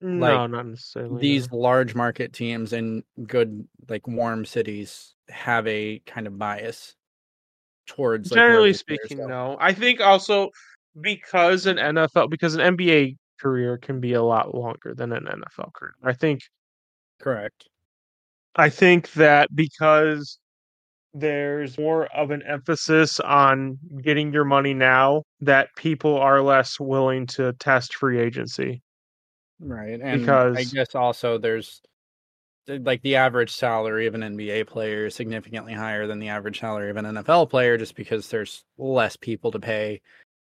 no, 0.00 0.26
like, 0.26 0.50
not 0.50 0.66
necessarily. 0.66 1.20
these 1.20 1.50
no. 1.50 1.58
large 1.58 1.94
market 1.94 2.32
teams 2.32 2.72
in 2.72 3.02
good, 3.26 3.66
like 3.88 4.06
warm 4.06 4.44
cities 4.44 5.14
have 5.28 5.66
a 5.66 6.00
kind 6.06 6.26
of 6.26 6.38
bias 6.38 6.94
towards. 7.86 8.30
like, 8.30 8.38
generally 8.38 8.70
players 8.72 8.80
speaking, 8.80 9.26
no. 9.26 9.56
I 9.60 9.72
think 9.72 10.00
also 10.00 10.50
because 11.00 11.66
an 11.66 11.76
NFL, 11.76 12.30
because 12.30 12.54
an 12.54 12.76
NBA 12.76 13.16
career 13.38 13.76
can 13.76 14.00
be 14.00 14.14
a 14.14 14.22
lot 14.22 14.54
longer 14.54 14.94
than 14.94 15.12
an 15.12 15.24
NFL 15.26 15.72
career. 15.74 15.94
I 16.02 16.14
think 16.14 16.42
Correct. 17.18 17.68
I 18.56 18.70
think 18.70 19.12
that 19.12 19.54
because 19.54 20.38
there's 21.14 21.78
more 21.78 22.06
of 22.06 22.30
an 22.30 22.42
emphasis 22.42 23.20
on 23.20 23.78
getting 24.02 24.32
your 24.32 24.44
money 24.44 24.74
now, 24.74 25.22
that 25.40 25.68
people 25.76 26.16
are 26.16 26.42
less 26.42 26.78
willing 26.80 27.26
to 27.26 27.52
test 27.54 27.94
free 27.94 28.18
agency. 28.18 28.82
Right. 29.58 30.00
And 30.00 30.28
I 30.30 30.64
guess 30.64 30.94
also 30.94 31.38
there's 31.38 31.80
eh, 32.68 32.78
like 32.82 33.00
the 33.02 33.16
average 33.16 33.52
salary 33.52 34.06
of 34.06 34.14
an 34.14 34.20
NBA 34.20 34.66
player 34.66 35.06
is 35.06 35.14
significantly 35.14 35.72
higher 35.72 36.06
than 36.06 36.18
the 36.18 36.28
average 36.28 36.60
salary 36.60 36.90
of 36.90 36.96
an 36.98 37.06
NFL 37.06 37.48
player 37.48 37.78
just 37.78 37.94
because 37.94 38.28
there's 38.28 38.64
less 38.76 39.16
people 39.16 39.50
to 39.52 39.58
pay. 39.58 40.02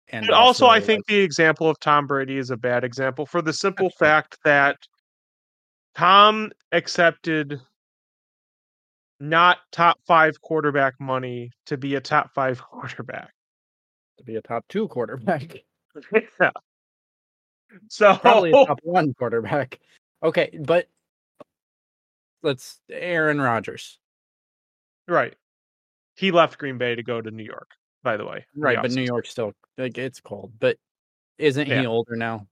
And 0.09 0.26
And 0.26 0.34
also, 0.34 0.66
I 0.66 0.76
like, 0.76 0.84
think 0.84 1.06
the 1.06 1.20
example 1.20 1.68
of 1.70 1.78
Tom 1.80 2.06
Brady 2.06 2.38
is 2.38 2.50
a 2.50 2.56
bad 2.56 2.84
example 2.84 3.24
for 3.26 3.40
the 3.42 3.52
simple 3.52 3.90
fact 3.90 4.38
that 4.44 4.76
Tom 5.94 6.50
accepted 6.72 7.61
not 9.20 9.58
top 9.72 9.98
five 10.06 10.40
quarterback 10.40 11.00
money 11.00 11.50
to 11.66 11.76
be 11.76 11.94
a 11.96 12.00
top 12.00 12.32
five 12.34 12.60
quarterback. 12.70 13.32
to 14.18 14.24
be 14.24 14.36
a 14.36 14.42
top 14.42 14.64
two 14.68 14.88
quarterback, 14.88 15.56
yeah. 16.40 16.50
So 17.88 18.16
probably 18.16 18.50
a 18.50 18.66
top 18.66 18.80
one 18.82 19.12
quarterback. 19.14 19.78
Okay, 20.22 20.58
but 20.64 20.86
let's 22.42 22.80
Aaron 22.90 23.40
Rodgers. 23.40 23.98
right, 25.06 25.34
he 26.16 26.30
left 26.30 26.58
Green 26.58 26.78
Bay 26.78 26.94
to 26.94 27.02
go 27.02 27.20
to 27.20 27.30
New 27.30 27.44
York. 27.44 27.70
By 28.02 28.16
the 28.16 28.24
way, 28.24 28.46
in 28.54 28.60
the 28.60 28.64
Right, 28.64 28.78
but 28.80 28.92
New. 28.92 29.02
York's 29.02 29.30
still 29.30 29.52
like 29.76 29.98
it's 29.98 30.20
cold. 30.20 30.52
But 30.58 30.76
isn't 31.36 31.66
Yeah. 31.68 31.80
he 31.80 31.86
older 31.86 32.16
now? 32.16 32.46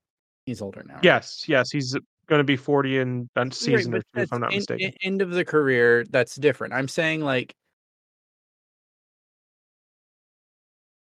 He's 0.45 0.61
older 0.61 0.85
now. 0.87 0.99
Yes, 1.03 1.49
yes, 1.49 1.71
he's 1.71 1.97
going 2.29 2.41
to 2.41 2.45
be 2.45 2.57
forty 2.57 2.99
in 2.99 3.29
a 3.37 3.41
Right, 3.41 3.53
season 3.53 3.95
or 3.95 4.03
two, 4.15 4.23
if 4.23 4.33
I'm 4.33 4.41
not 4.41 4.53
en- 4.53 4.57
mistaken. 4.57 4.93
end 5.03 5.23
of 5.23 5.31
the 5.31 5.45
career, 5.45 6.05
that's 6.11 6.37
different. 6.37 6.75
I'm 6.75 6.89
saying 6.89 7.21
like 7.23 7.55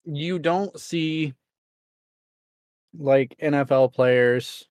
you 0.06 0.40
don't 0.40 0.80
see 0.80 1.34
like 2.98 3.36
NFL 3.42 3.94
players 3.94 4.68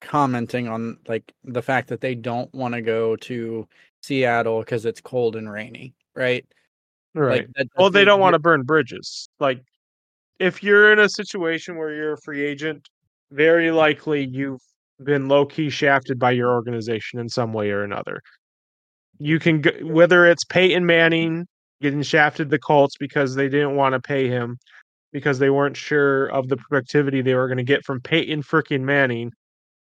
commenting 0.00 0.68
on 0.68 0.98
like 1.08 1.32
the 1.44 1.62
fact 1.62 1.88
that 1.88 2.00
they 2.00 2.14
don't 2.14 2.52
want 2.54 2.74
to 2.74 2.80
go 2.82 3.16
to 3.16 3.66
Seattle 4.02 4.60
because 4.60 4.84
it's 4.84 5.00
cold 5.00 5.36
and 5.36 5.50
rainy, 5.50 5.94
right? 6.14 6.46
right. 7.14 7.42
Like 7.42 7.48
that, 7.56 7.68
Well, 7.76 7.90
they 7.90 8.04
don't 8.04 8.20
want 8.20 8.34
to 8.34 8.38
burn 8.38 8.62
bridges. 8.62 9.28
Like, 9.40 9.62
if 10.38 10.62
you're 10.62 10.92
in 10.92 11.00
a 11.00 11.08
situation 11.08 11.76
where 11.76 11.92
you're 11.92 12.12
a 12.14 12.20
free 12.20 12.44
agent, 12.44 12.88
very 13.32 13.70
likely 13.70 14.24
you've 14.24 14.60
been 15.02 15.28
low 15.28 15.46
key 15.46 15.70
shafted 15.70 16.18
by 16.18 16.32
your 16.32 16.52
organization 16.52 17.18
in 17.18 17.28
some 17.28 17.52
way 17.52 17.70
or 17.70 17.82
another. 17.82 18.20
You 19.18 19.38
mm-hmm. 19.38 19.60
can, 19.60 19.62
g- 19.62 19.84
whether 19.84 20.26
it's 20.26 20.44
Peyton 20.44 20.86
Manning 20.86 21.46
getting 21.80 22.02
shafted 22.02 22.50
the 22.50 22.58
Colts 22.58 22.96
because 22.98 23.34
they 23.34 23.48
didn't 23.48 23.76
want 23.76 23.94
to 23.94 24.00
pay 24.00 24.28
him 24.28 24.58
because 25.12 25.38
they 25.38 25.50
weren't 25.50 25.76
sure 25.76 26.26
of 26.26 26.48
the 26.48 26.56
productivity 26.56 27.22
they 27.22 27.34
were 27.34 27.48
going 27.48 27.58
to 27.58 27.64
get 27.64 27.84
from 27.84 28.00
Peyton 28.00 28.42
freaking 28.42 28.82
Manning 28.82 29.32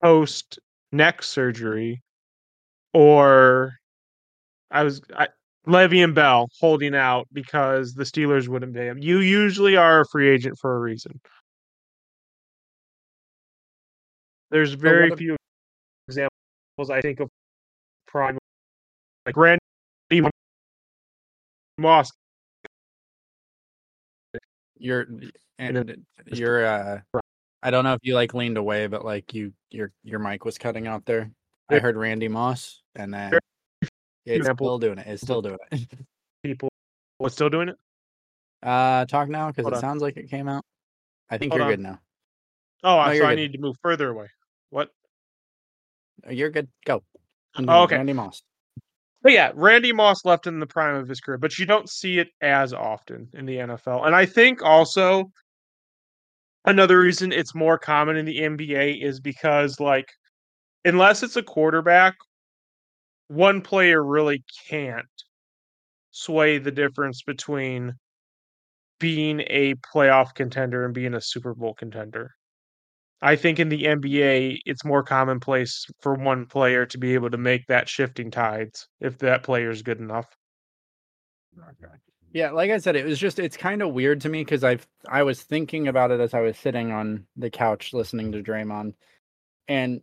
post 0.02 0.60
neck 0.92 1.24
surgery, 1.24 2.02
or 2.94 3.74
I 4.70 4.84
was 4.84 5.02
I, 5.16 5.28
and 5.66 6.16
Bell 6.16 6.50
holding 6.60 6.94
out 6.94 7.28
because 7.32 7.94
the 7.94 8.04
Steelers 8.04 8.48
wouldn't 8.48 8.76
pay 8.76 8.88
him. 8.88 8.98
You 8.98 9.20
usually 9.20 9.78
are 9.78 10.02
a 10.02 10.06
free 10.08 10.30
agent 10.30 10.58
for 10.60 10.76
a 10.76 10.80
reason. 10.80 11.22
There's 14.54 14.74
very 14.74 15.10
what 15.10 15.14
if- 15.14 15.18
few 15.20 15.36
examples 16.08 16.92
I 16.92 17.02
think 17.02 17.20
of 17.22 17.30
prime 18.06 18.38
like 19.26 19.36
Randy 19.36 19.60
Moss. 21.80 22.12
You're 24.78 25.08
And 25.58 25.90
and 25.90 26.06
you're 26.28 26.66
uh 26.68 27.00
I 27.64 27.72
don't 27.72 27.84
know 27.84 27.94
if 27.94 28.00
you 28.04 28.14
like 28.14 28.36
leaned 28.36 28.58
away, 28.58 28.86
but 28.86 29.04
like 29.04 29.34
you 29.34 29.54
your 29.72 29.92
your 30.04 30.20
mic 30.20 30.46
was 30.46 30.60
cutting 30.60 30.86
out 30.88 31.04
there. 31.06 31.32
I 31.70 31.80
heard 31.80 31.98
Randy 31.98 32.28
Moss 32.28 32.84
and 32.96 33.12
then 33.12 33.32
Very 33.32 33.42
it's 34.28 34.38
example- 34.38 34.68
still 34.68 34.78
doing 34.78 35.00
it. 35.00 35.08
It's 35.08 35.24
still 35.24 35.42
doing 35.42 35.58
it. 35.72 35.88
people. 36.44 36.70
What's 37.18 37.34
still 37.34 37.50
doing 37.50 37.70
it? 37.70 37.78
Uh 38.62 39.06
talk 39.06 39.30
now 39.30 39.48
because 39.50 39.66
it 39.66 39.74
on. 39.74 39.80
sounds 39.80 40.04
like 40.04 40.16
it 40.18 40.30
came 40.30 40.48
out. 40.48 40.64
I 41.32 41.40
think 41.40 41.54
Hold 41.54 41.60
you're 41.62 41.66
on. 41.66 41.72
good 41.74 41.80
now. 41.80 42.00
Oh, 42.84 42.98
No, 42.98 43.18
so 43.18 43.26
I 43.26 43.30
good. 43.30 43.36
need 43.38 43.54
to 43.54 43.60
move 43.60 43.78
further 43.82 44.10
away. 44.10 44.28
What? 44.74 44.90
Uh, 46.28 46.32
You're 46.32 46.50
good. 46.50 46.68
Go. 46.84 47.04
Oh, 47.56 47.84
okay. 47.84 47.98
Randy 47.98 48.14
Moss. 48.14 48.42
But 49.22 49.34
yeah, 49.34 49.52
Randy 49.54 49.94
Moss 49.94 50.26
left 50.26 50.48
in 50.48 50.60
the 50.60 50.66
prime 50.66 50.96
of 50.96 51.08
his 51.08 51.22
career, 51.22 51.38
but 51.38 51.60
you 51.60 51.68
don't 51.68 51.88
see 51.88 52.18
it 52.18 52.30
as 52.42 52.74
often 52.74 53.30
in 53.34 53.46
the 53.46 53.58
NFL. 53.58 54.08
And 54.08 54.16
I 54.16 54.26
think 54.26 54.64
also 54.64 55.32
another 56.66 57.00
reason 57.00 57.32
it's 57.32 57.54
more 57.54 57.78
common 57.78 58.18
in 58.18 58.26
the 58.26 58.40
NBA 58.40 59.04
is 59.04 59.20
because 59.20 59.80
like 59.80 60.10
unless 60.84 61.22
it's 61.22 61.36
a 61.36 61.44
quarterback, 61.44 62.16
one 63.28 63.62
player 63.62 64.04
really 64.04 64.44
can't 64.68 65.06
sway 66.10 66.58
the 66.58 66.72
difference 66.72 67.22
between 67.22 67.94
being 69.00 69.42
a 69.52 69.76
playoff 69.76 70.34
contender 70.34 70.84
and 70.84 70.96
being 70.96 71.14
a 71.14 71.22
Super 71.22 71.54
Bowl 71.54 71.76
contender. 71.76 72.32
I 73.24 73.38
think 73.38 73.58
in 73.58 73.70
the 73.70 73.86
NBA, 73.86 74.60
it's 74.66 74.84
more 74.84 75.02
commonplace 75.02 75.88
for 76.02 76.14
one 76.14 76.46
player 76.46 76.86
to 76.88 76.98
be 76.98 77.14
able 77.14 77.30
to 77.30 77.38
make 77.38 77.66
that 77.68 77.88
shifting 77.88 78.30
tides 78.30 78.90
if 79.00 79.18
that 79.20 79.44
player 79.44 79.70
is 79.70 79.82
good 79.82 80.00
enough. 80.00 80.28
Yeah, 82.34 82.52
like 82.52 82.70
I 82.70 82.80
said, 82.80 82.98
it 82.98 83.06
was 83.06 83.18
just 83.18 83.40
it's 83.40 83.56
kind 83.56 83.82
of 83.82 83.94
weird 83.94 84.20
to 84.22 84.30
me 84.30 84.42
because 84.42 84.66
I've 84.66 84.86
I 85.08 85.24
was 85.24 85.42
thinking 85.42 85.88
about 85.88 86.12
it 86.12 86.20
as 86.20 86.34
I 86.34 86.42
was 86.42 86.58
sitting 86.58 86.92
on 86.92 87.26
the 87.38 87.50
couch 87.50 87.94
listening 87.94 88.34
to 88.34 88.44
Draymond, 88.44 88.94
and 89.70 90.02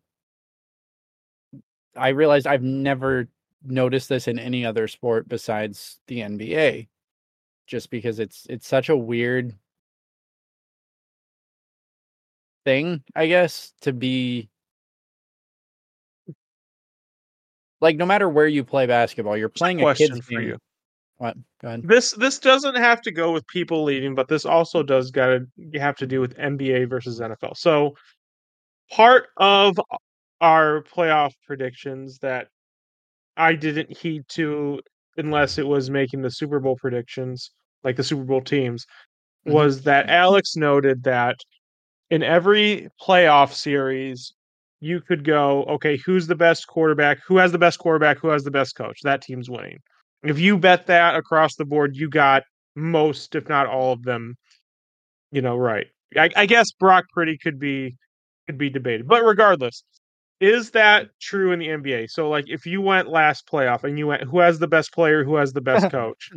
I 1.95 2.09
realized 2.11 2.47
I've 2.47 2.62
never 2.62 3.29
noticed 3.62 4.09
this 4.09 4.29
in 4.29 4.39
any 4.39 4.64
other 4.64 4.89
sport 4.89 5.29
besides 5.29 6.01
the 6.07 6.21
NBA, 6.21 6.89
just 7.66 7.91
because 7.91 8.18
it's 8.18 8.47
it's 8.49 8.66
such 8.66 8.89
a 8.89 8.97
weird 8.97 9.55
thing, 12.65 13.03
I 13.15 13.27
guess, 13.27 13.73
to 13.83 13.93
be 13.93 14.49
like 17.81 17.97
no 17.97 18.07
matter 18.07 18.29
where 18.29 18.47
you 18.47 18.65
play 18.65 18.87
basketball, 18.87 19.37
you're 19.37 19.49
playing 19.49 19.81
a 19.81 19.83
Question 19.85 20.15
kid's 20.15 20.27
for 20.27 20.33
game. 20.33 20.43
you. 20.49 20.59
What? 21.19 21.37
Go 21.61 21.69
ahead. 21.69 21.83
This 21.85 22.13
this 22.13 22.39
doesn't 22.39 22.77
have 22.77 23.01
to 23.03 23.11
go 23.11 23.33
with 23.33 23.47
people 23.47 23.85
leaving, 23.85 24.15
but 24.15 24.29
this 24.29 24.45
also 24.47 24.83
does 24.83 25.11
got 25.11 25.27
to 25.73 25.79
have 25.79 25.97
to 25.97 26.07
do 26.07 26.21
with 26.21 26.37
NBA 26.37 26.89
versus 26.89 27.21
NFL. 27.21 27.57
So 27.57 27.95
part 28.91 29.29
of 29.37 29.79
our 30.41 30.83
playoff 30.83 31.33
predictions 31.47 32.19
that 32.21 32.49
I 33.37 33.53
didn't 33.55 33.97
heed 33.97 34.23
to 34.31 34.81
unless 35.17 35.59
it 35.59 35.67
was 35.67 35.91
making 35.91 36.23
the 36.23 36.31
Super 36.31 36.61
Bowl 36.61 36.77
predictions, 36.77 37.51
like 37.85 37.97
the 37.97 38.05
Super 38.05 38.25
Bowl 38.25 38.41
teams, 38.41 38.87
Mhm. 39.47 39.53
was 39.53 39.83
that 39.83 40.09
Alex 40.09 40.57
noted 40.57 41.03
that 41.05 41.37
in 42.11 42.23
every 42.23 42.89
playoff 43.01 43.53
series, 43.53 44.35
you 44.81 45.01
could 45.01 45.25
go, 45.25 45.65
okay, 45.65 45.97
who's 45.99 46.27
the 46.27 46.35
best 46.35 46.67
quarterback? 46.67 47.19
Who 47.27 47.37
has 47.37 47.53
the 47.53 47.59
best 47.59 47.79
quarterback? 47.79 48.19
Who 48.19 48.29
has 48.29 48.45
the 48.45 48.51
best 48.51 48.75
coach? 48.77 49.01
That 49.03 49.23
team's 49.23 49.51
winning. 49.51 49.79
If 50.23 50.39
you 50.39 50.59
bet 50.59 50.87
that 50.87 51.17
across 51.17 51.57
the 51.57 51.65
board, 51.65 51.97
you 51.97 52.09
got 52.09 52.43
most, 52.77 53.35
if 53.35 53.49
not 53.49 53.67
all 53.67 53.93
of 53.93 54.03
them, 54.03 54.37
you 55.33 55.43
know, 55.43 55.57
right. 55.57 55.87
I, 56.17 56.31
I 56.37 56.47
guess 56.47 56.73
Brock 56.73 57.05
Purdy 57.15 57.39
could 57.39 57.59
be 57.59 57.97
could 58.47 58.59
be 58.59 58.69
debated, 58.69 59.07
but 59.07 59.25
regardless, 59.25 59.85
is 60.41 60.71
that 60.73 61.11
true 61.21 61.53
in 61.53 61.59
the 61.61 61.69
NBA? 61.69 62.11
So, 62.11 62.29
like, 62.29 62.47
if 62.49 62.67
you 62.67 62.81
went 62.81 63.09
last 63.09 63.47
playoff 63.47 63.85
and 63.85 63.99
you 63.99 64.09
went, 64.09 64.25
who 64.25 64.41
has 64.41 64.59
the 64.59 64.67
best 64.67 64.93
player? 64.93 65.23
Who 65.23 65.37
has 65.37 65.53
the 65.53 65.61
best 65.61 65.91
coach? 65.93 66.31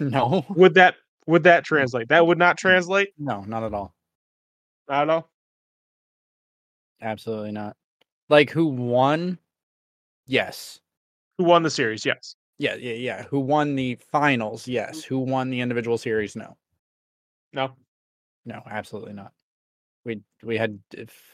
no, 0.00 0.44
would 0.50 0.74
that 0.74 0.96
would 1.26 1.44
that 1.44 1.64
translate? 1.64 2.08
That 2.08 2.26
would 2.26 2.38
not 2.38 2.58
translate. 2.58 3.08
no, 3.18 3.42
not 3.42 3.62
at 3.62 3.72
all. 3.72 3.94
I 4.88 4.98
don't 4.98 5.08
know. 5.08 5.26
Absolutely 7.00 7.52
not. 7.52 7.76
Like 8.28 8.50
who 8.50 8.66
won? 8.66 9.38
Yes. 10.26 10.80
Who 11.38 11.44
won 11.44 11.62
the 11.62 11.70
series? 11.70 12.04
Yes. 12.06 12.36
Yeah, 12.58 12.76
yeah, 12.76 12.94
yeah. 12.94 13.22
Who 13.24 13.40
won 13.40 13.74
the 13.74 13.96
finals? 14.10 14.68
Yes. 14.68 15.02
Who 15.02 15.18
won 15.18 15.50
the 15.50 15.60
individual 15.60 15.98
series? 15.98 16.36
No. 16.36 16.56
No. 17.52 17.72
No, 18.44 18.62
absolutely 18.70 19.12
not. 19.14 19.32
We 20.04 20.20
we 20.42 20.56
had 20.58 20.78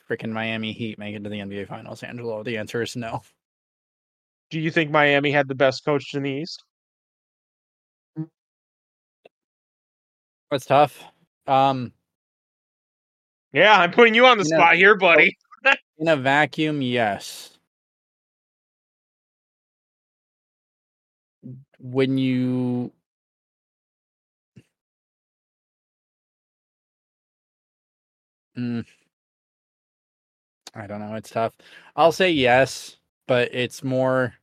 freaking 0.08 0.30
Miami 0.30 0.72
Heat 0.72 0.98
make 0.98 1.14
it 1.14 1.24
to 1.24 1.30
the 1.30 1.40
NBA 1.40 1.66
finals, 1.66 2.02
Angelo. 2.02 2.42
The 2.42 2.56
answer 2.56 2.82
is 2.82 2.96
no. 2.96 3.22
Do 4.50 4.60
you 4.60 4.70
think 4.70 4.90
Miami 4.90 5.30
had 5.30 5.48
the 5.48 5.54
best 5.54 5.84
coach 5.84 6.14
in 6.14 6.22
the 6.22 6.30
East? 6.30 6.64
That's 10.50 10.66
tough. 10.66 11.02
Um 11.46 11.92
Yeah, 13.52 13.78
I'm 13.80 13.90
putting 13.90 14.14
you 14.14 14.26
on 14.26 14.38
the 14.38 14.44
know- 14.44 14.56
spot 14.56 14.76
here, 14.76 14.96
buddy. 14.96 15.36
in 15.98 16.08
a 16.08 16.16
vacuum, 16.16 16.82
yes. 16.82 17.58
When 21.78 22.18
you 22.18 22.92
Mm. 28.56 28.84
I 30.74 30.86
don't 30.86 31.00
know, 31.00 31.14
it's 31.14 31.30
tough. 31.30 31.54
I'll 31.96 32.12
say 32.12 32.30
yes, 32.30 32.96
but 33.26 33.52
it's 33.54 33.82
more 33.82 34.34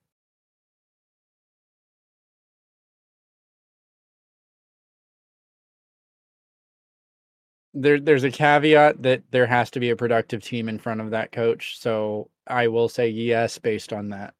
there 7.82 7.99
there's 7.99 8.23
a 8.23 8.32
caveat 8.32 9.01
that 9.03 9.23
there 9.32 9.45
has 9.45 9.69
to 9.71 9.80
be 9.80 9.89
a 9.89 9.95
productive 9.95 10.43
team 10.43 10.67
in 10.67 10.80
front 10.80 11.01
of 11.01 11.11
that 11.11 11.32
coach. 11.32 11.80
So 11.80 12.30
I 12.47 12.67
will 12.67 12.89
say 12.89 13.09
yes 13.09 13.57
based 13.57 13.93
on 13.93 14.09
that. 14.09 14.34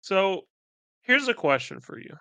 So, 0.00 0.42
here's 1.02 1.28
a 1.28 1.34
question 1.34 1.80
for 1.80 1.98
you. 1.98 2.14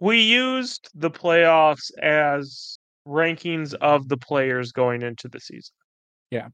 We 0.00 0.20
used 0.20 0.90
the 0.94 1.10
playoffs 1.10 1.90
as 2.02 2.78
rankings 3.06 3.74
of 3.74 4.08
the 4.08 4.16
players 4.16 4.72
going 4.72 5.02
into 5.02 5.28
the 5.28 5.40
season. 5.40 5.74
Yeah. 6.30 6.48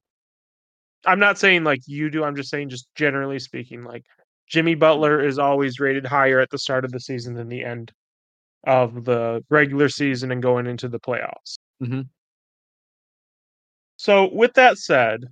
I'm 1.06 1.18
not 1.18 1.38
saying 1.38 1.64
like 1.64 1.80
you 1.86 2.10
do, 2.10 2.24
I'm 2.24 2.36
just 2.36 2.50
saying 2.50 2.68
just 2.68 2.88
generally 2.94 3.38
speaking 3.38 3.82
like 3.82 4.04
Jimmy 4.46 4.74
Butler 4.74 5.24
is 5.24 5.38
always 5.38 5.80
rated 5.80 6.04
higher 6.04 6.40
at 6.40 6.50
the 6.50 6.58
start 6.58 6.84
of 6.84 6.92
the 6.92 7.00
season 7.00 7.34
than 7.34 7.48
the 7.48 7.64
end 7.64 7.92
of 8.64 9.04
the 9.04 9.44
regular 9.50 9.88
season 9.88 10.30
and 10.32 10.42
going 10.42 10.66
into 10.66 10.88
the 10.88 11.00
playoffs. 11.00 11.58
Mhm. 11.82 12.08
So, 13.98 14.26
with 14.32 14.54
that 14.54 14.78
said, 14.78 15.26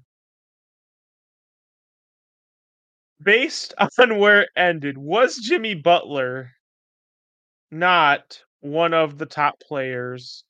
based 3.23 3.75
on 3.99 4.19
where 4.19 4.43
it 4.43 4.51
ended, 4.57 4.99
was 4.99 5.37
Jimmy 5.37 5.75
Butler 5.75 6.53
not 7.71 8.43
one 8.61 8.95
of 8.95 9.19
the 9.19 9.27
top 9.27 9.61
players 9.61 10.45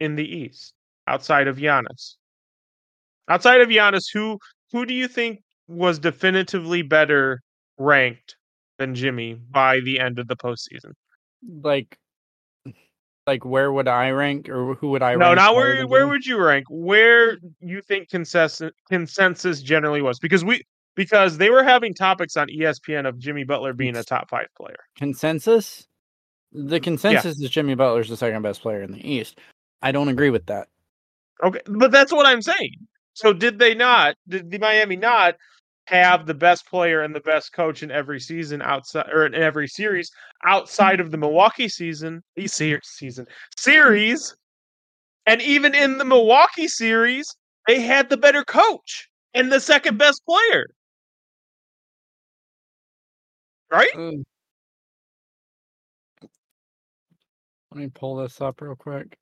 in 0.00 0.16
the 0.16 0.24
East 0.26 0.74
outside 1.06 1.46
of 1.48 1.56
Giannis? 1.56 2.16
Outside 3.28 3.60
of 3.60 3.68
Giannis, 3.68 4.06
who 4.12 4.38
who 4.72 4.86
do 4.86 4.94
you 4.94 5.08
think 5.08 5.42
was 5.68 5.98
definitively 5.98 6.80
better 6.82 7.42
ranked 7.78 8.36
than 8.78 8.94
Jimmy 8.94 9.34
by 9.34 9.80
the 9.80 10.00
end 10.00 10.18
of 10.18 10.26
the 10.28 10.36
postseason? 10.36 10.92
Like 11.42 11.98
like 13.26 13.44
where 13.44 13.72
would 13.72 13.88
I 13.88 14.10
rank 14.10 14.48
or 14.48 14.74
who 14.74 14.90
would 14.90 15.02
I 15.02 15.14
No, 15.14 15.26
rank? 15.26 15.36
not 15.36 15.54
where 15.54 15.86
where 15.86 16.06
would 16.08 16.26
you 16.26 16.38
rank? 16.38 16.66
Where 16.68 17.36
mm. 17.36 17.52
you 17.60 17.80
think 17.82 18.10
consensus 18.10 18.70
consensus 18.88 19.62
generally 19.62 20.02
was? 20.02 20.18
Because 20.18 20.44
we 20.44 20.62
because 20.94 21.38
they 21.38 21.50
were 21.50 21.64
having 21.64 21.94
topics 21.94 22.36
on 22.36 22.48
ESPN 22.48 23.08
of 23.08 23.18
Jimmy 23.18 23.44
Butler 23.44 23.72
being 23.72 23.96
a 23.96 24.04
top 24.04 24.28
five 24.28 24.46
player. 24.56 24.76
consensus? 24.96 25.86
The 26.52 26.78
mm, 26.78 26.82
consensus 26.82 27.40
is 27.40 27.50
Jimmy 27.50 27.74
Butler's 27.74 28.08
the 28.08 28.16
second 28.16 28.42
best 28.42 28.62
player 28.62 28.82
in 28.82 28.92
the 28.92 29.08
East. 29.08 29.38
I 29.82 29.92
don't 29.92 30.08
agree 30.08 30.30
with 30.30 30.46
that. 30.46 30.68
Okay, 31.42 31.60
but 31.66 31.90
that's 31.90 32.12
what 32.12 32.26
I'm 32.26 32.42
saying. 32.42 32.76
So 33.14 33.32
did 33.32 33.58
they 33.58 33.74
not? 33.74 34.16
Did 34.28 34.50
the 34.50 34.58
Miami 34.58 34.96
not 34.96 35.34
have 35.86 36.26
the 36.26 36.34
best 36.34 36.66
player 36.66 37.02
and 37.02 37.14
the 37.14 37.20
best 37.20 37.52
coach 37.52 37.82
in 37.82 37.90
every 37.90 38.18
season 38.18 38.62
outside 38.62 39.08
or 39.12 39.26
in 39.26 39.34
every 39.34 39.68
series 39.68 40.10
outside 40.44 41.00
of 41.00 41.10
the 41.10 41.18
Milwaukee 41.18 41.68
season? 41.68 42.22
Season 42.36 43.26
series, 43.56 44.34
and 45.26 45.42
even 45.42 45.74
in 45.74 45.98
the 45.98 46.04
Milwaukee 46.04 46.68
series, 46.68 47.26
they 47.66 47.80
had 47.80 48.08
the 48.08 48.16
better 48.16 48.44
coach 48.44 49.08
and 49.32 49.50
the 49.50 49.60
second 49.60 49.98
best 49.98 50.22
player. 50.26 50.66
Right? 53.70 53.90
Let 53.96 54.24
me 57.72 57.88
pull 57.92 58.16
this 58.16 58.40
up 58.40 58.60
real 58.60 58.76
quick. 58.76 59.16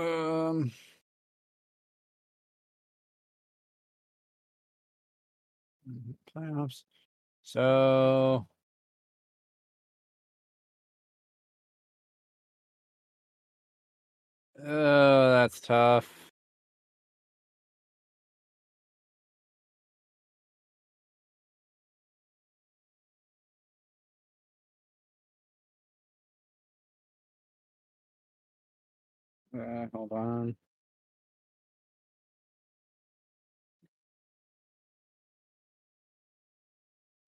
Um. 0.00 0.72
Playoffs. 6.34 6.84
So. 7.42 8.46
Oh, 14.64 15.30
that's 15.32 15.60
tough. 15.60 16.29
Uh, 29.54 29.86
hold 29.92 30.12
on. 30.12 30.56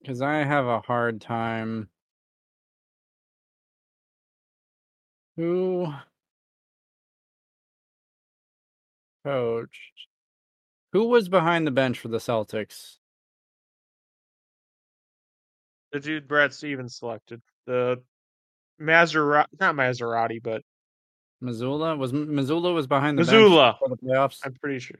Because 0.00 0.20
I 0.20 0.44
have 0.44 0.66
a 0.66 0.80
hard 0.80 1.20
time. 1.20 1.88
Who 5.36 5.92
coached? 9.24 10.08
Who 10.92 11.08
was 11.08 11.28
behind 11.28 11.66
the 11.66 11.70
bench 11.70 11.98
for 11.98 12.08
the 12.08 12.18
Celtics? 12.18 12.98
The 15.92 16.00
dude 16.00 16.28
Brad 16.28 16.52
Stevens 16.52 16.98
selected 16.98 17.40
the 17.66 18.02
Maserati, 18.80 19.46
not 19.60 19.74
Maserati, 19.74 20.42
but 20.42 20.62
Mazzulla 21.42 21.98
was 21.98 22.12
Mazzulla 22.12 22.72
was 22.74 22.86
behind 22.86 23.18
the 23.18 23.22
Mazzulla. 23.22 23.78
for 23.78 23.88
the 23.88 23.96
playoffs. 23.96 24.38
I'm 24.44 24.54
pretty 24.54 24.78
sure. 24.78 24.98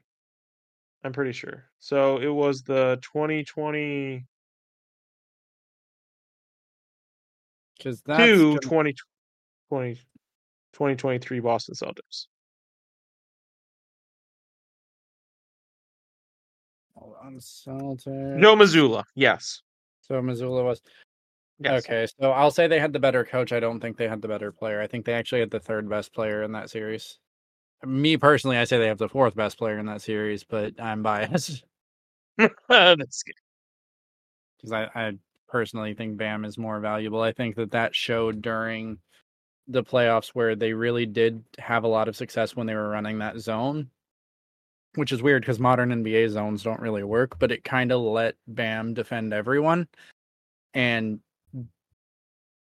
I'm 1.04 1.12
pretty 1.12 1.32
sure. 1.32 1.64
So 1.78 2.18
it 2.18 2.28
was 2.28 2.62
the 2.62 2.98
2020 3.02 4.26
Because 7.76 8.00
that's 8.02 8.18
gonna- 8.40 8.58
2020, 8.60 9.94
2023 10.72 11.40
Boston 11.40 11.74
Celtics. 11.74 12.26
Oh, 16.96 17.00
hold 17.00 17.16
on, 17.22 17.36
Celtics. 17.36 18.40
Joe 18.40 18.56
Mazzulla, 18.56 19.04
yes. 19.14 19.62
So 20.02 20.14
Mazzulla 20.20 20.64
was 20.64 20.80
Yes. 21.64 21.84
Okay, 21.84 22.06
so 22.20 22.32
I'll 22.32 22.50
say 22.50 22.66
they 22.66 22.80
had 22.80 22.92
the 22.92 22.98
better 22.98 23.24
coach. 23.24 23.52
I 23.52 23.60
don't 23.60 23.80
think 23.80 23.96
they 23.96 24.08
had 24.08 24.22
the 24.22 24.28
better 24.28 24.50
player. 24.52 24.80
I 24.80 24.86
think 24.86 25.04
they 25.04 25.14
actually 25.14 25.40
had 25.40 25.50
the 25.50 25.60
third 25.60 25.88
best 25.88 26.12
player 26.12 26.42
in 26.42 26.52
that 26.52 26.70
series. 26.70 27.18
Me 27.84 28.16
personally, 28.16 28.56
I 28.56 28.64
say 28.64 28.78
they 28.78 28.86
have 28.86 28.98
the 28.98 29.08
fourth 29.08 29.34
best 29.34 29.58
player 29.58 29.78
in 29.78 29.86
that 29.86 30.02
series, 30.02 30.44
but 30.44 30.80
I'm 30.80 31.02
biased 31.02 31.64
That's 32.68 33.22
good. 33.22 33.34
because 34.56 34.72
I, 34.72 34.88
I 34.94 35.12
personally 35.48 35.94
think 35.94 36.16
Bam 36.16 36.44
is 36.44 36.56
more 36.58 36.80
valuable. 36.80 37.20
I 37.20 37.32
think 37.32 37.56
that 37.56 37.72
that 37.72 37.94
showed 37.94 38.40
during 38.42 38.98
the 39.68 39.82
playoffs 39.84 40.28
where 40.28 40.56
they 40.56 40.72
really 40.72 41.06
did 41.06 41.44
have 41.58 41.84
a 41.84 41.88
lot 41.88 42.08
of 42.08 42.16
success 42.16 42.56
when 42.56 42.66
they 42.66 42.74
were 42.74 42.88
running 42.88 43.18
that 43.18 43.38
zone, 43.38 43.90
which 44.94 45.12
is 45.12 45.22
weird 45.22 45.42
because 45.42 45.58
modern 45.58 45.90
NBA 45.90 46.30
zones 46.30 46.62
don't 46.62 46.80
really 46.80 47.04
work, 47.04 47.38
but 47.38 47.52
it 47.52 47.64
kind 47.64 47.92
of 47.92 48.00
let 48.00 48.36
Bam 48.46 48.94
defend 48.94 49.32
everyone. 49.32 49.88
And 50.74 51.20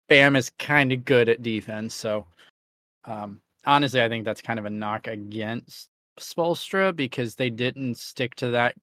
Bam 0.08 0.36
is 0.36 0.50
kind 0.58 0.92
of 0.92 1.04
good 1.04 1.28
at 1.28 1.42
defense. 1.42 1.94
So, 1.94 2.26
um, 3.04 3.40
honestly, 3.64 4.02
I 4.02 4.08
think 4.08 4.24
that's 4.24 4.42
kind 4.42 4.58
of 4.58 4.64
a 4.66 4.70
knock 4.70 5.06
against 5.06 5.88
Spoelstra 6.20 6.94
because 6.94 7.34
they 7.34 7.50
didn't 7.50 7.96
stick 7.98 8.34
to 8.36 8.50
that 8.50 8.74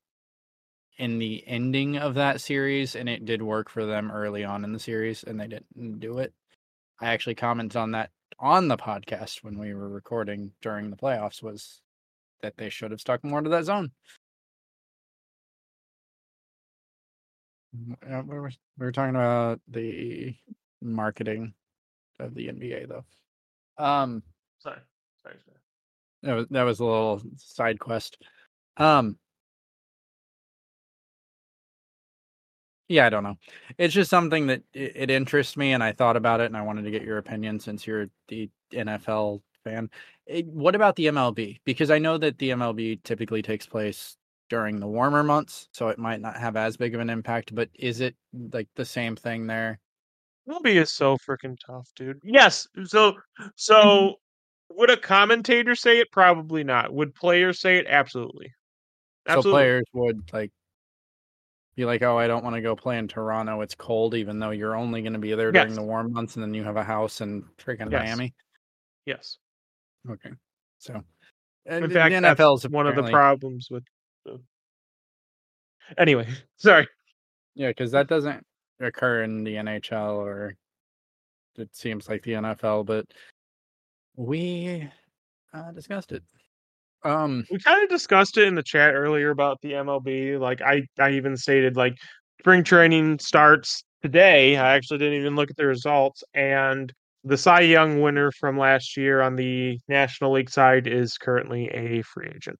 in 0.97 1.19
the 1.19 1.43
ending 1.47 1.97
of 1.97 2.15
that 2.15 2.41
series, 2.41 2.95
and 2.95 3.09
it 3.09 3.25
did 3.25 3.41
work 3.41 3.69
for 3.69 3.85
them 3.85 4.11
early 4.11 4.43
on 4.43 4.63
in 4.63 4.73
the 4.73 4.79
series, 4.79 5.23
and 5.23 5.39
they 5.39 5.47
didn't 5.47 5.99
do 5.99 6.19
it. 6.19 6.33
I 6.99 7.07
actually 7.07 7.35
commented 7.35 7.77
on 7.77 7.91
that 7.91 8.11
on 8.39 8.67
the 8.67 8.77
podcast 8.77 9.43
when 9.43 9.57
we 9.57 9.73
were 9.73 9.89
recording 9.89 10.51
during 10.61 10.89
the 10.89 10.97
playoffs 10.97 11.43
was 11.43 11.81
that 12.41 12.57
they 12.57 12.69
should 12.69 12.91
have 12.91 13.01
stuck 13.01 13.23
more 13.23 13.41
to 13.41 13.49
that 13.49 13.65
zone. 13.65 13.91
Mm, 17.75 18.19
uh, 18.19 18.23
We 18.27 18.39
were, 18.39 18.51
we 18.77 18.85
were 18.85 18.91
talking 18.91 19.15
about 19.15 19.61
the 19.67 20.35
marketing 20.81 21.53
of 22.19 22.33
the 22.35 22.47
NBA 22.47 22.87
though. 22.87 23.05
Um, 23.83 24.23
Sorry. 24.59 24.77
Sorry. 25.23 25.35
sorry. 25.45 25.57
that 26.23 26.33
was 26.33 26.47
that 26.49 26.63
was 26.63 26.79
a 26.79 26.85
little 26.85 27.21
side 27.37 27.79
quest. 27.79 28.17
Um, 28.77 29.17
yeah, 32.87 33.05
I 33.05 33.09
don't 33.09 33.23
know. 33.23 33.37
It's 33.77 33.93
just 33.93 34.09
something 34.09 34.47
that 34.47 34.63
it, 34.73 34.93
it 34.95 35.11
interests 35.11 35.57
me, 35.57 35.73
and 35.73 35.83
I 35.83 35.93
thought 35.93 36.17
about 36.17 36.41
it, 36.41 36.45
and 36.45 36.57
I 36.57 36.61
wanted 36.61 36.83
to 36.83 36.91
get 36.91 37.03
your 37.03 37.17
opinion 37.17 37.59
since 37.59 37.87
you're 37.87 38.07
the 38.27 38.49
NFL 38.73 39.41
fan. 39.63 39.89
Eh, 40.27 40.43
what 40.43 40.75
about 40.75 40.95
the 40.95 41.07
MLB? 41.07 41.59
Because 41.65 41.91
I 41.91 41.99
know 41.99 42.17
that 42.17 42.37
the 42.37 42.49
MLB 42.49 43.01
typically 43.03 43.41
takes 43.41 43.65
place 43.65 44.17
during 44.49 44.79
the 44.79 44.87
warmer 44.87 45.23
months, 45.23 45.69
so 45.71 45.87
it 45.87 45.97
might 45.97 46.21
not 46.21 46.37
have 46.37 46.55
as 46.57 46.77
big 46.77 46.93
of 46.93 47.01
an 47.01 47.09
impact. 47.09 47.55
But 47.55 47.69
is 47.73 48.01
it 48.01 48.15
like 48.51 48.67
the 48.75 48.85
same 48.85 49.15
thing 49.15 49.47
there? 49.47 49.79
MLB 50.51 50.75
is 50.75 50.91
so 50.91 51.17
freaking 51.17 51.57
tough, 51.65 51.89
dude. 51.95 52.19
Yes. 52.23 52.67
So, 52.85 53.11
mm-hmm. 53.11 53.47
so 53.55 54.15
would 54.69 54.89
a 54.89 54.97
commentator 54.97 55.75
say 55.75 55.99
it? 55.99 56.11
Probably 56.11 56.63
not. 56.63 56.93
Would 56.93 57.15
players 57.15 57.59
say 57.59 57.77
it? 57.77 57.85
Absolutely. 57.87 58.53
So 59.27 59.41
players 59.41 59.85
would 59.93 60.31
like 60.33 60.51
be 61.75 61.85
like, 61.85 62.01
"Oh, 62.01 62.17
I 62.17 62.27
don't 62.27 62.43
want 62.43 62.55
to 62.55 62.61
go 62.61 62.75
play 62.75 62.97
in 62.97 63.07
Toronto. 63.07 63.61
It's 63.61 63.75
cold, 63.75 64.15
even 64.15 64.39
though 64.39 64.49
you're 64.49 64.75
only 64.75 65.01
going 65.01 65.13
to 65.13 65.19
be 65.19 65.33
there 65.35 65.51
during 65.51 65.69
Yes. 65.69 65.77
the 65.77 65.83
warm 65.83 66.11
months, 66.11 66.35
and 66.35 66.43
then 66.43 66.53
you 66.53 66.63
have 66.63 66.75
a 66.75 66.83
house 66.83 67.21
in 67.21 67.43
freaking 67.57 67.91
Yes. 67.91 68.03
Miami." 68.03 68.33
Yes. 69.05 69.37
Okay, 70.09 70.31
so 70.79 71.03
In 71.67 71.83
the 71.83 71.89
fact, 71.89 72.13
NFL 72.13 72.55
is 72.55 72.63
that's 72.63 72.71
one 72.73 72.87
of 72.87 72.95
the 72.95 73.03
problems 73.03 73.67
with. 73.69 73.83
Anyway, 75.97 76.27
sorry. 76.57 76.87
Yeah, 77.53 77.67
because 77.69 77.91
that 77.91 78.07
doesn't 78.07 78.45
occur 78.83 79.23
in 79.23 79.43
the 79.43 79.55
NHL 79.55 80.15
or 80.15 80.55
it 81.57 81.75
seems 81.75 82.07
like 82.09 82.23
the 82.23 82.33
NFL, 82.33 82.85
but 82.85 83.05
we 84.15 84.87
uh, 85.53 85.71
discussed 85.71 86.11
it. 86.11 86.23
Um, 87.03 87.45
We 87.51 87.59
kind 87.59 87.83
of 87.83 87.89
discussed 87.89 88.37
it 88.37 88.47
in 88.47 88.55
the 88.55 88.63
chat 88.63 88.93
earlier 88.93 89.31
about 89.31 89.59
the 89.61 89.73
MLB. 89.73 90.39
Like 90.39 90.61
I, 90.61 90.83
I 90.99 91.11
even 91.11 91.35
stated 91.35 91.75
like 91.75 91.97
spring 92.39 92.63
training 92.63 93.19
starts 93.19 93.83
today. 94.01 94.57
I 94.57 94.75
actually 94.75 94.99
didn't 94.99 95.19
even 95.19 95.35
look 95.35 95.49
at 95.49 95.57
the 95.57 95.65
results, 95.65 96.23
and 96.33 96.91
the 97.23 97.37
Cy 97.37 97.61
Young 97.61 98.01
winner 98.01 98.31
from 98.31 98.57
last 98.57 98.97
year 98.97 99.21
on 99.21 99.35
the 99.35 99.79
National 99.87 100.33
League 100.33 100.49
side 100.49 100.87
is 100.87 101.17
currently 101.17 101.67
a 101.69 102.01
free 102.03 102.31
agent. 102.35 102.59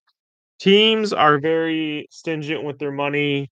Teams 0.60 1.14
are 1.14 1.40
very 1.40 2.08
stingent 2.12 2.64
with 2.64 2.78
their 2.78 2.92
money. 2.92 3.50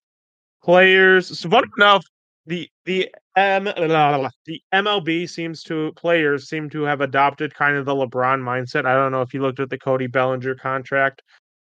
Players, 0.64 1.40
so 1.40 1.50
funny 1.50 1.68
enough, 1.78 2.04
the 2.50 2.68
the 2.86 3.08
M 3.36 3.66
the 3.66 4.62
MLB 4.74 5.30
seems 5.30 5.62
to 5.64 5.94
players 5.96 6.50
seem 6.50 6.68
to 6.72 6.82
have 6.82 7.00
adopted 7.00 7.54
kind 7.54 7.78
of 7.78 7.86
the 7.86 7.94
LeBron 7.94 8.42
mindset. 8.42 8.88
I 8.88 8.96
don't 8.96 9.12
know 9.12 9.22
if 9.22 9.36
you 9.36 9.42
looked 9.42 9.60
at 9.60 9.70
the 9.70 9.78
Cody 9.78 10.08
Bellinger 10.08 10.56
contract, 10.56 11.22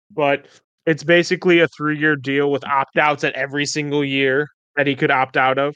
but 0.09 0.47
it's 0.85 1.03
basically 1.03 1.59
a 1.59 1.67
three 1.67 1.99
year 1.99 2.15
deal 2.15 2.49
with 2.51 2.65
opt 2.65 2.97
outs 2.97 3.25
at 3.25 3.33
every 3.33 3.65
single 3.65 4.03
year 4.03 4.47
that 4.77 4.87
he 4.87 4.95
could 4.95 5.11
opt 5.11 5.35
out 5.35 5.57
of. 5.57 5.75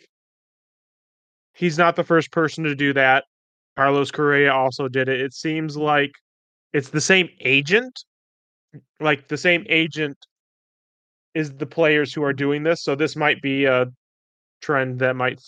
He's 1.53 1.78
not 1.78 1.97
the 1.97 2.05
first 2.05 2.32
person 2.32 2.64
to 2.64 2.74
do 2.74 2.93
that. 2.93 3.26
Carlos 3.76 4.12
Correa 4.12 4.53
also 4.53 4.88
did 4.88 5.09
it. 5.09 5.20
It 5.20 5.34
seems 5.34 5.76
like 5.76 6.12
it's 6.72 6.89
the 6.89 7.01
same 7.01 7.28
agent. 7.41 8.05
Like 9.01 9.28
the 9.28 9.38
same 9.38 9.66
agent 9.68 10.18
is 11.34 11.51
the 11.51 11.66
players 11.66 12.14
who 12.14 12.24
are 12.24 12.34
doing 12.34 12.64
this. 12.64 12.82
So 12.82 12.95
this 12.95 13.18
might 13.18 13.41
be 13.41 13.66
a 13.66 13.88
trend 14.62 14.99
that 14.99 15.16
might 15.16 15.41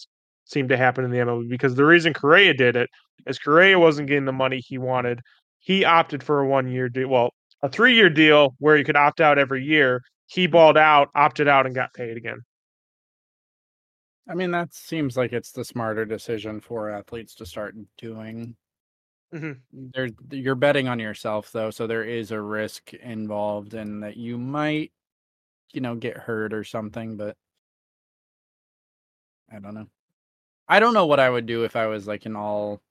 seem 0.45 0.67
to 0.69 0.77
happen 0.77 1.05
in 1.05 1.11
the 1.11 1.19
MLB 1.19 1.49
because 1.49 1.75
the 1.75 1.85
reason 1.85 2.13
Correa 2.13 2.53
did 2.53 2.75
it 2.75 2.89
is 3.27 3.39
Correa 3.39 3.79
wasn't 3.79 4.07
getting 4.09 4.25
the 4.25 4.31
money 4.33 4.59
he 4.59 4.77
wanted. 4.77 5.21
He 5.59 5.85
opted 5.85 6.23
for 6.23 6.41
a 6.41 6.47
one 6.47 6.69
year 6.71 6.89
deal, 6.89 7.09
well, 7.09 7.33
a 7.61 7.69
three 7.69 7.95
year 7.95 8.09
deal 8.09 8.55
where 8.59 8.77
you 8.77 8.83
could 8.85 8.97
opt 8.97 9.21
out 9.21 9.39
every 9.39 9.63
year. 9.63 10.01
He 10.27 10.47
balled 10.47 10.77
out, 10.77 11.09
opted 11.15 11.47
out, 11.47 11.65
and 11.65 11.75
got 11.75 11.93
paid 11.93 12.17
again. 12.17 12.39
I 14.27 14.35
mean, 14.35 14.51
that 14.51 14.73
seems 14.73 15.17
like 15.17 15.33
it's 15.33 15.51
the 15.51 15.65
smarter 15.65 16.05
decision 16.05 16.61
for 16.61 16.89
athletes 16.89 17.35
to 17.35 17.45
start 17.45 17.75
doing. 17.97 18.55
Mhm. 19.33 19.61
There, 19.71 20.09
you're 20.31 20.55
betting 20.55 20.87
on 20.87 20.99
yourself 20.99 21.51
though, 21.51 21.71
so 21.71 21.87
there 21.87 22.03
is 22.03 22.31
a 22.31 22.39
risk 22.41 22.93
involved 22.93 23.73
in 23.73 24.01
that 24.01 24.15
you 24.17 24.37
might, 24.37 24.93
you 25.73 25.81
know, 25.81 25.95
get 25.95 26.17
hurt 26.17 26.53
or 26.53 26.63
something. 26.63 27.17
But 27.17 27.37
I 29.53 29.59
don't 29.59 29.75
know. 29.75 29.87
I 30.67 30.79
don't 30.79 30.93
know 30.93 31.05
what 31.05 31.19
I 31.19 31.29
would 31.29 31.45
do 31.45 31.63
if 31.63 31.75
I 31.75 31.87
was 31.87 32.07
like 32.07 32.25
an 32.25 32.35
all 32.35 32.81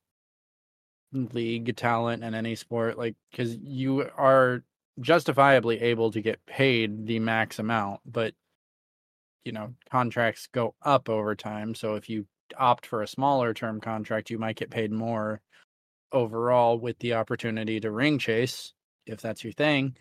league 1.13 1.77
talent 1.77 2.23
in 2.23 2.35
any 2.35 2.55
sport, 2.55 2.99
like 2.99 3.17
because 3.31 3.57
you 3.57 4.09
are 4.17 4.63
justifiably 5.01 5.81
able 5.81 6.11
to 6.13 6.21
get 6.21 6.45
paid 6.47 7.07
the 7.07 7.19
max 7.19 7.59
amount, 7.59 8.01
but 8.05 8.35
you 9.45 9.53
know 9.53 9.75
contracts 9.91 10.49
go 10.53 10.75
up 10.83 11.09
over 11.09 11.35
time 11.35 11.75
so 11.75 11.95
if 11.95 12.09
you 12.09 12.27
opt 12.59 12.87
for 12.87 13.03
a 13.03 13.09
smaller 13.09 13.55
term 13.55 13.81
contract 13.81 14.31
you 14.31 14.39
might 14.39 14.57
get 14.57 14.71
paid 14.71 14.93
more 14.93 15.41
overall 16.13 16.79
with 16.79 16.99
the 16.99 17.15
opportunity 17.15 17.81
to 17.81 17.91
ring 17.91 18.19
chase 18.19 18.75
if 19.07 19.21
that's 19.21 19.43
your 19.43 19.53
thing 19.53 19.97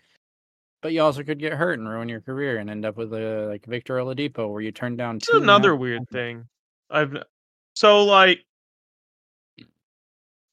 but 0.81 0.93
you 0.93 1.01
also 1.01 1.23
could 1.23 1.39
get 1.39 1.53
hurt 1.53 1.79
and 1.79 1.87
ruin 1.87 2.09
your 2.09 2.21
career 2.21 2.57
and 2.57 2.69
end 2.69 2.85
up 2.85 2.97
with 2.97 3.13
a 3.13 3.47
like 3.47 3.65
Victor 3.65 3.97
Oladipo 3.97 4.51
where 4.51 4.61
you 4.61 4.71
turn 4.71 4.95
down 4.95 5.17
It's 5.17 5.27
two 5.27 5.37
another 5.37 5.75
weird 5.75 6.09
thing. 6.09 6.47
I've 6.89 7.15
so 7.75 8.03
like 8.03 8.39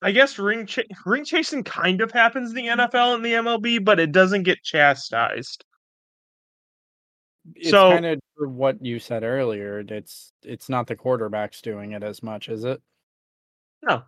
I 0.02 0.12
guess 0.12 0.38
ring 0.38 0.66
ch- 0.66 0.86
ring 1.04 1.24
chasing 1.24 1.64
kind 1.64 2.00
of 2.00 2.12
happens 2.12 2.50
in 2.50 2.56
the 2.56 2.66
mm-hmm. 2.66 2.80
NFL 2.96 3.16
and 3.16 3.24
the 3.24 3.32
MLB, 3.32 3.84
but 3.84 3.98
it 3.98 4.12
doesn't 4.12 4.44
get 4.44 4.62
chastised. 4.62 5.64
it's 7.56 7.70
so- 7.70 7.90
kind 7.90 8.06
of 8.06 8.20
what 8.36 8.84
you 8.84 9.00
said 9.00 9.24
earlier 9.24 9.80
it's 9.88 10.32
it's 10.44 10.68
not 10.68 10.86
the 10.86 10.94
quarterbacks 10.94 11.60
doing 11.60 11.90
it 11.90 12.04
as 12.04 12.22
much 12.22 12.48
is 12.48 12.62
it 12.62 12.80
No. 13.82 14.04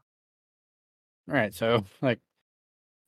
right 1.26 1.52
so 1.52 1.84
like 2.00 2.20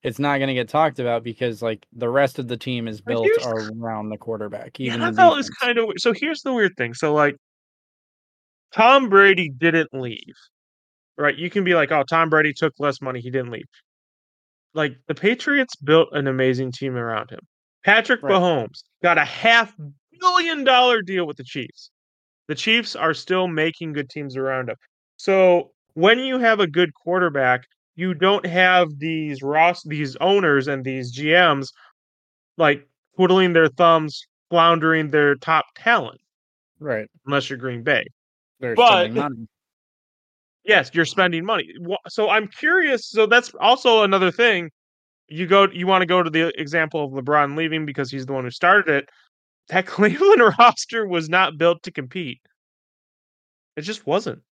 it's 0.02 0.18
not 0.18 0.38
going 0.38 0.48
to 0.48 0.54
get 0.54 0.68
talked 0.68 0.98
about 0.98 1.22
because 1.22 1.62
like 1.62 1.86
the 1.92 2.08
rest 2.08 2.38
of 2.38 2.48
the 2.48 2.56
team 2.56 2.88
is 2.88 3.00
built 3.00 3.28
around 3.46 4.08
the 4.08 4.18
quarterback 4.18 4.78
even 4.80 5.00
NFL 5.00 5.38
is 5.38 5.46
defense. 5.46 5.58
kind 5.60 5.78
of 5.78 5.90
so. 5.98 6.12
Here's 6.12 6.42
the 6.42 6.52
weird 6.52 6.76
thing. 6.76 6.94
So 6.94 7.14
like, 7.14 7.36
Tom 8.74 9.08
Brady 9.08 9.48
didn't 9.48 9.88
leave, 9.92 10.34
right? 11.16 11.36
You 11.36 11.50
can 11.50 11.64
be 11.64 11.74
like, 11.74 11.92
oh, 11.92 12.02
Tom 12.08 12.30
Brady 12.30 12.52
took 12.52 12.74
less 12.78 13.00
money, 13.00 13.20
he 13.20 13.30
didn't 13.30 13.50
leave. 13.50 13.66
Like 14.74 14.96
the 15.06 15.14
Patriots 15.14 15.76
built 15.76 16.08
an 16.12 16.26
amazing 16.26 16.72
team 16.72 16.96
around 16.96 17.30
him. 17.30 17.40
Patrick 17.84 18.22
Right. 18.22 18.32
Mahomes 18.32 18.82
got 19.02 19.18
a 19.18 19.24
half 19.24 19.74
billion 20.20 20.64
dollar 20.64 21.02
deal 21.02 21.26
with 21.26 21.36
the 21.36 21.44
Chiefs. 21.44 21.90
The 22.48 22.54
Chiefs 22.54 22.96
are 22.96 23.14
still 23.14 23.48
making 23.48 23.92
good 23.92 24.08
teams 24.08 24.36
around 24.36 24.70
him. 24.70 24.76
So 25.16 25.72
when 25.94 26.18
you 26.18 26.38
have 26.38 26.60
a 26.60 26.66
good 26.66 26.92
quarterback, 26.94 27.64
you 27.94 28.14
don't 28.14 28.46
have 28.46 28.98
these 28.98 29.42
Ross, 29.42 29.82
these 29.82 30.16
owners 30.16 30.68
and 30.68 30.84
these 30.84 31.16
GMs 31.16 31.68
like 32.56 32.86
twiddling 33.16 33.52
their 33.52 33.68
thumbs, 33.68 34.24
floundering 34.50 35.10
their 35.10 35.34
top 35.34 35.66
talent, 35.76 36.20
right 36.78 37.08
unless 37.26 37.48
you're 37.50 37.58
Green 37.58 37.82
Bay. 37.82 38.04
They're 38.60 38.74
But- 38.74 39.04
spending 39.04 39.22
money. 39.22 39.48
yes, 40.64 40.90
you're 40.94 41.04
spending 41.04 41.44
money. 41.44 41.68
So 42.08 42.28
I'm 42.30 42.48
curious. 42.48 43.08
So 43.08 43.26
that's 43.26 43.52
also 43.60 44.02
another 44.04 44.30
thing. 44.30 44.70
You 45.28 45.46
go, 45.46 45.66
you 45.70 45.86
want 45.86 46.02
to 46.02 46.06
go 46.06 46.22
to 46.22 46.28
the 46.30 46.52
example 46.60 47.04
of 47.04 47.12
LeBron 47.12 47.56
leaving 47.56 47.86
because 47.86 48.10
he's 48.10 48.26
the 48.26 48.32
one 48.34 48.44
who 48.44 48.50
started 48.50 48.94
it. 48.94 49.08
That 49.68 49.86
Cleveland 49.86 50.42
roster 50.58 51.06
was 51.06 51.28
not 51.28 51.56
built 51.58 51.82
to 51.84 51.90
compete. 51.90 52.40
It 53.76 53.82
just 53.82 54.06
wasn't. 54.06 54.42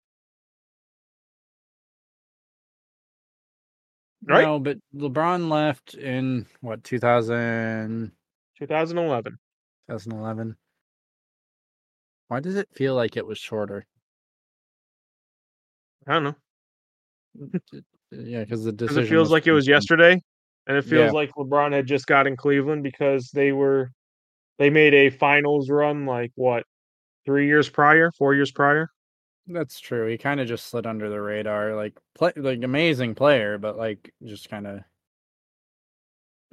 Right? 4.27 4.45
No, 4.45 4.59
but 4.59 4.79
LeBron 4.95 5.49
left 5.49 5.95
in 5.95 6.47
what 6.61 6.85
2000, 6.85 8.13
2011. 8.59 9.39
2011. 9.89 10.57
Why 12.29 12.41
does 12.41 12.57
it 12.57 12.69
feel 12.73 12.95
like 12.95 13.17
it 13.17 13.27
was 13.27 13.39
shorter? 13.39 13.87
I 16.07 16.13
don't 16.15 16.25
know. 16.25 16.35
Yeah, 18.13 18.41
because 18.41 18.65
the 18.65 18.73
decision 18.73 19.05
it 19.05 19.09
feels 19.09 19.31
like 19.31 19.47
it 19.47 19.53
was 19.53 19.69
yesterday, 19.69 20.21
and 20.67 20.77
it 20.77 20.83
feels 20.83 21.13
Yeah. 21.13 21.13
like 21.13 21.31
LeBron 21.39 21.73
had 21.73 21.87
just 21.87 22.09
got 22.09 22.27
in 22.27 22.37
Cleveland 22.37 22.83
because 22.83 23.31
they 23.31 23.53
were 23.53 23.93
they 24.59 24.69
made 24.69 24.95
a 24.95 25.11
finals 25.11 25.71
run 25.71 26.07
like 26.07 26.33
what 26.35 26.65
three 27.25 27.47
years 27.47 27.71
prior, 27.71 28.11
four 28.19 28.35
years 28.35 28.51
prior. 28.51 28.89
That's 29.47 29.81
true. 29.81 30.07
He 30.07 30.19
kind 30.19 30.41
of 30.41 30.47
just 30.49 30.67
slid 30.67 30.87
under 30.87 31.09
the 31.09 31.21
radar. 31.21 31.75
Like 31.75 31.99
play, 32.15 32.33
like 32.37 32.63
amazing 32.63 33.15
player, 33.15 33.59
but 33.59 33.77
like 33.77 34.13
just 34.25 34.49
kind 34.49 34.67
of 34.67 34.81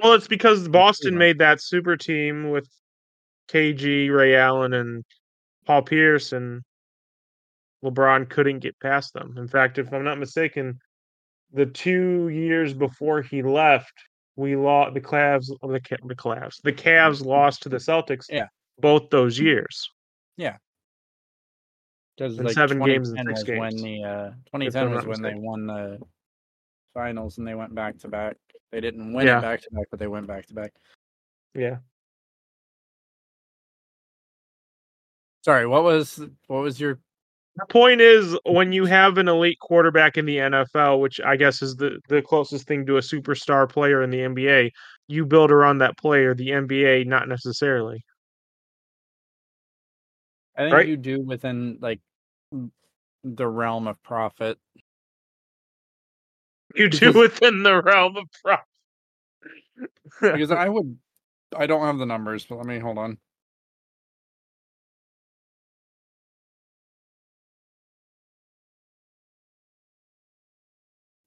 Well, 0.02 0.14
it's 0.14 0.28
because 0.28 0.68
Boston 0.68 1.12
Cleveland. 1.12 1.20
made 1.20 1.38
that 1.40 1.62
super 1.62 1.96
team 1.96 2.50
with 2.50 2.68
KG, 3.50 4.14
Ray 4.14 4.36
Allen, 4.36 4.74
and 4.74 5.06
Paul 5.66 5.84
Pierce, 5.84 6.34
and 6.34 6.62
LeBron 7.84 8.30
couldn't 8.30 8.60
get 8.60 8.80
past 8.80 9.14
them. 9.14 9.36
In 9.38 9.48
fact, 9.48 9.78
if 9.78 9.94
I'm 9.94 10.04
not 10.04 10.18
mistaken, 10.18 10.80
the 11.54 11.66
two 11.66 12.30
years 12.30 12.74
before 12.74 13.22
he 13.22 13.42
left, 13.42 13.94
we 14.36 14.56
lost 14.56 14.94
the 14.94 15.02
Cavs. 15.02 15.48
The 15.48 15.68
the 15.68 16.16
Cavs. 16.16 16.62
The 16.64 16.74
Cavs 16.74 17.24
lost 17.24 17.64
to 17.64 17.70
the 17.70 17.78
Celtics. 17.78 18.26
Yeah. 18.30 18.48
both 18.80 19.10
those 19.10 19.40
mm. 19.40 19.44
years. 19.44 19.90
Because 22.18 22.40
like 22.40 22.54
seven 22.54 22.80
games 22.80 23.10
in 23.10 23.16
2010 23.18 23.36
six 23.46 23.50
was 23.50 23.60
when 23.60 23.76
the 23.84 24.04
uh, 24.04 24.30
2010 24.58 24.92
was 24.92 25.06
when 25.06 25.22
they 25.22 25.36
won 25.36 25.68
the 25.68 26.00
finals 26.94 27.38
and 27.38 27.48
they 27.48 27.56
went 27.56 27.74
back 27.76 27.98
to 28.00 28.08
back. 28.08 28.36
They 28.72 28.82
didn't 28.82 29.14
win 29.14 29.28
Yeah. 29.28 29.38
it 29.38 29.42
back 29.42 29.62
to 29.62 29.70
back, 29.72 29.86
but 29.92 30.00
they 30.00 30.08
went 30.08 30.28
back 30.28 30.46
to 30.48 30.54
back. 30.54 30.74
Yeah. 31.54 31.78
Sorry, 35.46 35.66
what 35.66 35.84
was 35.84 36.20
what 36.48 36.62
was 36.62 36.80
your 36.80 37.00
The 37.56 37.66
point 37.68 38.02
is, 38.02 38.38
when 38.46 38.72
you 38.74 38.86
have 38.86 39.18
an 39.18 39.28
elite 39.28 39.60
quarterback 39.60 40.18
in 40.18 40.26
the 40.26 40.38
NFL, 40.38 41.00
which 41.00 41.22
I 41.22 41.38
guess 41.38 41.62
is 41.62 41.76
the, 41.76 42.00
the 42.10 42.22
closest 42.22 42.68
thing 42.68 42.86
to 42.88 42.98
a 42.98 43.02
superstar 43.02 43.70
player 43.70 44.02
in 44.04 44.10
the 44.10 44.20
NBA, 44.20 44.72
you 45.08 45.26
build 45.26 45.52
around 45.52 45.78
that 45.80 45.98
player. 45.98 46.36
The 46.36 46.50
NBA, 46.50 47.06
not 47.08 47.30
necessarily. 47.30 48.04
I 50.56 50.64
think 50.64 50.74
Right. 50.74 50.88
you 50.88 50.98
do 50.98 51.22
within 51.22 51.78
like 51.80 52.02
the 53.24 53.48
realm 53.48 53.88
of 53.88 54.02
profit. 54.04 54.58
You 56.76 56.90
do 56.90 57.12
Because- 57.12 57.16
within 57.16 57.64
the 57.64 57.82
realm 57.82 58.18
of 58.18 58.28
profit. 58.44 58.66
Because 60.22 60.52
I 60.52 60.70
would 60.70 60.98
I 61.56 61.68
don't 61.68 61.86
have 61.86 61.98
the 62.00 62.06
numbers, 62.06 62.46
but 62.46 62.58
let 62.58 62.66
me 62.68 62.80
hold 62.80 62.98
on. 62.98 63.18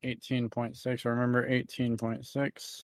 Eighteen 0.03 0.49
point 0.51 0.77
six. 0.77 1.05
Remember 1.05 1.47
eighteen 1.47 1.97
point 1.97 2.27
six. 2.27 2.85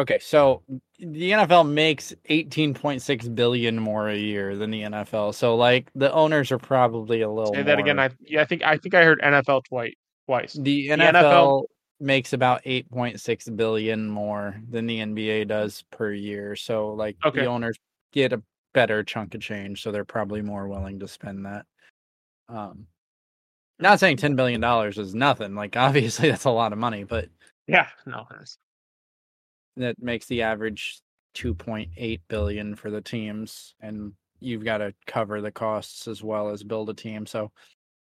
Okay, 0.00 0.18
so 0.18 0.62
the 0.98 1.32
NFL 1.32 1.68
makes 1.68 2.14
18.6 2.30 3.34
billion 3.34 3.78
more 3.78 4.08
a 4.08 4.16
year 4.16 4.56
than 4.56 4.70
the 4.70 4.80
NFL. 4.80 5.34
So 5.34 5.54
like 5.56 5.90
the 5.94 6.10
owners 6.14 6.50
are 6.50 6.58
probably 6.58 7.20
a 7.20 7.28
little 7.28 7.52
Say 7.52 7.62
that 7.62 7.78
again. 7.78 7.98
I 7.98 8.08
yeah, 8.20 8.40
I 8.40 8.46
think 8.46 8.62
I 8.62 8.78
think 8.78 8.94
I 8.94 9.04
heard 9.04 9.20
NFL 9.20 9.64
twice. 9.64 9.92
Twice. 10.26 10.54
the 10.54 10.88
NFL 10.88 11.12
NFL, 11.12 11.62
makes 12.00 12.32
about 12.32 12.64
8.6 12.64 13.54
billion 13.56 14.08
more 14.08 14.58
than 14.70 14.86
the 14.86 15.00
NBA 15.00 15.48
does 15.48 15.84
per 15.90 16.12
year. 16.14 16.56
So 16.56 16.94
like 16.94 17.18
Okay. 17.22 17.40
the 17.40 17.46
owners 17.46 17.76
get 18.12 18.32
a 18.32 18.42
better 18.72 19.02
chunk 19.04 19.34
of 19.34 19.42
change, 19.42 19.82
so 19.82 19.92
they're 19.92 20.06
probably 20.06 20.40
more 20.40 20.66
willing 20.66 20.98
to 21.00 21.08
spend 21.08 21.44
that. 21.44 21.66
Um 22.48 22.86
not 23.78 24.00
saying 24.00 24.16
10 24.16 24.34
billion 24.34 24.62
dollars 24.62 24.96
is 24.96 25.14
nothing. 25.14 25.54
Like 25.54 25.76
obviously 25.76 26.30
that's 26.30 26.44
a 26.44 26.50
lot 26.50 26.72
of 26.72 26.78
money, 26.78 27.04
but 27.04 27.28
Yeah. 27.66 27.88
No. 28.06 28.26
That 29.76 30.00
makes 30.00 30.26
the 30.26 30.42
average 30.42 31.00
2.8 31.34 32.20
billion 32.28 32.74
for 32.74 32.90
the 32.90 33.00
teams 33.00 33.74
and 33.80 34.12
you've 34.40 34.64
got 34.64 34.78
to 34.78 34.94
cover 35.06 35.40
the 35.40 35.50
costs 35.50 36.08
as 36.08 36.22
well 36.22 36.48
as 36.48 36.62
build 36.62 36.90
a 36.90 36.94
team 36.94 37.26
so 37.26 37.52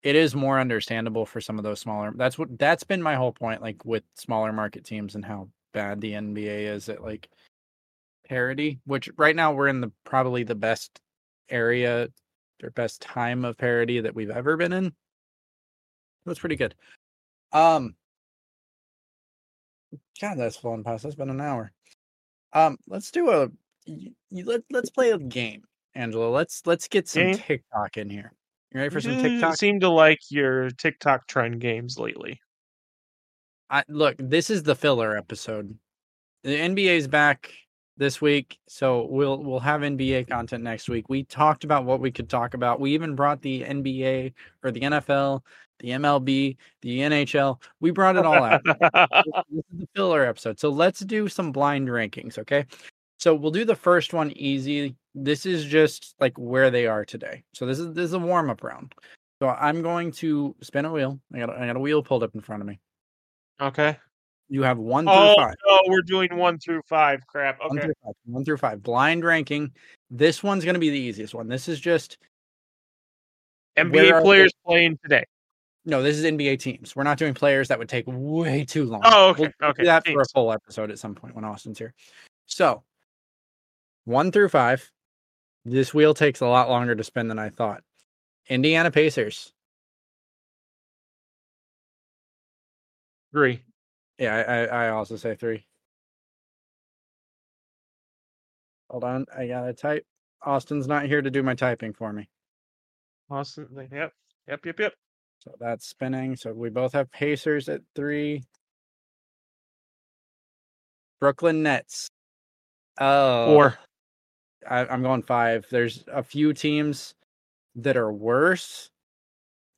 it 0.02 0.16
is 0.16 0.34
more 0.34 0.58
understandable 0.58 1.26
for 1.26 1.40
some 1.40 1.58
of 1.58 1.64
those 1.64 1.80
smaller 1.80 2.12
that's 2.16 2.38
what 2.38 2.58
that's 2.58 2.84
been 2.84 3.02
my 3.02 3.14
whole 3.14 3.32
point 3.32 3.60
like 3.60 3.84
with 3.84 4.02
smaller 4.14 4.52
market 4.52 4.84
teams 4.84 5.14
and 5.14 5.24
how 5.24 5.48
bad 5.72 6.00
the 6.00 6.12
NBA 6.12 6.74
is 6.74 6.88
at 6.88 7.02
like 7.02 7.28
parity 8.28 8.80
which 8.84 9.10
right 9.16 9.36
now 9.36 9.52
we're 9.52 9.68
in 9.68 9.80
the 9.80 9.92
probably 10.04 10.44
the 10.44 10.54
best 10.54 11.00
area 11.48 12.08
or 12.62 12.70
best 12.70 13.02
time 13.02 13.44
of 13.44 13.58
parity 13.58 14.00
that 14.00 14.14
we've 14.14 14.30
ever 14.30 14.56
been 14.56 14.72
in. 14.72 14.92
That's 16.24 16.38
pretty 16.38 16.56
good. 16.56 16.74
Um 17.52 17.94
God, 20.20 20.38
that's 20.38 20.56
flown 20.56 20.84
past. 20.84 21.02
That's 21.02 21.14
been 21.14 21.30
an 21.30 21.40
hour. 21.40 21.72
Um, 22.52 22.78
let's 22.86 23.10
do 23.10 23.30
a 23.30 23.48
let 24.30 24.62
let's 24.70 24.90
play 24.90 25.10
a 25.10 25.18
game, 25.18 25.62
Angelo. 25.94 26.30
Let's 26.30 26.62
let's 26.66 26.88
get 26.88 27.08
some 27.08 27.24
Game? 27.24 27.38
TikTok 27.38 27.96
in 27.96 28.10
here. 28.10 28.32
You 28.72 28.80
ready 28.80 28.90
for 28.90 29.00
some 29.00 29.20
TikTok? 29.20 29.50
You 29.50 29.56
seem 29.56 29.80
to 29.80 29.88
like 29.88 30.20
your 30.30 30.70
TikTok 30.70 31.26
trend 31.26 31.60
games 31.60 31.98
lately. 31.98 32.40
I, 33.68 33.84
look, 33.88 34.16
this 34.18 34.50
is 34.50 34.62
the 34.62 34.74
filler 34.74 35.16
episode. 35.16 35.76
The 36.44 36.58
NBA's 36.58 37.08
back 37.08 37.50
this 37.96 38.20
week, 38.20 38.58
so 38.68 39.06
we'll 39.10 39.42
we'll 39.42 39.60
have 39.60 39.80
NBA 39.80 40.28
content 40.28 40.64
next 40.64 40.88
week. 40.88 41.08
We 41.08 41.24
talked 41.24 41.64
about 41.64 41.84
what 41.84 42.00
we 42.00 42.10
could 42.10 42.28
talk 42.28 42.54
about. 42.54 42.80
We 42.80 42.92
even 42.92 43.14
brought 43.14 43.42
the 43.42 43.62
NBA 43.62 44.32
or 44.62 44.70
the 44.70 44.80
NFL, 44.80 45.40
the 45.82 45.90
MLB, 45.90 46.56
the 46.80 46.98
NHL. 47.00 47.60
We 47.80 47.90
brought 47.90 48.16
it 48.16 48.24
all 48.24 48.42
out. 48.42 48.62
this 48.64 48.74
is 49.52 49.62
the 49.80 49.88
filler 49.94 50.24
episode. 50.24 50.58
So 50.58 50.70
let's 50.70 51.00
do 51.00 51.28
some 51.28 51.52
blind 51.52 51.88
rankings, 51.88 52.38
okay? 52.38 52.64
So 53.18 53.34
we'll 53.34 53.50
do 53.50 53.64
the 53.64 53.76
first 53.76 54.14
one 54.14 54.30
easy. 54.36 54.94
This 55.14 55.44
is 55.44 55.64
just 55.64 56.14
like 56.20 56.38
where 56.38 56.70
they 56.70 56.86
are 56.86 57.04
today. 57.04 57.42
So 57.52 57.66
this 57.66 57.78
is 57.78 57.92
this 57.92 58.06
is 58.06 58.12
a 58.14 58.18
warm 58.18 58.48
up 58.48 58.62
round. 58.62 58.94
So 59.42 59.48
I'm 59.48 59.82
going 59.82 60.12
to 60.12 60.54
spin 60.62 60.84
a 60.84 60.92
wheel. 60.92 61.20
I 61.34 61.40
got 61.40 61.50
a, 61.50 61.60
I 61.60 61.66
got 61.66 61.76
a 61.76 61.80
wheel 61.80 62.02
pulled 62.02 62.22
up 62.22 62.34
in 62.34 62.40
front 62.40 62.62
of 62.62 62.68
me. 62.68 62.80
okay. 63.60 63.98
You 64.48 64.62
have 64.64 64.76
one 64.78 65.06
through 65.06 65.14
Oh 65.14 65.34
five. 65.36 65.54
no, 65.66 65.78
we're 65.86 66.02
doing 66.02 66.36
one 66.36 66.58
through 66.58 66.82
five. 66.86 67.26
Crap. 67.26 67.58
One 67.60 67.78
Okay. 67.78 67.86
through 67.86 67.94
five. 68.04 68.14
One 68.26 68.44
through 68.44 68.56
five. 68.58 68.82
Blind 68.82 69.24
ranking. 69.24 69.72
This 70.10 70.42
one's 70.42 70.62
going 70.64 70.74
to 70.74 70.80
be 70.80 70.90
the 70.90 70.98
easiest 70.98 71.34
one. 71.34 71.48
This 71.48 71.68
is 71.68 71.80
just 71.80 72.18
NBA 73.78 74.20
players 74.22 74.52
playing 74.66 74.98
today. 75.02 75.24
No. 75.84 76.02
This 76.02 76.16
is 76.18 76.24
NBA 76.24 76.58
teams. 76.58 76.94
We're 76.94 77.02
not 77.02 77.18
doing 77.18 77.34
players. 77.34 77.68
That 77.68 77.78
would 77.78 77.88
take 77.88 78.04
way 78.06 78.64
too 78.64 78.84
long. 78.84 79.02
Oh, 79.04 79.30
okay, 79.30 79.50
We'll, 79.60 79.70
okay, 79.70 79.82
Do 79.82 79.86
that 79.86 80.06
for 80.06 80.20
a 80.20 80.28
full 80.32 80.52
episode 80.52 80.90
at 80.90 80.98
some 80.98 81.14
point 81.14 81.34
when 81.34 81.44
Austin's 81.44 81.78
here. 81.78 81.94
So 82.46 82.82
one 84.04 84.32
through 84.32 84.48
five. 84.48 84.90
This 85.64 85.94
wheel 85.94 86.12
takes 86.12 86.40
a 86.40 86.46
lot 86.46 86.68
longer 86.68 86.94
to 86.94 87.04
spin 87.04 87.28
than 87.28 87.38
I 87.38 87.50
thought. 87.50 87.82
Indiana 88.48 88.90
Pacers. 88.90 89.52
Three. 93.32 93.62
Yeah, 94.18 94.36
I, 94.36 94.52
I, 94.52 94.86
I 94.86 94.88
also 94.90 95.16
say 95.16 95.36
three. 95.36 95.64
Hold 98.90 99.04
on, 99.04 99.26
I 99.36 99.46
gotta 99.46 99.72
type. 99.72 100.04
Austin's 100.44 100.86
not 100.86 101.06
here 101.06 101.22
to 101.22 101.30
do 101.30 101.42
my 101.42 101.54
typing 101.54 101.92
for 101.92 102.12
me. 102.12 102.28
Austin. 103.30 103.68
Yep. 103.90 104.12
Yep. 104.48 104.66
Yep. 104.66 104.80
Yep. 104.80 104.92
So 105.42 105.52
that's 105.58 105.86
spinning. 105.86 106.36
So 106.36 106.52
we 106.52 106.70
both 106.70 106.92
have 106.92 107.10
Pacers 107.10 107.68
at 107.68 107.80
three. 107.96 108.44
Brooklyn 111.20 111.64
Nets. 111.64 112.08
Oh, 113.00 113.46
Four. 113.46 113.78
I, 114.68 114.86
I'm 114.86 115.02
going 115.02 115.22
five. 115.22 115.66
There's 115.68 116.04
a 116.12 116.22
few 116.22 116.52
teams 116.52 117.14
that 117.74 117.96
are 117.96 118.12
worse, 118.12 118.90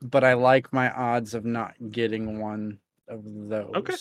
but 0.02 0.22
I 0.22 0.34
like 0.34 0.70
my 0.72 0.90
odds 0.90 1.32
of 1.32 1.46
not 1.46 1.74
getting 1.90 2.40
one 2.40 2.78
of 3.08 3.22
those. 3.24 3.72
Okay. 3.74 3.94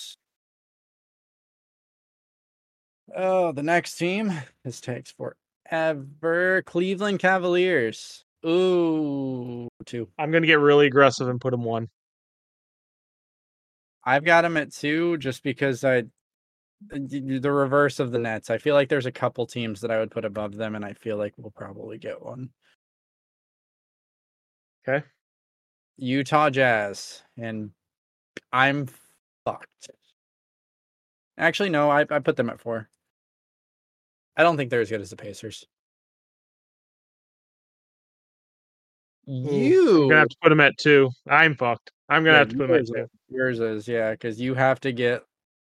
Oh, 3.16 3.53
the 3.53 3.64
next 3.64 3.95
team. 3.95 4.34
This 4.66 4.82
takes 4.82 5.14
forever. 5.14 6.64
Cleveland 6.64 7.20
Cavaliers. 7.20 8.26
Ooh, 8.46 9.70
two. 9.86 10.10
I'm 10.20 10.32
gonna 10.32 10.48
get 10.48 10.60
really 10.60 10.88
aggressive 10.88 11.30
and 11.30 11.39
put 11.39 11.54
him 11.54 11.64
one. 11.64 11.89
I've 14.04 14.26
got 14.26 14.46
him 14.46 14.58
at 14.58 14.74
two 14.74 15.18
just 15.18 15.44
because 15.44 15.84
I 15.84 16.00
uh, 16.94 17.00
the 17.10 17.52
reverse 17.52 18.00
of 18.00 18.12
the 18.12 18.20
Nets. 18.20 18.50
I 18.50 18.58
feel 18.58 18.76
like 18.76 18.89
there's 18.89 19.06
a 19.06 19.12
couple 19.12 19.46
teams 19.48 19.82
that 19.82 19.91
I 19.91 20.00
would 20.00 20.12
put 20.12 20.26
above 20.26 20.56
them, 20.56 20.76
and 20.76 20.84
I 20.86 20.94
feel 20.94 21.18
like 21.18 21.34
we'll 21.38 21.52
probably 21.52 21.98
get 21.98 22.22
one. 22.22 22.50
Okay. 24.88 25.06
Utah 25.98 26.50
Jazz, 26.50 27.24
and 27.38 27.72
I'm 28.52 28.88
fucked. 29.46 29.89
Actually, 31.38 31.70
no, 31.70 31.89
I 31.89 32.02
I 32.10 32.20
put 32.20 32.36
them 32.36 32.50
at 32.50 32.60
four. 32.60 32.89
I 34.36 34.44
don't 34.44 34.58
think 34.58 34.70
they're 34.70 34.82
as 34.82 34.89
good 34.89 35.02
as 35.02 35.12
the 35.12 35.16
Pacers. 35.16 35.66
Mm-hmm. 39.28 39.96
I'm 40.04 40.10
gonna 40.10 40.20
have 40.20 40.30
to 40.30 40.38
put 40.42 40.52
him 40.52 40.60
at 40.60 40.78
two. 40.78 41.10
I'm 41.28 41.56
fucked. 41.56 41.92
I'm 42.10 42.24
gonna 42.24 42.34
Yeah, 42.34 42.40
have 42.40 42.50
to 42.50 42.58
put 42.58 42.70
him 42.70 42.76
at 42.76 42.88
two. 42.88 42.96
is- 42.96 43.10
Yours 43.30 43.60
is, 43.60 43.88
yeah, 43.88 44.12
because 44.12 44.40
you 44.40 44.54
have 44.54 44.80
to 44.82 44.92
get 44.92 45.24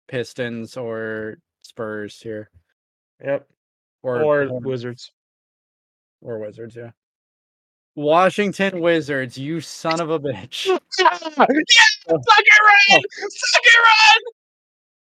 Pistons 0.08 0.78
or 0.78 1.38
Spurs 1.64 2.18
here, 2.22 2.50
Yep. 3.24 3.48
or 4.04 4.22
Or 4.22 4.44
or, 4.48 4.60
Wizards. 4.62 5.12
or 6.22 6.40
Wizards, 6.40 6.76
yeah. 6.78 6.92
Washington 7.96 8.80
Wizards, 8.80 9.38
you 9.38 9.60
son 9.60 10.00
of 10.00 10.12
a 10.12 10.20
bitch. 10.20 10.66
yeah, 11.00 11.18
suck 11.18 11.50
it, 11.50 11.66
run! 12.10 13.02
Suck 13.30 13.64
it, 13.64 13.78
run! 13.80 14.22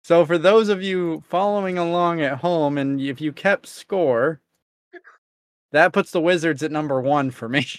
So, 0.04 0.26
for 0.26 0.38
those 0.38 0.68
of 0.70 0.84
you 0.84 1.24
following 1.30 1.78
along 1.78 2.22
at 2.22 2.39
home, 2.39 2.78
and 2.78 3.00
if 3.02 3.22
you 3.22 3.32
kept 3.32 3.66
score, 3.68 4.41
that 5.72 5.94
puts 5.94 6.12
the 6.12 6.20
Wizards 6.22 6.62
at 6.62 6.72
number 6.72 7.02
one 7.02 7.32
for 7.32 7.48
me. 7.50 7.66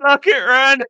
Suck 0.00 0.26
it, 0.26 0.38
run! 0.38 0.82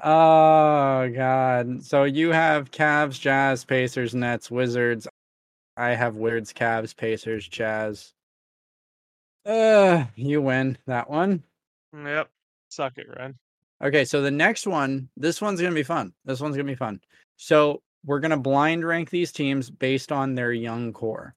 Oh 0.00 1.08
God! 1.14 1.82
So 1.82 2.04
you 2.04 2.32
have 2.32 2.70
Cavs, 2.70 3.20
Jazz, 3.20 3.64
Pacers, 3.64 4.14
Nets, 4.14 4.50
Wizards. 4.50 5.08
I 5.76 5.90
have 5.90 6.16
Wizards, 6.16 6.52
Cavs, 6.52 6.96
Pacers, 6.96 7.46
Jazz. 7.48 8.12
Uh, 9.44 10.04
you 10.16 10.42
win 10.42 10.76
that 10.86 11.08
one. 11.08 11.42
Yep. 11.94 12.28
Suck 12.68 12.98
it, 12.98 13.06
run. 13.16 13.34
Okay, 13.82 14.04
so 14.04 14.22
the 14.22 14.30
next 14.30 14.66
one, 14.66 15.08
this 15.16 15.40
one's 15.40 15.60
gonna 15.60 15.74
be 15.74 15.82
fun. 15.82 16.12
This 16.24 16.40
one's 16.40 16.56
gonna 16.56 16.64
be 16.64 16.74
fun. 16.74 17.00
So 17.36 17.82
we're 18.04 18.20
gonna 18.20 18.36
blind 18.36 18.86
rank 18.86 19.10
these 19.10 19.32
teams 19.32 19.70
based 19.70 20.10
on 20.12 20.34
their 20.34 20.52
young 20.52 20.92
core. 20.92 21.34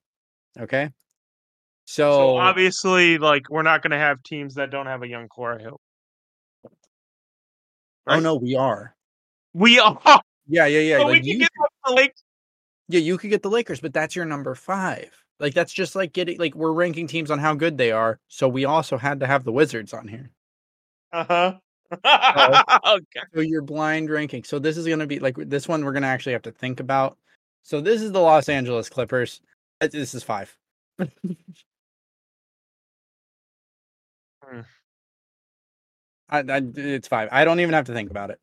Okay. 0.58 0.90
So, 1.84 2.10
So 2.10 2.36
obviously, 2.36 3.18
like 3.18 3.50
we're 3.50 3.62
not 3.62 3.82
gonna 3.82 3.98
have 3.98 4.22
teams 4.22 4.54
that 4.54 4.70
don't 4.70 4.86
have 4.86 5.02
a 5.02 5.08
young 5.08 5.28
core. 5.28 5.58
I 5.60 5.62
hope. 5.62 5.80
Oh 8.06 8.20
no, 8.20 8.36
we 8.36 8.56
are. 8.56 8.94
We 9.54 9.78
are. 9.78 10.00
Yeah, 10.52 10.66
yeah, 10.66 10.80
yeah. 10.80 10.98
so 10.98 11.06
we 11.06 11.20
can 11.20 11.38
get 11.38 11.48
the 11.86 11.94
Lake. 11.94 12.12
Yeah, 12.88 12.98
you 12.98 13.18
could 13.18 13.30
get 13.30 13.42
the 13.42 13.50
Lakers, 13.50 13.78
but 13.78 13.92
that's 13.92 14.16
your 14.16 14.24
number 14.24 14.56
five. 14.56 15.12
Like 15.38 15.54
that's 15.54 15.72
just 15.72 15.94
like 15.94 16.12
getting 16.12 16.38
like 16.38 16.56
we're 16.56 16.72
ranking 16.72 17.06
teams 17.06 17.30
on 17.30 17.38
how 17.38 17.54
good 17.54 17.78
they 17.78 17.92
are. 17.92 18.18
So 18.26 18.48
we 18.48 18.64
also 18.64 18.98
had 18.98 19.20
to 19.20 19.28
have 19.28 19.44
the 19.44 19.52
Wizards 19.52 19.94
on 19.94 20.08
here. 20.08 20.30
Uh 21.12 21.24
huh. 21.24 21.54
Oh. 22.04 22.62
okay. 22.96 23.26
So 23.32 23.40
you're 23.40 23.62
blind 23.62 24.10
ranking. 24.10 24.42
So 24.42 24.58
this 24.58 24.76
is 24.76 24.88
gonna 24.88 25.06
be 25.06 25.20
like 25.20 25.36
this 25.36 25.68
one 25.68 25.84
we're 25.84 25.92
gonna 25.92 26.08
actually 26.08 26.32
have 26.32 26.42
to 26.42 26.52
think 26.52 26.80
about. 26.80 27.16
So 27.62 27.80
this 27.80 28.02
is 28.02 28.10
the 28.10 28.20
Los 28.20 28.48
Angeles 28.48 28.88
Clippers. 28.88 29.40
This 29.80 30.14
is 30.14 30.22
five. 30.22 30.56
Hmm. 34.42 34.62
I, 36.30 36.38
I, 36.38 36.62
it's 36.76 37.08
five. 37.08 37.28
I 37.32 37.44
don't 37.44 37.60
even 37.60 37.74
have 37.74 37.86
to 37.86 37.92
think 37.92 38.10
about 38.10 38.30
it. 38.30 38.38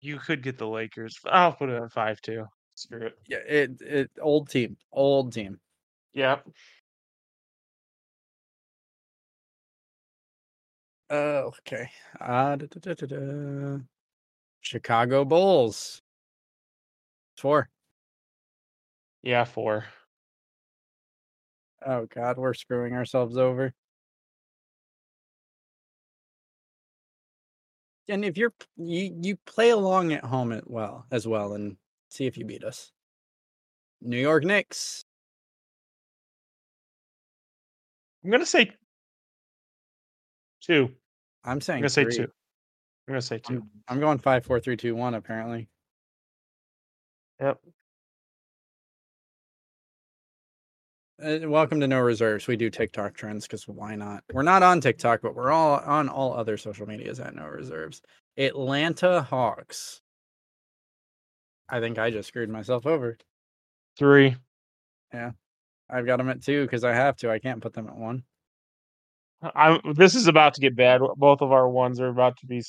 You 0.00 0.18
could 0.18 0.42
get 0.42 0.58
the 0.58 0.66
Lakers. 0.66 1.18
I'll 1.24 1.52
put 1.52 1.70
it 1.70 1.82
at 1.82 1.92
five 1.92 2.20
too. 2.20 2.46
Screw 2.74 3.06
it. 3.06 3.18
Yeah, 3.26 3.38
it 3.48 3.80
it 3.80 4.10
old 4.20 4.50
team, 4.50 4.76
old 4.92 5.32
team. 5.32 5.58
Yep. 6.12 6.46
Uh, 11.10 11.14
okay. 11.60 11.88
Uh, 12.20 12.56
da, 12.56 12.66
da, 12.66 13.06
da. 13.06 13.78
Chicago 14.60 15.24
Bulls. 15.24 16.02
Four. 17.36 17.68
Yeah, 19.22 19.44
four. 19.44 19.84
Oh 21.84 22.06
God, 22.06 22.36
we're 22.38 22.54
screwing 22.54 22.94
ourselves 22.94 23.36
over. 23.36 23.72
And 28.08 28.24
if 28.24 28.36
you're 28.36 28.52
you 28.76 29.16
you 29.20 29.36
play 29.46 29.70
along 29.70 30.12
at 30.12 30.24
home 30.24 30.52
at 30.52 30.70
well 30.70 31.06
as 31.10 31.26
well 31.26 31.54
and 31.54 31.76
see 32.08 32.26
if 32.26 32.38
you 32.38 32.44
beat 32.44 32.64
us. 32.64 32.92
New 34.00 34.18
York 34.18 34.44
Knicks. 34.44 35.04
I'm 38.24 38.30
gonna 38.30 38.46
say 38.46 38.72
two. 40.60 40.90
I'm 41.44 41.52
I'm 41.52 41.60
saying 41.60 41.80
gonna 41.82 41.88
say 41.90 42.04
two. 42.04 42.30
I'm 43.08 43.12
gonna 43.12 43.22
say 43.22 43.38
2 43.38 43.54
I'm, 43.54 43.70
I'm 43.86 44.00
going 44.00 44.18
five, 44.18 44.44
four, 44.44 44.58
three, 44.58 44.76
two, 44.76 44.96
one. 44.96 45.14
Apparently, 45.14 45.68
Yep. 47.40 47.60
Uh, 51.24 51.38
welcome 51.44 51.80
to 51.80 51.86
No 51.86 52.00
Reserves. 52.00 52.46
We 52.46 52.56
do 52.56 52.70
TikTok 52.70 53.14
trends 53.14 53.46
because 53.46 53.66
why 53.66 53.94
not? 53.94 54.22
We're 54.32 54.42
not 54.42 54.62
on 54.62 54.80
TikTok, 54.80 55.22
but 55.22 55.34
we're 55.34 55.50
all 55.50 55.80
on 55.80 56.08
all 56.08 56.34
other 56.34 56.56
social 56.56 56.86
medias 56.86 57.20
at 57.20 57.34
No 57.34 57.46
Reserves. 57.46 58.02
Atlanta 58.36 59.22
Hawks. 59.22 60.00
I 61.68 61.80
think 61.80 61.98
I 61.98 62.10
just 62.10 62.28
screwed 62.28 62.50
myself 62.50 62.86
over. 62.86 63.16
Three. 63.98 64.36
Yeah, 65.12 65.32
I've 65.90 66.06
got 66.06 66.18
them 66.18 66.28
at 66.28 66.42
two 66.42 66.64
because 66.64 66.84
I 66.84 66.92
have 66.92 67.16
to. 67.18 67.30
I 67.30 67.38
can't 67.38 67.62
put 67.62 67.72
them 67.72 67.88
at 67.88 67.96
one. 67.96 68.22
I. 69.42 69.80
This 69.94 70.14
is 70.14 70.28
about 70.28 70.54
to 70.54 70.60
get 70.60 70.76
bad. 70.76 71.00
Both 71.16 71.40
of 71.40 71.50
our 71.50 71.68
ones 71.68 72.00
are 72.00 72.08
about 72.08 72.36
to 72.38 72.46
be 72.46 72.62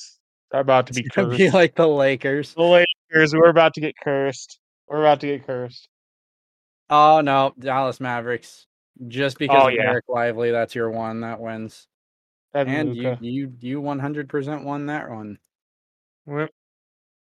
about 0.52 0.88
to 0.88 0.94
be 0.94 1.04
cursed. 1.04 1.38
be 1.38 1.50
like 1.52 1.76
the 1.76 1.88
Lakers. 1.88 2.54
the 2.54 2.64
Lakers. 2.64 3.34
We're 3.34 3.50
about 3.50 3.74
to 3.74 3.82
get 3.82 3.96
cursed. 4.02 4.60
We're 4.88 5.02
about 5.02 5.20
to 5.20 5.28
get 5.28 5.46
cursed. 5.46 5.90
Oh 6.90 7.22
no, 7.22 7.54
Dallas 7.60 8.00
Mavericks. 8.00 8.66
Just 9.08 9.38
because 9.38 9.62
Oh, 9.64 9.68
of 9.68 9.74
yeah. 9.74 9.94
Dereck 9.94 10.02
Lively, 10.08 10.52
that's 10.52 10.74
your 10.74 10.90
one 10.90 11.22
that 11.22 11.40
wins. 11.40 11.88
And, 12.54 12.70
And 12.70 12.96
you 12.96 13.18
you 13.22 13.54
you 13.60 13.82
one 13.82 14.00
hundred 14.00 14.30
percent 14.30 14.64
won 14.64 14.88
that 14.88 15.10
one. 15.10 15.38
Yep. 16.26 16.50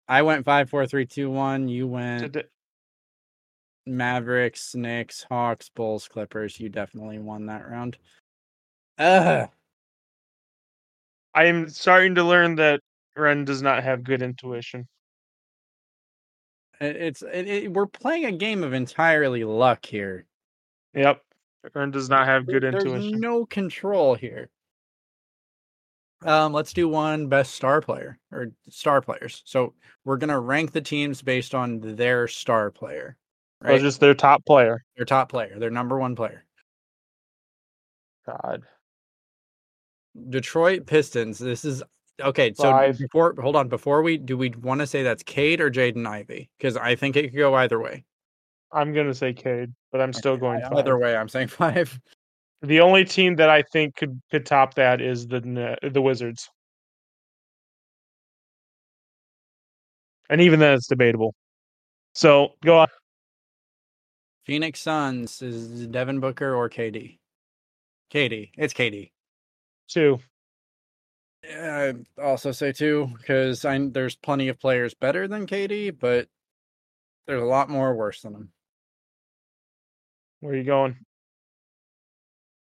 I 0.08 0.22
went 0.22 0.44
five, 0.46 0.70
four, 0.70 0.86
three, 0.86 1.04
two, 1.04 1.30
one. 1.30 1.68
You 1.68 1.86
went 1.86 2.22
Today- 2.22 2.48
Mavericks, 3.84 4.74
Knicks, 4.74 5.24
Hawks, 5.28 5.68
Bulls, 5.74 6.08
Clippers. 6.08 6.58
You 6.60 6.68
definitely 6.68 7.18
won 7.18 7.46
that 7.46 7.68
round. 7.68 7.98
Ugh. 8.98 9.48
I 11.34 11.44
am 11.44 11.68
starting 11.68 12.14
to 12.16 12.24
learn 12.24 12.54
that 12.56 12.80
Rehn 13.16 13.44
does 13.44 13.62
not 13.62 13.82
have 13.84 14.02
good 14.04 14.22
intuition. 14.22 14.88
It- 16.80 16.96
It's 16.96 17.22
it, 17.22 17.48
it, 17.48 17.72
we're 17.72 17.86
playing 17.86 18.26
a 18.26 18.32
game 18.32 18.62
of 18.62 18.72
entirely 18.72 19.44
luck 19.44 19.84
here. 19.84 20.26
Yep. 20.94 21.22
Rehn 21.74 21.92
does 21.92 22.08
not 22.08 22.26
have 22.26 22.46
good 22.46 22.62
There- 22.62 22.72
There's 22.72 22.84
intuition. 22.84 23.20
no 23.20 23.44
control 23.46 24.14
here. 24.14 24.48
Um, 26.22 26.52
let's 26.52 26.72
do 26.72 26.88
one 26.88 27.28
best 27.28 27.54
star 27.54 27.80
player 27.80 28.18
or 28.32 28.48
star 28.68 29.00
players. 29.00 29.42
So 29.44 29.74
we're 30.04 30.16
gonna 30.16 30.40
rank 30.40 30.72
the 30.72 30.80
teams 30.80 31.22
based 31.22 31.54
on 31.54 31.80
their 31.80 32.26
star 32.26 32.70
player, 32.72 33.16
Or 33.62 33.70
right? 33.70 33.80
just 33.80 34.00
their 34.00 34.14
top 34.14 34.44
player. 34.44 34.84
their 34.96 35.04
top 35.04 35.28
player, 35.28 35.58
their 35.58 35.70
number 35.70 35.98
one 35.98 36.16
player. 36.16 36.44
God. 38.26 38.64
Detroit 40.30 40.86
Pistons. 40.86 41.38
This 41.38 41.64
is 41.64 41.82
okay. 42.20 42.52
So 42.54 42.70
Five. 42.70 42.98
before, 42.98 43.34
hold 43.40 43.56
on. 43.56 43.68
Before 43.68 44.02
we 44.02 44.18
do, 44.18 44.36
we 44.36 44.50
want 44.50 44.80
to 44.80 44.86
say 44.86 45.02
that's 45.02 45.22
Cade 45.22 45.60
or 45.60 45.70
Jaden 45.70 46.06
Ivey 46.06 46.50
because 46.58 46.76
I 46.76 46.94
think 46.94 47.16
it 47.16 47.30
could 47.30 47.38
go 47.38 47.54
either 47.54 47.80
way. 47.80 48.04
I'm 48.72 48.92
gonna 48.92 49.14
say 49.14 49.32
Cade, 49.32 49.72
but 49.92 50.00
I'm 50.00 50.12
still 50.12 50.36
going 50.36 50.60
five. 50.62 50.72
Either 50.72 50.98
way, 50.98 51.16
I'm 51.16 51.28
saying 51.28 51.48
five. 51.48 51.98
The 52.62 52.80
only 52.80 53.04
team 53.04 53.36
that 53.36 53.48
I 53.48 53.62
think 53.62 53.96
could 53.96 54.20
could 54.30 54.44
top 54.44 54.74
that 54.74 55.00
is 55.00 55.26
the 55.26 55.76
the 55.82 56.02
Wizards, 56.02 56.50
and 60.28 60.40
even 60.40 60.60
then, 60.60 60.74
it's 60.74 60.86
debatable. 60.86 61.34
So 62.14 62.54
go 62.64 62.78
on. 62.78 62.88
Phoenix 64.44 64.80
Suns 64.80 65.42
is 65.42 65.86
Devin 65.86 66.20
Booker 66.20 66.54
or 66.54 66.70
KD. 66.70 67.18
KD. 68.12 68.50
It's 68.56 68.72
KD. 68.72 69.10
Two. 69.88 70.18
Yeah, 71.44 71.92
I'd 71.92 72.22
also 72.22 72.52
say 72.52 72.72
two 72.72 73.10
because 73.16 73.64
I 73.64 73.78
there's 73.90 74.16
plenty 74.16 74.48
of 74.48 74.58
players 74.58 74.94
better 74.94 75.28
than 75.28 75.46
KD, 75.46 75.98
but 75.98 76.28
there's 77.26 77.42
a 77.42 77.46
lot 77.46 77.70
more 77.70 77.94
worse 77.94 78.22
than 78.22 78.34
him. 78.34 78.52
Where 80.40 80.52
are 80.52 80.56
you 80.56 80.64
going? 80.64 80.96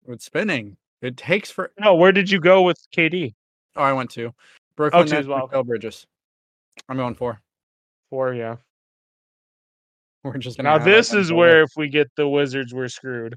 With 0.05 0.21
spinning, 0.21 0.77
it 1.01 1.17
takes 1.17 1.51
for. 1.51 1.73
No, 1.79 1.95
where 1.95 2.13
did 2.13 2.31
you 2.31 2.41
go 2.41 2.63
with 2.63 2.79
KD? 2.95 3.35
Oh, 3.77 3.83
I 3.83 3.93
went 3.93 4.11
to 4.13 4.27
oh, 4.27 4.35
Brooklyn 4.77 5.07
two 5.07 5.15
Nets, 5.15 5.21
as 5.21 5.27
well. 5.27 5.49
Mikal 5.49 5.67
Bridges. 5.67 6.07
I'm 6.89 6.97
going 6.97 7.15
four. 7.15 7.41
Four, 8.11 8.35
yeah. 8.35 8.57
We're 10.23 10.39
just 10.39 10.63
Now 10.63 10.79
this 10.79 11.13
is 11.13 11.33
where 11.33 11.63
if 11.63 11.71
we 11.77 11.89
get 11.89 12.11
the 12.17 12.29
Wizards, 12.29 12.73
we're 12.73 12.89
screwed. 12.89 13.37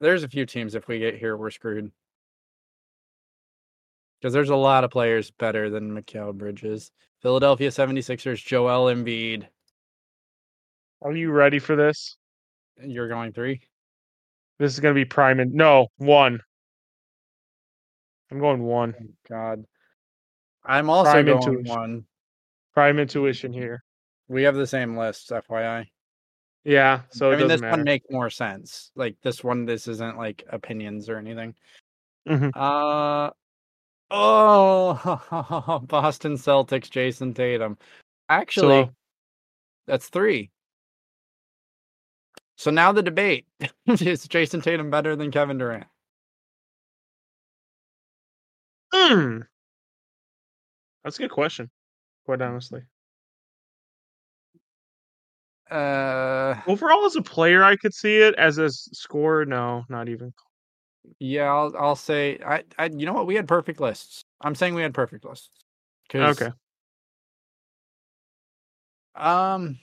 there's 0.00 0.22
a 0.22 0.28
few 0.28 0.46
teams. 0.46 0.74
If 0.76 0.86
we 0.86 1.00
get 1.00 1.16
here, 1.16 1.36
we're 1.36 1.50
screwed. 1.50 1.90
Because 4.20 4.32
there's 4.34 4.50
a 4.50 4.56
lot 4.56 4.84
of 4.84 4.90
players 4.90 5.30
better 5.30 5.70
than 5.70 5.90
Mikal 5.92 6.34
Bridges. 6.34 6.90
Philadelphia 7.22 7.70
76ers, 7.70 8.44
Joel 8.44 8.92
Embiid. 8.94 9.46
Are 11.02 11.12
you 11.14 11.30
ready 11.30 11.58
for 11.58 11.76
this? 11.76 12.16
You're 12.82 13.08
going 13.08 13.32
three. 13.32 13.62
This 14.58 14.72
is 14.74 14.80
gonna 14.80 14.94
be 14.94 15.06
prime 15.06 15.40
and 15.40 15.54
no 15.54 15.88
one. 15.96 16.40
I'm 18.30 18.38
going 18.38 18.62
one. 18.62 18.94
Oh, 19.00 19.06
God. 19.28 19.64
I'm 20.64 20.90
also 20.90 21.12
Prime 21.12 21.24
going 21.26 21.38
intuition. 21.38 21.64
one. 21.74 22.04
Prime 22.74 22.98
intuition 22.98 23.52
here. 23.52 23.82
We 24.28 24.42
have 24.44 24.54
the 24.54 24.66
same 24.66 24.96
lists, 24.96 25.30
FYI. 25.30 25.86
Yeah, 26.64 27.00
so 27.10 27.32
I 27.32 27.36
mean, 27.36 27.48
this 27.48 27.60
matter. 27.62 27.78
one 27.78 27.84
makes 27.84 28.06
more 28.10 28.28
sense. 28.28 28.92
Like 28.94 29.16
this 29.22 29.42
one, 29.42 29.64
this 29.64 29.88
isn't 29.88 30.18
like 30.18 30.44
opinions 30.50 31.08
or 31.08 31.16
anything. 31.16 31.54
Mhm. 32.28 32.50
Uh 32.54 33.30
oh, 34.10 35.80
Boston 35.86 36.34
Celtics, 36.34 36.90
Jayson 36.90 37.34
Tatum. 37.34 37.78
Actually, 38.28 38.84
So- 38.84 38.94
that's 39.86 40.08
three. 40.08 40.50
So 42.56 42.70
now 42.70 42.92
the 42.92 43.02
debate: 43.02 43.46
is 43.86 44.26
Jayson 44.28 44.60
Tatum 44.62 44.90
better 44.90 45.16
than 45.16 45.30
Kevin 45.30 45.58
Durant? 45.58 45.86
Hmm. 48.92 49.38
That's 51.04 51.18
a 51.18 51.22
good 51.22 51.30
question. 51.30 51.70
Quite 52.26 52.42
honestly, 52.42 52.82
Uh, 55.70 56.60
overall 56.66 57.06
as 57.06 57.16
a 57.16 57.22
player, 57.22 57.62
I 57.64 57.76
could 57.76 57.94
see 57.94 58.16
it. 58.18 58.34
As 58.34 58.58
a 58.58 58.68
scorer, 58.70 59.46
no, 59.46 59.84
not 59.88 60.08
even. 60.08 60.34
Yeah, 61.18 61.52
I'll 61.52 61.74
I'll 61.78 61.96
say 61.96 62.38
I 62.44 62.62
I 62.78 62.86
you 62.86 63.06
know 63.06 63.12
what 63.12 63.26
we 63.26 63.34
had 63.34 63.48
perfect 63.48 63.80
lists. 63.80 64.22
I'm 64.40 64.54
saying 64.54 64.74
we 64.74 64.82
had 64.82 64.94
perfect 64.94 65.24
lists. 65.24 65.50
Okay. 66.14 66.50
Um, 69.14 69.78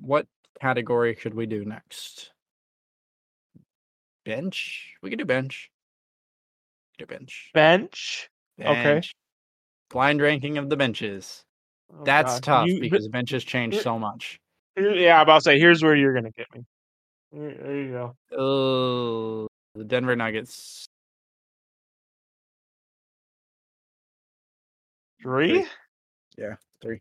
what 0.00 0.26
category 0.60 1.16
should 1.18 1.34
we 1.34 1.46
do 1.46 1.64
next? 1.64 2.32
Bench. 4.24 4.94
We 5.02 5.10
could 5.10 5.18
do 5.18 5.24
bench. 5.24 5.70
Do 6.98 7.06
bench. 7.06 7.50
Bench. 7.54 8.28
Okay. 8.60 9.00
Blind 9.90 10.20
ranking 10.20 10.58
of 10.58 10.68
the 10.68 10.76
benches. 10.76 11.44
Oh, 11.92 12.04
That's 12.04 12.34
God. 12.34 12.42
tough 12.42 12.68
You- 12.68 12.80
because 12.80 13.08
benches 13.08 13.44
change 13.44 13.78
so 13.78 13.98
much. 13.98 14.38
yeah, 14.76 15.16
I'm 15.16 15.22
about 15.22 15.36
to 15.36 15.40
say. 15.42 15.58
Here's 15.58 15.82
where 15.82 15.96
you're 15.96 16.12
gonna 16.14 16.30
get 16.32 16.46
me. 16.54 16.64
There 17.32 17.76
you 17.76 17.92
go. 17.92 18.16
Oh, 18.36 19.48
the 19.74 19.84
Denver 19.84 20.16
Nuggets. 20.16 20.86
Three. 25.22 25.66
Yeah, 26.36 26.54
three. 26.80 27.00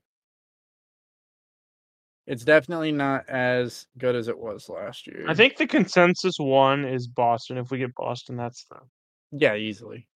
It's 2.25 2.43
definitely 2.43 2.91
not 2.91 3.27
as 3.29 3.87
good 3.97 4.15
as 4.15 4.27
it 4.27 4.37
was 4.37 4.67
last 4.67 5.07
year. 5.07 5.25
I 5.29 5.33
think 5.33 5.55
the 5.55 5.65
consensus 5.65 6.37
one 6.37 6.83
is 6.83 7.07
Boston. 7.07 7.57
If 7.57 7.71
we 7.71 7.77
get 7.77 7.95
Boston, 7.95 8.35
that's 8.35 8.65
the. 8.65 8.79
Yeah, 9.31 9.55
easily. 9.55 10.07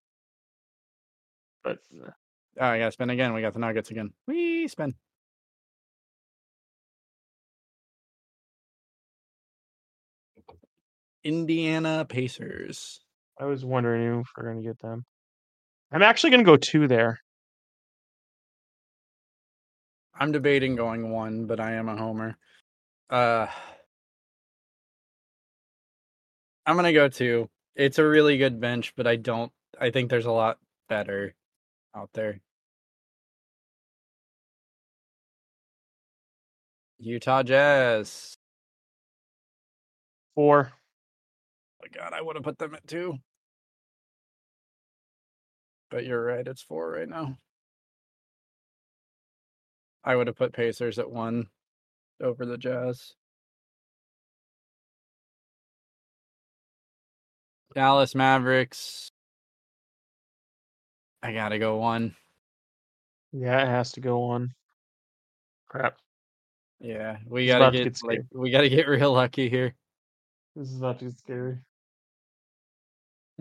But 1.63 1.79
uh 2.05 2.11
Oh, 2.59 2.65
I 2.65 2.79
gotta 2.79 2.91
spin 2.91 3.09
again. 3.09 3.33
We 3.33 3.41
got 3.41 3.53
the 3.53 3.59
Nuggets 3.59 3.91
again. 3.91 4.11
We 4.27 4.67
spin. 4.67 4.93
Indiana 11.23 12.05
Pacers. 12.07 12.99
I 13.39 13.45
was 13.45 13.63
wondering 13.65 14.21
if 14.21 14.27
we're 14.37 14.45
gonna 14.45 14.61
get 14.63 14.79
them. 14.79 15.05
I'm 15.91 16.01
actually 16.01 16.31
gonna 16.31 16.43
go 16.43 16.57
two 16.57 16.87
there. 16.87 17.19
I'm 20.13 20.31
debating 20.31 20.75
going 20.75 21.11
one, 21.11 21.45
but 21.45 21.59
I 21.59 21.73
am 21.73 21.89
a 21.89 21.97
homer. 21.97 22.37
Uh 23.09 23.47
I'm 26.65 26.75
gonna 26.75 26.93
go 26.93 27.07
two. 27.09 27.49
It's 27.75 27.99
a 27.99 28.07
really 28.07 28.37
good 28.37 28.59
bench, 28.59 28.93
but 28.95 29.07
I 29.07 29.15
don't 29.15 29.51
I 29.79 29.91
think 29.91 30.09
there's 30.09 30.25
a 30.25 30.31
lot 30.31 30.59
better 30.89 31.33
out 31.95 32.09
there. 32.13 32.41
Utah 36.99 37.43
Jazz. 37.43 38.37
Four. 40.35 40.71
God, 41.93 42.13
I 42.13 42.21
would 42.21 42.35
have 42.35 42.43
put 42.43 42.57
them 42.57 42.73
at 42.75 42.87
two. 42.87 43.17
But 45.89 46.05
you're 46.05 46.23
right, 46.23 46.47
it's 46.47 46.61
four 46.61 46.91
right 46.91 47.09
now. 47.09 47.37
I 50.03 50.15
would 50.15 50.27
have 50.27 50.37
put 50.37 50.53
Pacers 50.53 50.97
at 50.99 51.11
one 51.11 51.47
over 52.21 52.45
the 52.45 52.57
Jazz. 52.57 53.13
Dallas 57.75 58.15
Mavericks. 58.15 59.11
I 61.23 61.33
gotta 61.33 61.59
go 61.59 61.77
one. 61.77 62.15
Yeah, 63.31 63.61
it 63.63 63.67
has 63.67 63.91
to 63.93 64.01
go 64.01 64.23
on. 64.23 64.53
Crap. 65.67 65.97
Yeah, 66.79 67.17
we 67.27 67.43
It's 67.43 67.51
gotta 67.51 67.63
about 67.65 67.73
to 67.73 67.83
get, 67.83 67.93
get 67.93 68.03
like 68.03 68.21
we 68.33 68.49
gotta 68.49 68.69
get 68.69 68.87
real 68.87 69.13
lucky 69.13 69.49
here. 69.49 69.75
This 70.55 70.69
is 70.69 70.81
not 70.81 70.99
too 70.99 71.11
scary. 71.11 71.59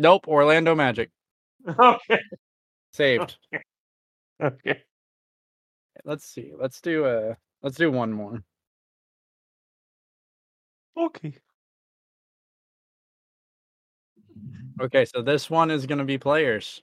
Nope, 0.00 0.28
Orlando 0.28 0.74
Magic 0.74 1.10
okay. 1.78 2.20
saved. 2.90 3.36
Okay. 4.42 4.82
let's 6.06 6.24
see. 6.24 6.52
Let's 6.58 6.80
do 6.80 7.04
uh 7.04 7.34
let's 7.62 7.76
do 7.76 7.92
one 7.92 8.10
more. 8.10 8.42
Okay. 10.96 11.34
Okay, 14.80 15.04
so 15.04 15.20
this 15.20 15.50
one 15.50 15.70
is 15.70 15.84
gonna 15.84 16.06
be 16.06 16.16
players. 16.16 16.82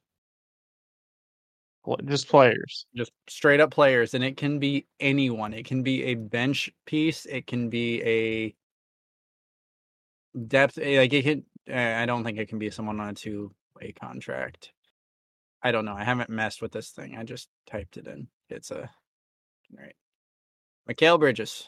Just 2.05 2.27
players. 2.27 2.85
just 2.95 3.11
straight 3.27 3.59
up 3.61 3.71
players 3.71 4.13
and 4.13 4.23
it 4.23 4.37
can 4.37 4.59
be 4.59 4.85
anyone 4.99 5.53
it 5.53 5.65
can 5.65 5.81
be 5.83 6.03
a 6.03 6.15
bench 6.15 6.69
piece 6.85 7.25
it 7.25 7.47
can 7.47 7.69
be 7.69 8.03
a 8.03 8.53
depth 10.47 10.77
eh, 10.79 10.99
like 10.99 11.13
it 11.13 11.23
can 11.23 11.45
i 11.73 12.05
don't 12.05 12.23
think 12.23 12.39
it 12.39 12.49
can 12.49 12.59
be 12.59 12.69
someone 12.71 12.99
on 12.99 13.09
a 13.09 13.13
two 13.13 13.53
way 13.79 13.93
contract 13.93 14.71
i 15.63 15.71
don't 15.71 15.85
know 15.85 15.95
i 15.95 16.03
haven't 16.03 16.29
messed 16.29 16.61
with 16.61 16.71
this 16.71 16.89
thing 16.91 17.17
i 17.17 17.23
just 17.23 17.49
typed 17.69 17.97
it 17.97 18.07
in 18.07 18.27
it's 18.49 18.71
a 18.71 18.89
right 19.77 19.95
Mikal 20.89 21.19
Bridges 21.19 21.67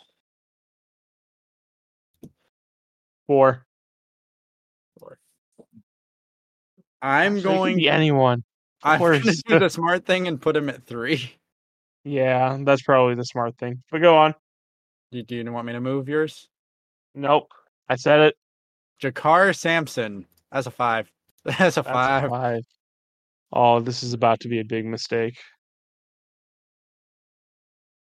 Four. 3.27 3.65
Four. 4.99 5.19
i'm 7.01 7.41
So 7.41 7.41
going 7.41 7.75
be 7.75 7.89
anyone. 7.89 8.43
i'm 8.83 9.03
gonna 9.23 9.35
do 9.47 9.57
the 9.57 9.69
smart 9.71 10.05
thing 10.05 10.27
and 10.27 10.41
put 10.41 10.57
him 10.57 10.69
at 10.69 10.85
three 10.85 11.33
Yeah, 12.05 12.57
that's 12.63 12.83
probably 12.83 13.15
the 13.15 13.25
smart 13.25 13.57
thing. 13.59 13.83
But 13.91 14.01
go 14.01 14.17
on. 14.17 14.35
do, 15.11 15.23
do 15.23 15.35
you 15.35 15.51
want 15.51 15.67
me 15.67 15.73
to 15.73 15.81
move 15.81 16.09
yours 16.09 16.49
Nope. 17.15 17.51
I 17.89 17.95
said 17.95 18.19
it. 18.21 18.35
Jakar 19.01 19.55
sampson 19.55 20.25
that's 20.51 20.67
a 20.67 20.71
five 20.71 21.09
that's 21.45 21.57
a 21.57 21.63
That's 21.63 21.77
a 21.77 21.83
five 21.83 22.29
five. 22.29 22.63
Oh, 23.51 23.79
this 23.79 24.03
is 24.03 24.13
about 24.13 24.41
to 24.41 24.47
be 24.47 24.59
a 24.59 24.63
big 24.63 24.85
mistake. 24.85 25.37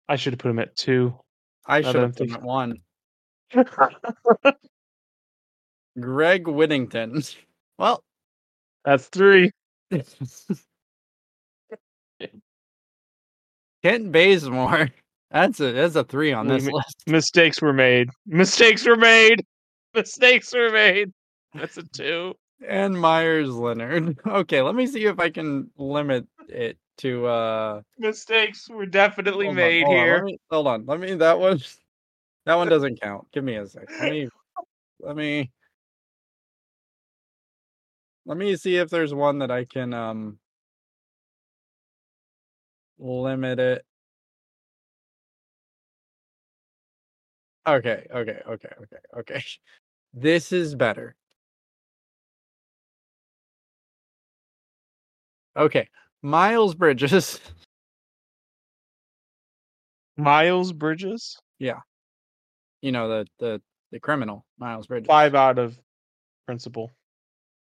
I 0.09 0.17
should 0.17 0.33
have 0.33 0.39
put 0.39 0.51
him 0.51 0.59
at 0.59 0.75
two. 0.75 1.15
i 1.65 1.81
should 1.81 1.95
have 1.95 2.15
put 2.15 2.27
him 2.27 2.35
at 2.35 2.41
one 2.43 2.75
Greg 5.99 6.47
Whittington. 6.47 7.21
Well, 7.77 8.03
That's 8.85 9.07
three. 9.07 9.49
Kent 13.81 14.11
Bazemore. 14.11 14.89
That's 15.31 15.59
a 15.59 15.71
that's 15.71 15.95
a 15.95 16.03
three 16.03 16.31
on 16.31 16.47
this 16.47 16.65
ma- 16.65 16.75
list. 16.77 17.03
Mistakes 17.07 17.59
were 17.59 17.73
made. 17.73 18.09
Mistakes 18.27 18.85
were 18.85 18.97
made. 18.97 19.43
Mistakes 19.93 20.53
were 20.53 20.71
made. 20.71 21.11
That's 21.53 21.77
a 21.77 21.83
two. 21.83 22.35
And 22.67 22.99
Meyers 22.99 23.49
Leonard. 23.49 24.17
Okay, 24.25 24.61
let 24.61 24.75
me 24.75 24.87
see 24.87 25.05
if 25.05 25.19
I 25.19 25.29
can 25.29 25.69
limit 25.77 26.27
it 26.47 26.77
to 26.99 27.25
uh 27.25 27.81
Mistakes 27.97 28.69
were 28.69 28.85
definitely 28.85 29.45
hold 29.47 29.57
on, 29.57 29.63
made 29.63 29.83
hold 29.85 29.97
here. 29.97 30.15
let 30.15 30.23
me, 30.23 30.37
hold 30.49 30.67
on. 30.67 30.85
Let 30.85 30.99
me 30.99 31.13
that 31.15 31.39
one 31.39 31.59
that 32.45 32.55
one 32.55 32.67
doesn't 32.69 33.01
count. 33.01 33.31
Give 33.31 33.43
me 33.43 33.55
a 33.55 33.67
sec. 33.67 33.87
Let 33.99 34.11
me 34.11 34.29
let 34.99 35.15
me 35.15 35.51
Let 38.25 38.37
me 38.37 38.55
see 38.55 38.77
if 38.77 38.89
there's 38.89 39.13
one 39.13 39.39
that 39.39 39.51
I 39.51 39.65
can 39.65 39.93
um 39.93 40.39
limit 42.99 43.59
it. 43.59 43.85
Okay, 47.67 48.07
okay, 48.11 48.41
okay, 48.47 48.69
okay, 48.81 48.97
okay. 49.19 49.43
This 50.13 50.51
is 50.51 50.75
better. 50.75 51.15
Okay, 55.55 55.87
Miles 56.21 56.75
Bridges. 56.75 57.39
Miles 60.17 60.73
Bridges, 60.73 61.37
Yeah. 61.59 61.79
You 62.81 62.91
know 62.91 63.07
the 63.07 63.27
the 63.39 63.61
the 63.91 63.99
criminal 63.99 64.45
Miles 64.57 64.87
Bridges. 64.87 65.07
five 65.07 65.35
out 65.35 65.57
of 65.59 65.77
principle. 66.45 66.91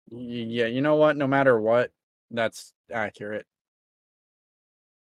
Y- 0.09 0.19
Yeah, 0.47 0.65
you 0.67 0.81
know 0.81 0.95
what? 0.95 1.17
No 1.17 1.27
matter 1.27 1.59
what, 1.59 1.91
that's 2.31 2.73
accurate. 2.91 3.45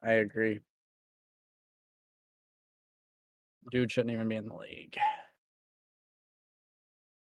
I 0.03 0.12
agree. 0.14 0.61
Dude 3.70 3.93
shouldn't 3.93 4.12
even 4.14 4.28
be 4.28 4.36
in 4.36 4.49
the 4.49 4.55
league. 4.57 4.97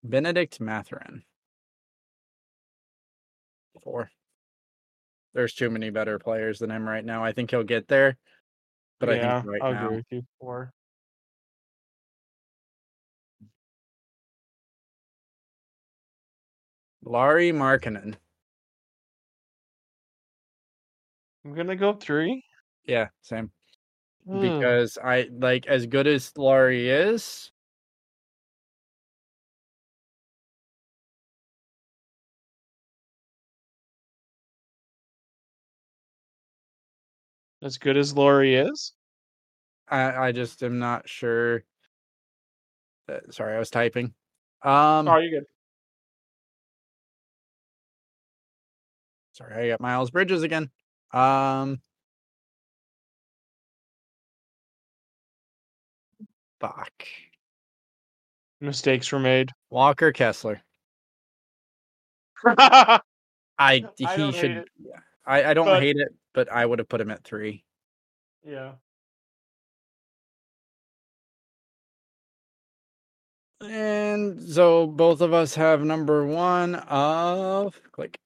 Bennedict 0.04 0.60
Mathurin. 0.60 1.24
Four. 3.84 4.10
There's 5.34 5.54
too 5.54 5.70
many 5.70 5.90
better 5.90 6.20
players 6.20 6.60
than 6.60 6.72
him 6.72 6.88
right 6.88 7.06
now. 7.06 7.24
I 7.24 7.32
think 7.32 7.52
he'll 7.52 7.64
get 7.64 7.88
there. 7.88 8.18
But 9.00 9.10
I 9.10 9.16
yeah, 9.16 9.42
think 9.42 9.52
right 9.54 9.62
I'll 9.62 9.74
now, 9.74 9.86
agree 9.86 9.98
with 9.98 10.06
you. 10.10 10.24
Four. 10.40 10.74
Lauri 17.04 17.52
Markkanen. 17.52 18.16
I'm 21.46 21.54
gonna 21.54 21.76
go 21.76 21.94
three. 21.94 22.44
Yeah, 22.86 23.08
same. 23.22 23.52
Ugh. 24.30 24.42
Because 24.42 24.98
I 25.04 25.30
like 25.32 25.68
as 25.68 25.86
good 25.86 26.08
as 26.08 26.32
Lauri 26.38 26.90
is, 26.90 27.52
as 37.62 37.78
good 37.78 37.98
as 37.98 38.16
Lauri 38.16 38.56
is. 38.56 38.94
I, 39.88 40.28
I 40.28 40.32
just 40.32 40.62
am 40.64 40.80
not 40.80 41.10
sure. 41.10 41.64
Uh, 43.10 43.20
sorry, 43.32 43.56
I 43.56 43.60
was 43.60 43.70
typing. 43.70 44.14
Um, 44.64 45.08
oh, 45.08 45.18
you're 45.18 45.40
good. 45.40 45.48
sorry, 49.34 49.66
I 49.66 49.68
got 49.70 49.82
Miles 49.82 50.12
Bridges 50.12 50.44
again. 50.44 50.70
Um, 51.14 51.80
fuck. 56.60 56.92
Mistakes 58.62 59.12
were 59.12 59.20
made. 59.20 59.52
Walker 59.70 60.12
Kessler. 60.12 60.62
I 62.46 63.00
he 63.98 64.06
I 64.06 64.32
should. 64.32 64.66
I 65.26 65.44
I 65.44 65.54
don't 65.54 65.66
but- 65.66 65.82
hate 65.82 65.96
it, 65.98 66.10
but 66.34 66.52
I 66.52 66.66
would 66.66 66.80
have 66.80 66.90
put 66.90 67.02
him 67.02 67.12
at 67.12 67.24
three. 67.24 67.64
Yeah. 68.44 68.74
And 73.62 74.42
so 74.42 74.88
both 74.88 75.22
of 75.22 75.34
us 75.34 75.56
have 75.56 75.84
number 75.84 76.26
one 76.26 76.76
of 76.76 77.80
click. 77.92 78.18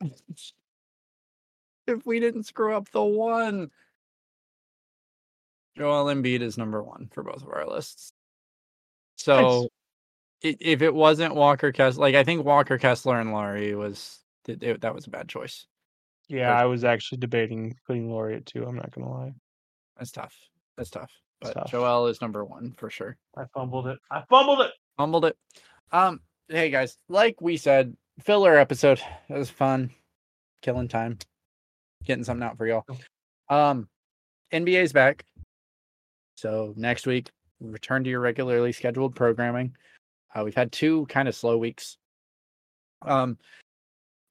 if 1.86 2.04
we 2.04 2.20
didn't 2.20 2.44
screw 2.44 2.74
up 2.74 2.90
the 2.90 3.02
one. 3.02 3.70
Joel 5.76 6.06
Embiid 6.06 6.40
is 6.40 6.58
number 6.58 6.82
one 6.82 7.08
for 7.12 7.22
both 7.22 7.42
of 7.42 7.48
our 7.48 7.66
lists. 7.66 8.12
So 9.16 9.68
i 10.44 10.56
if 10.60 10.82
it 10.82 10.94
wasn't 10.94 11.34
Walker 11.34 11.72
Kessler, 11.72 12.00
like 12.00 12.14
I 12.14 12.24
think 12.24 12.44
Walker 12.44 12.78
Kessler 12.78 13.20
and 13.20 13.32
Lauri 13.32 13.74
was 13.74 14.20
it, 14.48 14.62
it- 14.62 14.80
that 14.82 14.94
was 14.94 15.06
a 15.06 15.10
bad 15.10 15.28
choice. 15.28 15.66
Yeah, 16.28 16.54
I 16.54 16.66
was 16.66 16.84
actually 16.84 17.18
debating 17.18 17.74
putting 17.86 18.10
Lauri 18.10 18.36
at 18.36 18.44
two. 18.46 18.64
I'm 18.66 18.76
not 18.76 18.90
gonna 18.90 19.10
lie. 19.10 19.32
That's 19.96 20.10
tough. 20.12 20.36
That's 20.76 20.90
tough. 20.90 21.10
But 21.40 21.54
tough. 21.54 21.70
Joel 21.70 22.08
is 22.08 22.20
number 22.20 22.44
one 22.44 22.74
for 22.76 22.90
sure. 22.90 23.16
I 23.36 23.44
fumbled 23.54 23.86
it. 23.86 23.98
I 24.10 24.22
fumbled 24.28 24.60
it. 24.60 24.72
Fumbled 24.98 25.24
it. 25.24 25.36
Um, 25.90 26.20
hey 26.48 26.68
guys, 26.70 26.98
like 27.08 27.40
we 27.40 27.56
said, 27.56 27.96
filler 28.20 28.58
episode. 28.58 29.00
It 29.30 29.38
was 29.38 29.48
fun. 29.48 29.90
Killing 30.60 30.88
time. 30.88 31.18
Getting 32.04 32.24
something 32.24 32.44
out 32.46 32.58
for 32.58 32.66
y'all. 32.66 32.84
Um, 33.48 33.88
NBA's 34.52 34.92
back. 34.92 35.24
So 36.36 36.74
next 36.76 37.06
week, 37.06 37.30
return 37.60 38.04
to 38.04 38.10
your 38.10 38.20
regularly 38.20 38.72
scheduled 38.72 39.14
programming. 39.14 39.74
Uh, 40.34 40.42
we've 40.44 40.54
had 40.54 40.72
two 40.72 41.06
kind 41.06 41.26
of 41.26 41.34
slow 41.34 41.56
weeks. 41.56 41.96
Um, 43.02 43.38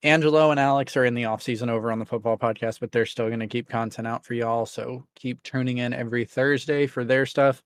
Angelo 0.04 0.52
and 0.52 0.60
Alex 0.60 0.96
are 0.96 1.06
in 1.06 1.16
the 1.16 1.26
off 1.26 1.42
season 1.42 1.70
over 1.70 1.92
on 1.92 2.00
the 2.00 2.06
football 2.06 2.38
podcast, 2.38 2.80
but 2.80 2.92
they're 2.92 3.06
still 3.06 3.28
going 3.28 3.40
to 3.40 3.48
keep 3.48 3.68
content 3.68 4.08
out 4.08 4.24
for 4.24 4.36
y'all. 4.36 4.66
So 4.66 5.06
keep 5.16 5.42
tuning 5.42 5.80
in 5.80 5.94
every 5.94 6.24
Thursday 6.24 6.86
for 6.86 7.04
their 7.04 7.26
stuff. 7.26 7.64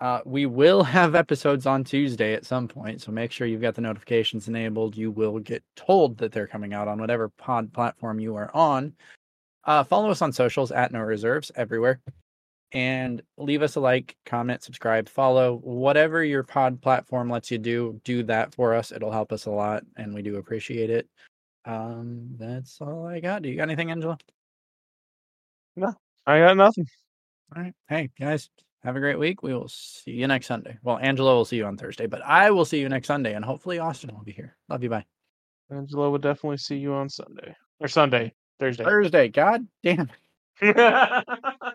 Uh, 0.00 0.20
we 0.24 0.46
will 0.46 0.82
have 0.84 1.14
episodes 1.14 1.66
on 1.66 1.82
Tuesday 1.82 2.34
at 2.34 2.44
some 2.44 2.68
point, 2.68 3.00
so 3.00 3.10
make 3.10 3.32
sure 3.32 3.46
you've 3.46 3.60
got 3.60 3.74
the 3.74 3.80
notifications 3.80 4.46
enabled. 4.46 4.96
You 4.96 5.10
will 5.10 5.38
get 5.40 5.64
told 5.74 6.18
that 6.18 6.30
they're 6.30 6.46
coming 6.46 6.74
out 6.74 6.88
on 6.88 7.00
whatever 7.00 7.28
pod 7.28 7.72
platform 7.72 8.20
you 8.20 8.36
are 8.36 8.54
on. 8.54 8.94
Uh, 9.64 9.82
follow 9.82 10.10
us 10.10 10.22
on 10.22 10.32
socials 10.32 10.70
at 10.70 10.92
No 10.92 11.00
Reserves 11.00 11.50
everywhere, 11.56 12.00
and 12.72 13.22
leave 13.38 13.62
us 13.62 13.76
a 13.76 13.80
like, 13.80 14.14
comment, 14.26 14.62
subscribe, 14.62 15.08
follow, 15.08 15.56
whatever 15.56 16.22
your 16.22 16.42
pod 16.42 16.82
platform 16.82 17.30
lets 17.30 17.50
you 17.50 17.58
do. 17.58 18.00
Do 18.04 18.22
that 18.24 18.54
for 18.54 18.74
us; 18.74 18.92
it'll 18.92 19.10
help 19.10 19.32
us 19.32 19.46
a 19.46 19.50
lot, 19.50 19.84
and 19.96 20.14
we 20.14 20.22
do 20.22 20.36
appreciate 20.36 20.90
it. 20.90 21.08
Um, 21.64 22.36
that's 22.38 22.80
all 22.80 23.06
I 23.06 23.20
got. 23.20 23.42
Do 23.42 23.48
you 23.48 23.56
got 23.56 23.64
anything, 23.64 23.90
Angelo? 23.90 24.18
No, 25.76 25.92
I 26.26 26.38
got 26.38 26.56
nothing. 26.56 26.86
All 27.56 27.62
right. 27.62 27.74
Hey, 27.88 28.10
guys, 28.18 28.50
have 28.82 28.96
a 28.96 29.00
great 29.00 29.18
week. 29.18 29.42
We 29.42 29.54
will 29.54 29.68
see 29.68 30.12
you 30.12 30.26
next 30.26 30.46
Sunday. 30.46 30.78
Well, 30.82 30.98
Angelo 30.98 31.34
will 31.36 31.44
see 31.44 31.56
you 31.56 31.66
on 31.66 31.76
Thursday, 31.76 32.06
but 32.06 32.22
I 32.22 32.50
will 32.50 32.64
see 32.64 32.80
you 32.80 32.88
next 32.88 33.08
Sunday, 33.08 33.34
and 33.34 33.44
hopefully 33.44 33.78
Austin 33.78 34.14
will 34.14 34.24
be 34.24 34.32
here. 34.32 34.56
Love 34.68 34.82
you. 34.82 34.90
Bye. 34.90 35.04
Angelo 35.70 36.10
will 36.10 36.18
definitely 36.18 36.58
see 36.58 36.76
you 36.76 36.92
on 36.92 37.08
Sunday 37.08 37.54
or 37.80 37.88
Sunday, 37.88 38.32
Thursday. 38.60 38.84
Thursday. 38.84 39.28
God 39.28 39.66
damn. 39.82 40.10